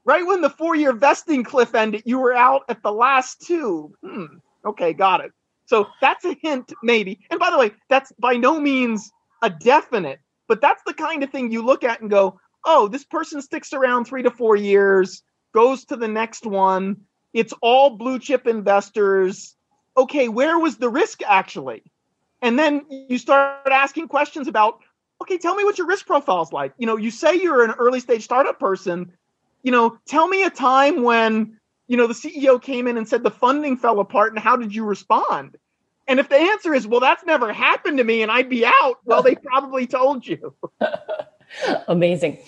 Right 0.04 0.26
when 0.26 0.42
the 0.42 0.50
four-year 0.50 0.92
vesting 0.92 1.44
cliff 1.44 1.74
ended, 1.74 2.02
you 2.04 2.18
were 2.18 2.34
out 2.34 2.62
at 2.68 2.82
the 2.82 2.92
last 2.92 3.40
two. 3.40 3.94
Hmm. 4.04 4.26
Okay, 4.64 4.92
got 4.92 5.20
it. 5.24 5.32
So 5.66 5.86
that's 6.00 6.24
a 6.24 6.36
hint, 6.42 6.72
maybe. 6.82 7.20
And 7.30 7.40
by 7.40 7.50
the 7.50 7.58
way, 7.58 7.72
that's 7.88 8.12
by 8.18 8.34
no 8.34 8.60
means 8.60 9.10
a 9.42 9.50
definite, 9.50 10.20
but 10.46 10.60
that's 10.60 10.82
the 10.86 10.94
kind 10.94 11.22
of 11.22 11.30
thing 11.30 11.50
you 11.50 11.64
look 11.64 11.84
at 11.84 12.00
and 12.00 12.10
go, 12.10 12.38
oh, 12.64 12.88
this 12.88 13.04
person 13.04 13.40
sticks 13.40 13.72
around 13.72 14.04
three 14.04 14.22
to 14.22 14.30
four 14.30 14.56
years, 14.56 15.22
goes 15.54 15.84
to 15.86 15.96
the 15.96 16.08
next 16.08 16.46
one. 16.46 16.96
It's 17.32 17.54
all 17.62 17.96
blue 17.96 18.18
chip 18.18 18.46
investors. 18.46 19.56
Okay, 19.96 20.28
where 20.28 20.58
was 20.58 20.76
the 20.76 20.88
risk 20.88 21.22
actually? 21.26 21.82
And 22.42 22.58
then 22.58 22.84
you 22.90 23.16
start 23.18 23.68
asking 23.70 24.08
questions 24.08 24.48
about, 24.48 24.80
okay, 25.22 25.38
tell 25.38 25.54
me 25.54 25.64
what 25.64 25.78
your 25.78 25.86
risk 25.86 26.06
profile 26.06 26.42
is 26.42 26.52
like. 26.52 26.74
You 26.78 26.86
know, 26.86 26.96
you 26.96 27.10
say 27.10 27.36
you're 27.36 27.64
an 27.64 27.74
early 27.78 28.00
stage 28.00 28.24
startup 28.24 28.60
person. 28.60 29.12
You 29.64 29.72
know, 29.72 29.98
tell 30.06 30.28
me 30.28 30.44
a 30.44 30.50
time 30.50 31.02
when, 31.02 31.58
you 31.88 31.96
know, 31.96 32.06
the 32.06 32.14
CEO 32.14 32.62
came 32.62 32.86
in 32.86 32.96
and 32.96 33.08
said 33.08 33.24
the 33.24 33.30
funding 33.30 33.76
fell 33.76 33.98
apart 33.98 34.32
and 34.32 34.38
how 34.38 34.56
did 34.56 34.74
you 34.74 34.84
respond? 34.84 35.56
And 36.06 36.20
if 36.20 36.28
the 36.28 36.36
answer 36.36 36.74
is, 36.74 36.86
well, 36.86 37.00
that's 37.00 37.24
never 37.24 37.52
happened 37.52 37.98
to 37.98 38.04
me 38.04 38.22
and 38.22 38.30
I'd 38.30 38.50
be 38.50 38.64
out, 38.64 38.98
well, 39.04 39.22
they 39.22 39.34
probably 39.42 39.86
told 39.86 40.26
you. 40.26 40.54
Amazing. 41.88 42.38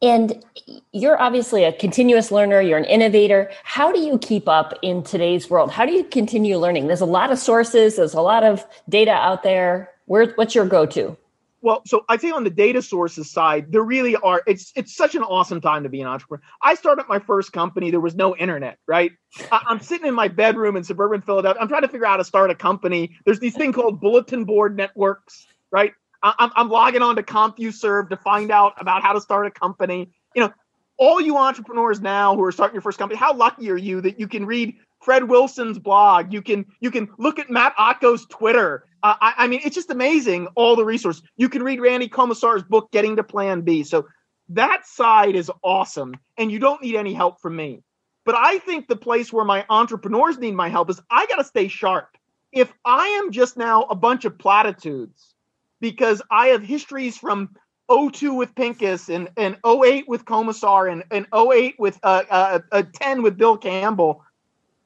And 0.00 0.44
you're 0.92 1.20
obviously 1.20 1.64
a 1.64 1.72
continuous 1.72 2.30
learner, 2.30 2.60
you're 2.60 2.78
an 2.78 2.84
innovator. 2.84 3.50
How 3.64 3.90
do 3.90 3.98
you 3.98 4.18
keep 4.18 4.48
up 4.48 4.78
in 4.82 5.02
today's 5.02 5.50
world? 5.50 5.72
How 5.72 5.84
do 5.84 5.92
you 5.92 6.04
continue 6.04 6.56
learning? 6.56 6.86
There's 6.86 7.00
a 7.00 7.06
lot 7.06 7.32
of 7.32 7.38
sources, 7.38 7.96
there's 7.96 8.14
a 8.14 8.20
lot 8.20 8.44
of 8.44 8.64
data 8.88 9.12
out 9.12 9.42
there. 9.42 9.90
Where 10.06 10.26
what's 10.34 10.54
your 10.54 10.66
go-to? 10.66 11.16
Well, 11.62 11.82
so 11.86 12.04
I 12.08 12.16
think 12.16 12.34
on 12.34 12.44
the 12.44 12.50
data 12.50 12.80
sources 12.80 13.30
side, 13.30 13.70
there 13.70 13.82
really 13.82 14.16
are. 14.16 14.42
It's 14.46 14.72
it's 14.76 14.96
such 14.96 15.14
an 15.14 15.22
awesome 15.22 15.60
time 15.60 15.82
to 15.82 15.88
be 15.90 16.00
an 16.00 16.06
entrepreneur. 16.06 16.42
I 16.62 16.74
started 16.74 17.04
my 17.08 17.18
first 17.18 17.52
company. 17.52 17.90
There 17.90 18.00
was 18.00 18.14
no 18.14 18.34
internet, 18.36 18.78
right? 18.86 19.12
I, 19.52 19.60
am 19.68 19.80
sitting 19.80 20.06
in 20.06 20.14
my 20.14 20.28
bedroom 20.28 20.76
in 20.76 20.84
suburban 20.84 21.20
Philadelphia. 21.20 21.60
I'm 21.60 21.68
trying 21.68 21.82
to 21.82 21.88
figure 21.88 22.06
out 22.06 22.12
how 22.12 22.16
to 22.16 22.24
start 22.24 22.50
a 22.50 22.54
company. 22.54 23.14
There's 23.26 23.40
these 23.40 23.54
thing 23.54 23.72
called 23.72 24.00
bulletin 24.00 24.44
board 24.44 24.74
networks, 24.76 25.46
right? 25.70 25.92
I'm, 26.22 26.50
I'm 26.54 26.68
logging 26.68 27.02
on 27.02 27.16
to 27.16 27.22
CompuServe 27.22 28.10
to 28.10 28.16
find 28.16 28.50
out 28.50 28.74
about 28.78 29.02
how 29.02 29.12
to 29.12 29.20
start 29.20 29.46
a 29.46 29.50
company. 29.50 30.10
You 30.34 30.42
know, 30.42 30.52
all 30.98 31.20
you 31.20 31.36
entrepreneurs 31.38 32.00
now 32.00 32.36
who 32.36 32.44
are 32.44 32.52
starting 32.52 32.74
your 32.74 32.82
first 32.82 32.98
company, 32.98 33.18
how 33.18 33.32
lucky 33.32 33.70
are 33.70 33.76
you 33.76 34.00
that 34.02 34.20
you 34.20 34.28
can 34.28 34.44
read 34.44 34.76
Fred 35.02 35.24
Wilson's 35.24 35.78
blog? 35.78 36.32
You 36.32 36.42
can 36.42 36.66
you 36.80 36.90
can 36.90 37.08
look 37.18 37.38
at 37.38 37.50
Matt 37.50 37.74
Ocko's 37.78 38.26
Twitter. 38.26 38.84
I, 39.02 39.34
I, 39.38 39.46
mean, 39.46 39.60
it's 39.64 39.74
just 39.74 39.90
amazing 39.90 40.46
all 40.54 40.76
the 40.76 40.84
resources. 40.84 41.22
You 41.36 41.48
can 41.48 41.62
read 41.62 41.80
Randy 41.80 42.08
Komisar's 42.08 42.62
book, 42.62 42.90
Getting 42.92 43.16
to 43.16 43.22
Plan 43.22 43.62
B. 43.62 43.82
So 43.82 44.06
that 44.50 44.86
side 44.86 45.36
is 45.36 45.50
awesome, 45.62 46.14
and 46.36 46.50
you 46.50 46.58
don't 46.58 46.82
need 46.82 46.96
any 46.96 47.14
help 47.14 47.40
from 47.40 47.56
me. 47.56 47.82
But 48.24 48.34
I 48.34 48.58
think 48.58 48.88
the 48.88 48.96
place 48.96 49.32
where 49.32 49.44
my 49.44 49.64
entrepreneurs 49.70 50.38
need 50.38 50.52
my 50.52 50.68
help 50.68 50.90
is 50.90 51.00
I 51.10 51.26
got 51.26 51.36
to 51.36 51.44
stay 51.44 51.68
sharp. 51.68 52.16
If 52.52 52.72
I 52.84 53.06
am 53.06 53.30
just 53.32 53.56
now 53.56 53.82
a 53.84 53.94
bunch 53.94 54.24
of 54.24 54.36
platitudes, 54.38 55.34
because 55.80 56.20
I 56.30 56.48
have 56.48 56.62
histories 56.62 57.16
from 57.16 57.50
02 57.90 58.34
with 58.34 58.54
Pincus 58.54 59.08
and, 59.08 59.28
and 59.36 59.56
08 59.66 60.08
with 60.08 60.24
Komisar 60.24 60.92
and, 60.92 61.04
and 61.10 61.26
08 61.34 61.76
with 61.78 61.98
uh, 62.02 62.22
uh, 62.30 62.58
uh, 62.70 62.82
10 62.94 63.22
with 63.22 63.36
Bill 63.36 63.56
Campbell. 63.56 64.22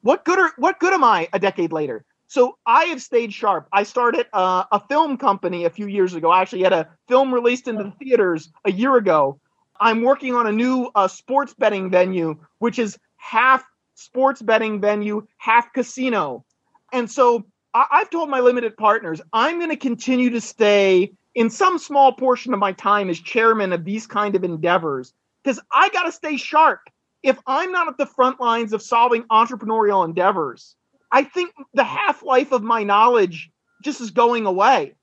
What 0.01 0.25
good 0.25 0.39
are 0.39 0.53
what 0.57 0.79
good 0.79 0.93
am 0.93 1.03
I 1.03 1.27
a 1.33 1.39
decade 1.39 1.71
later? 1.73 2.05
So 2.27 2.57
I 2.65 2.85
have 2.85 3.01
stayed 3.01 3.33
sharp. 3.33 3.67
I 3.71 3.83
started 3.83 4.27
uh, 4.33 4.65
a 4.71 4.79
film 4.87 5.17
company 5.17 5.65
a 5.65 5.69
few 5.69 5.87
years 5.87 6.13
ago. 6.13 6.31
I 6.31 6.41
actually 6.41 6.63
had 6.63 6.73
a 6.73 6.89
film 7.07 7.33
released 7.33 7.67
into 7.67 7.83
the 7.83 7.91
theaters 7.91 8.49
a 8.65 8.71
year 8.71 8.95
ago. 8.97 9.39
I'm 9.79 10.01
working 10.01 10.35
on 10.35 10.47
a 10.47 10.51
new 10.51 10.89
uh, 10.95 11.07
sports 11.07 11.53
betting 11.53 11.89
venue, 11.89 12.37
which 12.59 12.79
is 12.79 12.97
half 13.17 13.63
sports 13.95 14.41
betting 14.41 14.81
venue, 14.81 15.25
half 15.37 15.71
casino. 15.73 16.45
And 16.91 17.09
so 17.09 17.45
I- 17.73 17.99
have 17.99 18.09
told 18.09 18.29
my 18.29 18.39
limited 18.39 18.77
partners 18.77 19.21
I'm 19.33 19.57
going 19.59 19.69
to 19.69 19.75
continue 19.77 20.29
to 20.31 20.41
stay 20.41 21.11
in 21.35 21.49
some 21.49 21.77
small 21.77 22.13
portion 22.13 22.53
of 22.53 22.59
my 22.59 22.71
time 22.71 23.09
as 23.09 23.19
chairman 23.19 23.73
of 23.73 23.83
these 23.83 24.07
kind 24.07 24.35
of 24.35 24.43
endeavors 24.43 25.13
because 25.43 25.59
I 25.71 25.89
got 25.89 26.03
to 26.03 26.11
stay 26.11 26.37
sharp. 26.37 26.81
If 27.21 27.37
I'm 27.47 27.71
not 27.71 27.87
at 27.87 27.97
the 27.97 28.05
front 28.05 28.39
lines 28.39 28.71
of 28.73 28.81
solving 28.81 29.23
entrepreneurial 29.23 30.05
endeavors, 30.05 30.75
I 31.11 31.23
think 31.23 31.51
the 31.73 31.83
half 31.83 32.23
life 32.23 32.51
of 32.51 32.63
my 32.63 32.83
knowledge 32.83 33.49
just 33.83 34.01
is 34.01 34.11
going 34.11 34.45
away. 34.45 34.95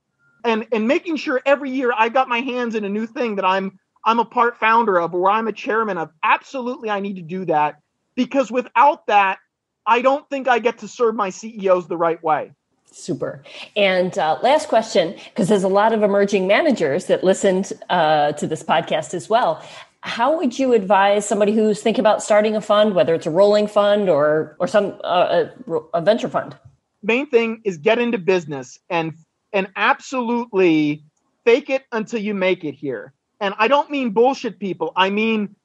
And 0.45 0.67
and 0.73 0.89
making 0.89 1.17
sure 1.17 1.41
every 1.47 1.71
year 1.71 1.93
I 1.97 2.09
got 2.09 2.29
my 2.29 2.41
hands 2.41 2.75
in 2.75 2.85
a 2.85 2.89
new 2.89 3.07
thing 3.07 3.37
that 3.37 3.45
I'm 3.45 3.79
I'm 4.05 4.19
a 4.19 4.25
part 4.25 4.59
founder 4.59 5.01
of 5.01 5.15
or 5.15 5.31
I'm 5.31 5.47
a 5.47 5.53
chairman 5.53 5.99
of. 5.99 6.11
Absolutely, 6.23 6.91
I 6.91 7.01
need 7.01 7.17
to 7.17 7.23
do 7.23 7.45
that 7.45 7.81
because 8.17 8.51
without 8.51 9.07
that, 9.07 9.39
I 9.87 10.03
don't 10.03 10.29
think 10.29 10.49
I 10.49 10.59
get 10.59 10.79
to 10.79 10.89
serve 10.89 11.15
my 11.15 11.31
CEOs 11.31 11.87
the 11.87 11.97
right 11.97 12.23
way. 12.23 12.53
Super. 12.91 13.43
And 13.75 14.17
uh, 14.19 14.39
last 14.43 14.69
question, 14.69 15.15
because 15.27 15.49
there's 15.49 15.63
a 15.63 15.69
lot 15.69 15.93
of 15.93 16.03
emerging 16.03 16.47
managers 16.47 17.07
that 17.07 17.25
listened 17.25 17.73
uh, 17.89 18.33
to 18.33 18.47
this 18.47 18.63
podcast 18.63 19.15
as 19.15 19.31
well. 19.31 19.65
How 20.03 20.37
would 20.37 20.59
you 20.59 20.73
advise 20.73 21.27
somebody 21.27 21.53
who's 21.53 21.81
thinking 21.81 22.01
about 22.01 22.23
starting 22.23 22.57
a 22.57 22.61
fund, 22.61 22.95
whether 22.95 23.15
it's 23.15 23.27
a 23.27 23.31
rolling 23.31 23.67
fund 23.67 24.09
or 24.09 24.57
or 24.59 24.67
some 24.67 24.99
uh, 25.05 25.47
a, 25.67 25.73
a 25.95 26.01
venture 26.03 26.29
fund? 26.29 26.57
Main 27.03 27.29
thing 27.29 27.63
is 27.65 27.79
get 27.79 27.99
into 27.99 28.19
business 28.19 28.79
and 28.91 29.15
and 29.53 29.69
absolutely 29.77 31.05
fake 31.45 31.71
it 31.71 31.85
until 31.93 32.21
you 32.21 32.35
make 32.35 32.65
it 32.65 32.75
here. 32.75 33.13
And 33.41 33.55
I 33.59 33.69
don't 33.69 33.91
mean 33.91 34.11
bullshit 34.11 34.59
people. 34.59 34.93
I 34.97 35.11
mean 35.11 35.57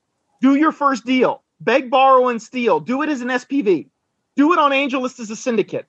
do 0.41 0.55
your 0.55 0.71
first 0.71 1.05
deal. 1.05 1.43
Beg, 1.59 1.89
borrow, 1.89 2.27
and 2.27 2.39
steal. 2.41 2.79
Do 2.79 3.01
it 3.01 3.09
as 3.09 3.21
an 3.21 3.29
SPV. 3.29 3.87
Do 4.35 4.53
it 4.53 4.59
on 4.59 4.71
AngelList 4.71 5.19
as 5.19 5.31
a 5.31 5.35
syndicate 5.35 5.87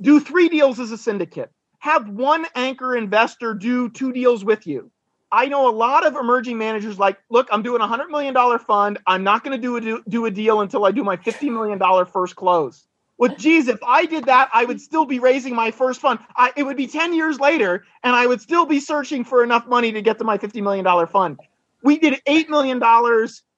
do 0.00 0.20
three 0.20 0.48
deals 0.48 0.80
as 0.80 0.90
a 0.90 0.98
syndicate. 0.98 1.50
Have 1.80 2.08
one 2.08 2.46
anchor 2.54 2.96
investor 2.96 3.54
do 3.54 3.88
two 3.88 4.12
deals 4.12 4.44
with 4.44 4.66
you. 4.66 4.90
I 5.30 5.46
know 5.46 5.68
a 5.68 5.72
lot 5.72 6.06
of 6.06 6.16
emerging 6.16 6.56
managers 6.58 6.98
like, 6.98 7.18
look, 7.28 7.48
I'm 7.50 7.62
doing 7.62 7.82
a 7.82 7.86
$100 7.86 8.08
million 8.08 8.58
fund. 8.58 8.98
I'm 9.06 9.22
not 9.22 9.44
going 9.44 9.56
to 9.56 9.60
do 9.60 9.76
a, 9.76 9.80
do, 9.80 10.02
do 10.08 10.26
a 10.26 10.30
deal 10.30 10.60
until 10.60 10.84
I 10.84 10.90
do 10.90 11.04
my 11.04 11.16
$50 11.16 11.52
million 11.52 12.06
first 12.06 12.36
close. 12.36 12.86
Well, 13.18 13.34
geez, 13.36 13.68
if 13.68 13.82
I 13.82 14.06
did 14.06 14.24
that, 14.24 14.48
I 14.54 14.64
would 14.64 14.80
still 14.80 15.04
be 15.04 15.18
raising 15.18 15.54
my 15.54 15.70
first 15.70 16.00
fund. 16.00 16.20
I, 16.36 16.52
it 16.56 16.62
would 16.62 16.76
be 16.76 16.86
10 16.86 17.14
years 17.14 17.40
later, 17.40 17.84
and 18.04 18.14
I 18.14 18.26
would 18.26 18.40
still 18.40 18.64
be 18.64 18.80
searching 18.80 19.24
for 19.24 19.42
enough 19.42 19.66
money 19.66 19.92
to 19.92 20.00
get 20.00 20.18
to 20.18 20.24
my 20.24 20.38
$50 20.38 20.62
million 20.62 21.06
fund. 21.08 21.38
We 21.82 21.98
did 21.98 22.22
$8 22.26 22.48
million 22.48 22.78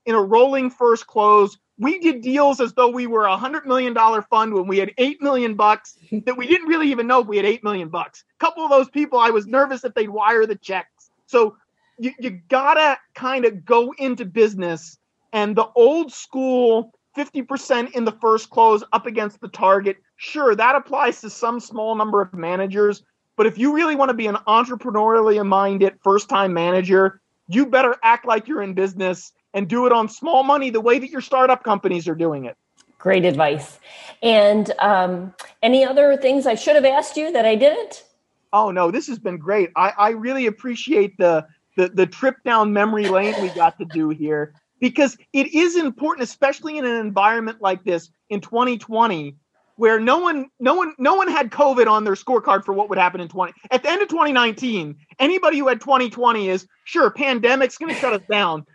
in 0.06 0.14
a 0.14 0.22
rolling 0.22 0.70
first 0.70 1.06
close 1.06 1.58
we 1.80 1.98
did 1.98 2.20
deals 2.20 2.60
as 2.60 2.74
though 2.74 2.90
we 2.90 3.06
were 3.06 3.24
a 3.24 3.38
hundred 3.38 3.66
million 3.66 3.94
dollar 3.94 4.20
fund 4.20 4.52
when 4.52 4.66
we 4.66 4.76
had 4.76 4.92
eight 4.98 5.20
million 5.22 5.54
bucks 5.54 5.96
that 6.26 6.36
we 6.36 6.46
didn't 6.46 6.68
really 6.68 6.90
even 6.90 7.06
know 7.06 7.22
we 7.22 7.38
had 7.38 7.46
eight 7.46 7.64
million 7.64 7.88
bucks. 7.88 8.22
A 8.38 8.44
couple 8.44 8.62
of 8.62 8.70
those 8.70 8.90
people, 8.90 9.18
I 9.18 9.30
was 9.30 9.46
nervous 9.46 9.80
that 9.80 9.94
they'd 9.94 10.10
wire 10.10 10.44
the 10.44 10.56
checks. 10.56 10.99
So 11.30 11.56
you, 11.96 12.12
you 12.18 12.30
gotta 12.48 12.98
kind 13.14 13.44
of 13.44 13.64
go 13.64 13.94
into 13.98 14.24
business 14.24 14.98
and 15.32 15.54
the 15.54 15.68
old 15.76 16.12
school 16.12 16.92
50% 17.16 17.92
in 17.92 18.04
the 18.04 18.12
first 18.20 18.50
close 18.50 18.82
up 18.92 19.06
against 19.06 19.40
the 19.40 19.48
target. 19.48 19.98
Sure, 20.16 20.56
that 20.56 20.74
applies 20.74 21.20
to 21.20 21.30
some 21.30 21.60
small 21.60 21.94
number 21.94 22.20
of 22.20 22.34
managers. 22.34 23.04
But 23.36 23.46
if 23.46 23.58
you 23.58 23.72
really 23.72 23.94
want 23.94 24.08
to 24.08 24.14
be 24.14 24.26
an 24.26 24.38
entrepreneurially 24.48 25.44
minded 25.46 25.94
first 26.02 26.28
time 26.28 26.52
manager, 26.52 27.20
you 27.46 27.66
better 27.66 27.96
act 28.02 28.26
like 28.26 28.48
you're 28.48 28.62
in 28.62 28.74
business 28.74 29.32
and 29.54 29.68
do 29.68 29.86
it 29.86 29.92
on 29.92 30.08
small 30.08 30.42
money 30.42 30.70
the 30.70 30.80
way 30.80 30.98
that 30.98 31.10
your 31.10 31.20
startup 31.20 31.62
companies 31.62 32.08
are 32.08 32.14
doing 32.16 32.44
it. 32.44 32.56
Great 32.98 33.24
advice. 33.24 33.78
And 34.20 34.72
um, 34.80 35.32
any 35.62 35.84
other 35.84 36.16
things 36.16 36.46
I 36.46 36.56
should 36.56 36.74
have 36.74 36.84
asked 36.84 37.16
you 37.16 37.32
that 37.32 37.46
I 37.46 37.54
didn't? 37.54 38.04
Oh 38.52 38.70
no, 38.70 38.90
this 38.90 39.06
has 39.08 39.18
been 39.18 39.38
great. 39.38 39.70
I, 39.76 39.92
I 39.96 40.10
really 40.10 40.46
appreciate 40.46 41.16
the, 41.18 41.46
the 41.76 41.88
the 41.88 42.06
trip 42.06 42.36
down 42.44 42.72
memory 42.72 43.08
lane 43.08 43.34
we 43.40 43.48
got 43.50 43.78
to 43.78 43.84
do 43.84 44.08
here 44.08 44.54
because 44.80 45.16
it 45.32 45.54
is 45.54 45.76
important, 45.76 46.28
especially 46.28 46.78
in 46.78 46.84
an 46.84 46.96
environment 46.96 47.60
like 47.60 47.84
this 47.84 48.10
in 48.28 48.40
2020, 48.40 49.36
where 49.76 50.00
no 50.00 50.18
one 50.18 50.50
no 50.58 50.74
one 50.74 50.94
no 50.98 51.14
one 51.14 51.28
had 51.28 51.50
COVID 51.50 51.86
on 51.86 52.04
their 52.04 52.14
scorecard 52.14 52.64
for 52.64 52.72
what 52.72 52.88
would 52.88 52.98
happen 52.98 53.20
in 53.20 53.28
20. 53.28 53.52
At 53.70 53.82
the 53.82 53.90
end 53.90 54.02
of 54.02 54.08
2019, 54.08 54.96
anybody 55.18 55.58
who 55.58 55.68
had 55.68 55.80
2020 55.80 56.48
is 56.48 56.66
sure 56.84 57.10
pandemic's 57.10 57.76
to 57.78 57.94
shut 57.94 58.12
us 58.12 58.22
down 58.28 58.66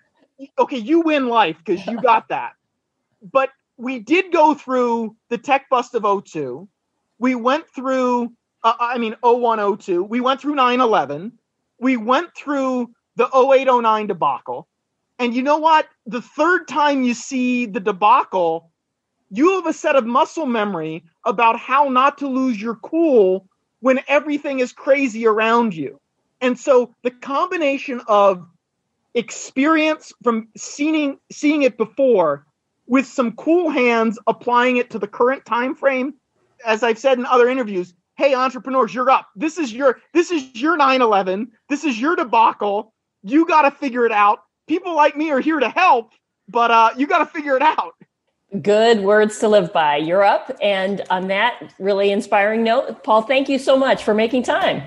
okay, 0.57 0.77
you 0.77 1.01
win 1.01 1.27
life 1.27 1.57
because 1.63 1.85
you 1.87 2.01
got 2.01 2.29
that. 2.29 2.53
But 3.21 3.49
we 3.77 3.99
did 3.99 4.31
go 4.31 4.53
through 4.53 5.15
the 5.29 5.37
tech 5.37 5.69
bust 5.69 5.95
of 5.95 6.25
02. 6.25 6.67
We 7.19 7.35
went 7.35 7.67
through, 7.69 8.33
uh, 8.65 8.73
I 8.79 8.97
mean, 8.97 9.15
01, 9.21 9.77
02. 9.77 10.03
We 10.03 10.19
went 10.19 10.41
through 10.41 10.55
9 10.55 10.81
11. 10.81 11.31
We 11.79 11.95
went 11.95 12.35
through 12.35 12.89
the 13.15 13.29
08, 13.33 13.67
09 13.67 14.07
debacle. 14.07 14.67
And 15.19 15.33
you 15.33 15.43
know 15.43 15.57
what? 15.57 15.87
The 16.07 16.21
third 16.21 16.67
time 16.67 17.03
you 17.03 17.13
see 17.13 17.67
the 17.67 17.79
debacle, 17.79 18.71
you 19.29 19.51
have 19.53 19.67
a 19.67 19.73
set 19.73 19.95
of 19.95 20.05
muscle 20.05 20.45
memory 20.45 21.03
about 21.23 21.57
how 21.57 21.87
not 21.87 22.17
to 22.17 22.27
lose 22.27 22.61
your 22.61 22.75
cool 22.75 23.47
when 23.79 24.01
everything 24.07 24.59
is 24.59 24.73
crazy 24.73 25.25
around 25.25 25.73
you. 25.75 26.01
And 26.41 26.59
so 26.59 26.93
the 27.03 27.11
combination 27.11 28.01
of 28.07 28.45
experience 29.13 30.11
from 30.23 30.47
seeing 30.57 31.17
seeing 31.31 31.61
it 31.61 31.77
before 31.77 32.45
with 32.87 33.05
some 33.05 33.31
cool 33.33 33.69
hands 33.69 34.19
applying 34.27 34.77
it 34.77 34.89
to 34.89 34.99
the 34.99 35.07
current 35.07 35.45
time 35.45 35.73
frame 35.73 36.13
as 36.65 36.83
i've 36.83 36.99
said 36.99 37.17
in 37.17 37.25
other 37.25 37.47
interviews 37.47 37.93
hey 38.15 38.33
entrepreneurs 38.33 38.93
you're 38.93 39.09
up. 39.09 39.29
This 39.35 39.57
is 39.57 39.73
your 39.73 39.99
this 40.13 40.31
is 40.31 40.55
your 40.55 40.77
9-11 40.77 41.47
this 41.69 41.83
is 41.83 41.99
your 41.99 42.15
debacle. 42.15 42.93
You 43.23 43.45
got 43.45 43.63
to 43.63 43.71
figure 43.71 44.05
it 44.05 44.11
out. 44.11 44.39
People 44.67 44.95
like 44.95 45.15
me 45.15 45.31
are 45.31 45.39
here 45.39 45.59
to 45.59 45.69
help 45.69 46.13
but 46.47 46.71
uh, 46.71 46.91
you 46.95 47.07
got 47.07 47.19
to 47.19 47.25
figure 47.25 47.55
it 47.55 47.61
out. 47.61 47.95
Good 48.61 49.01
words 49.01 49.39
to 49.39 49.47
live 49.47 49.73
by. 49.73 49.97
You're 49.97 50.23
up. 50.23 50.55
And 50.61 51.01
on 51.09 51.27
that 51.29 51.73
really 51.79 52.11
inspiring 52.11 52.63
note 52.63 53.03
paul 53.03 53.21
thank 53.21 53.49
you 53.49 53.59
so 53.59 53.77
much 53.77 54.03
for 54.03 54.13
making 54.13 54.43
time. 54.43 54.83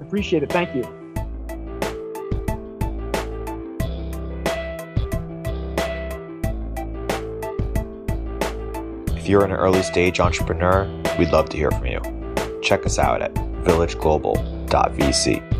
Appreciate 0.00 0.42
it. 0.42 0.52
Thank 0.52 0.74
you. 0.74 0.82
If 9.16 9.28
you're 9.28 9.44
an 9.44 9.52
early 9.52 9.82
stage 9.82 10.18
entrepreneur, 10.18 10.84
we'd 11.16 11.30
love 11.30 11.48
to 11.50 11.56
hear 11.56 11.70
from 11.70 11.86
you. 11.86 12.21
Check 12.62 12.86
us 12.86 12.98
out 12.98 13.20
at 13.20 13.34
villageglobal.vc. 13.34 15.51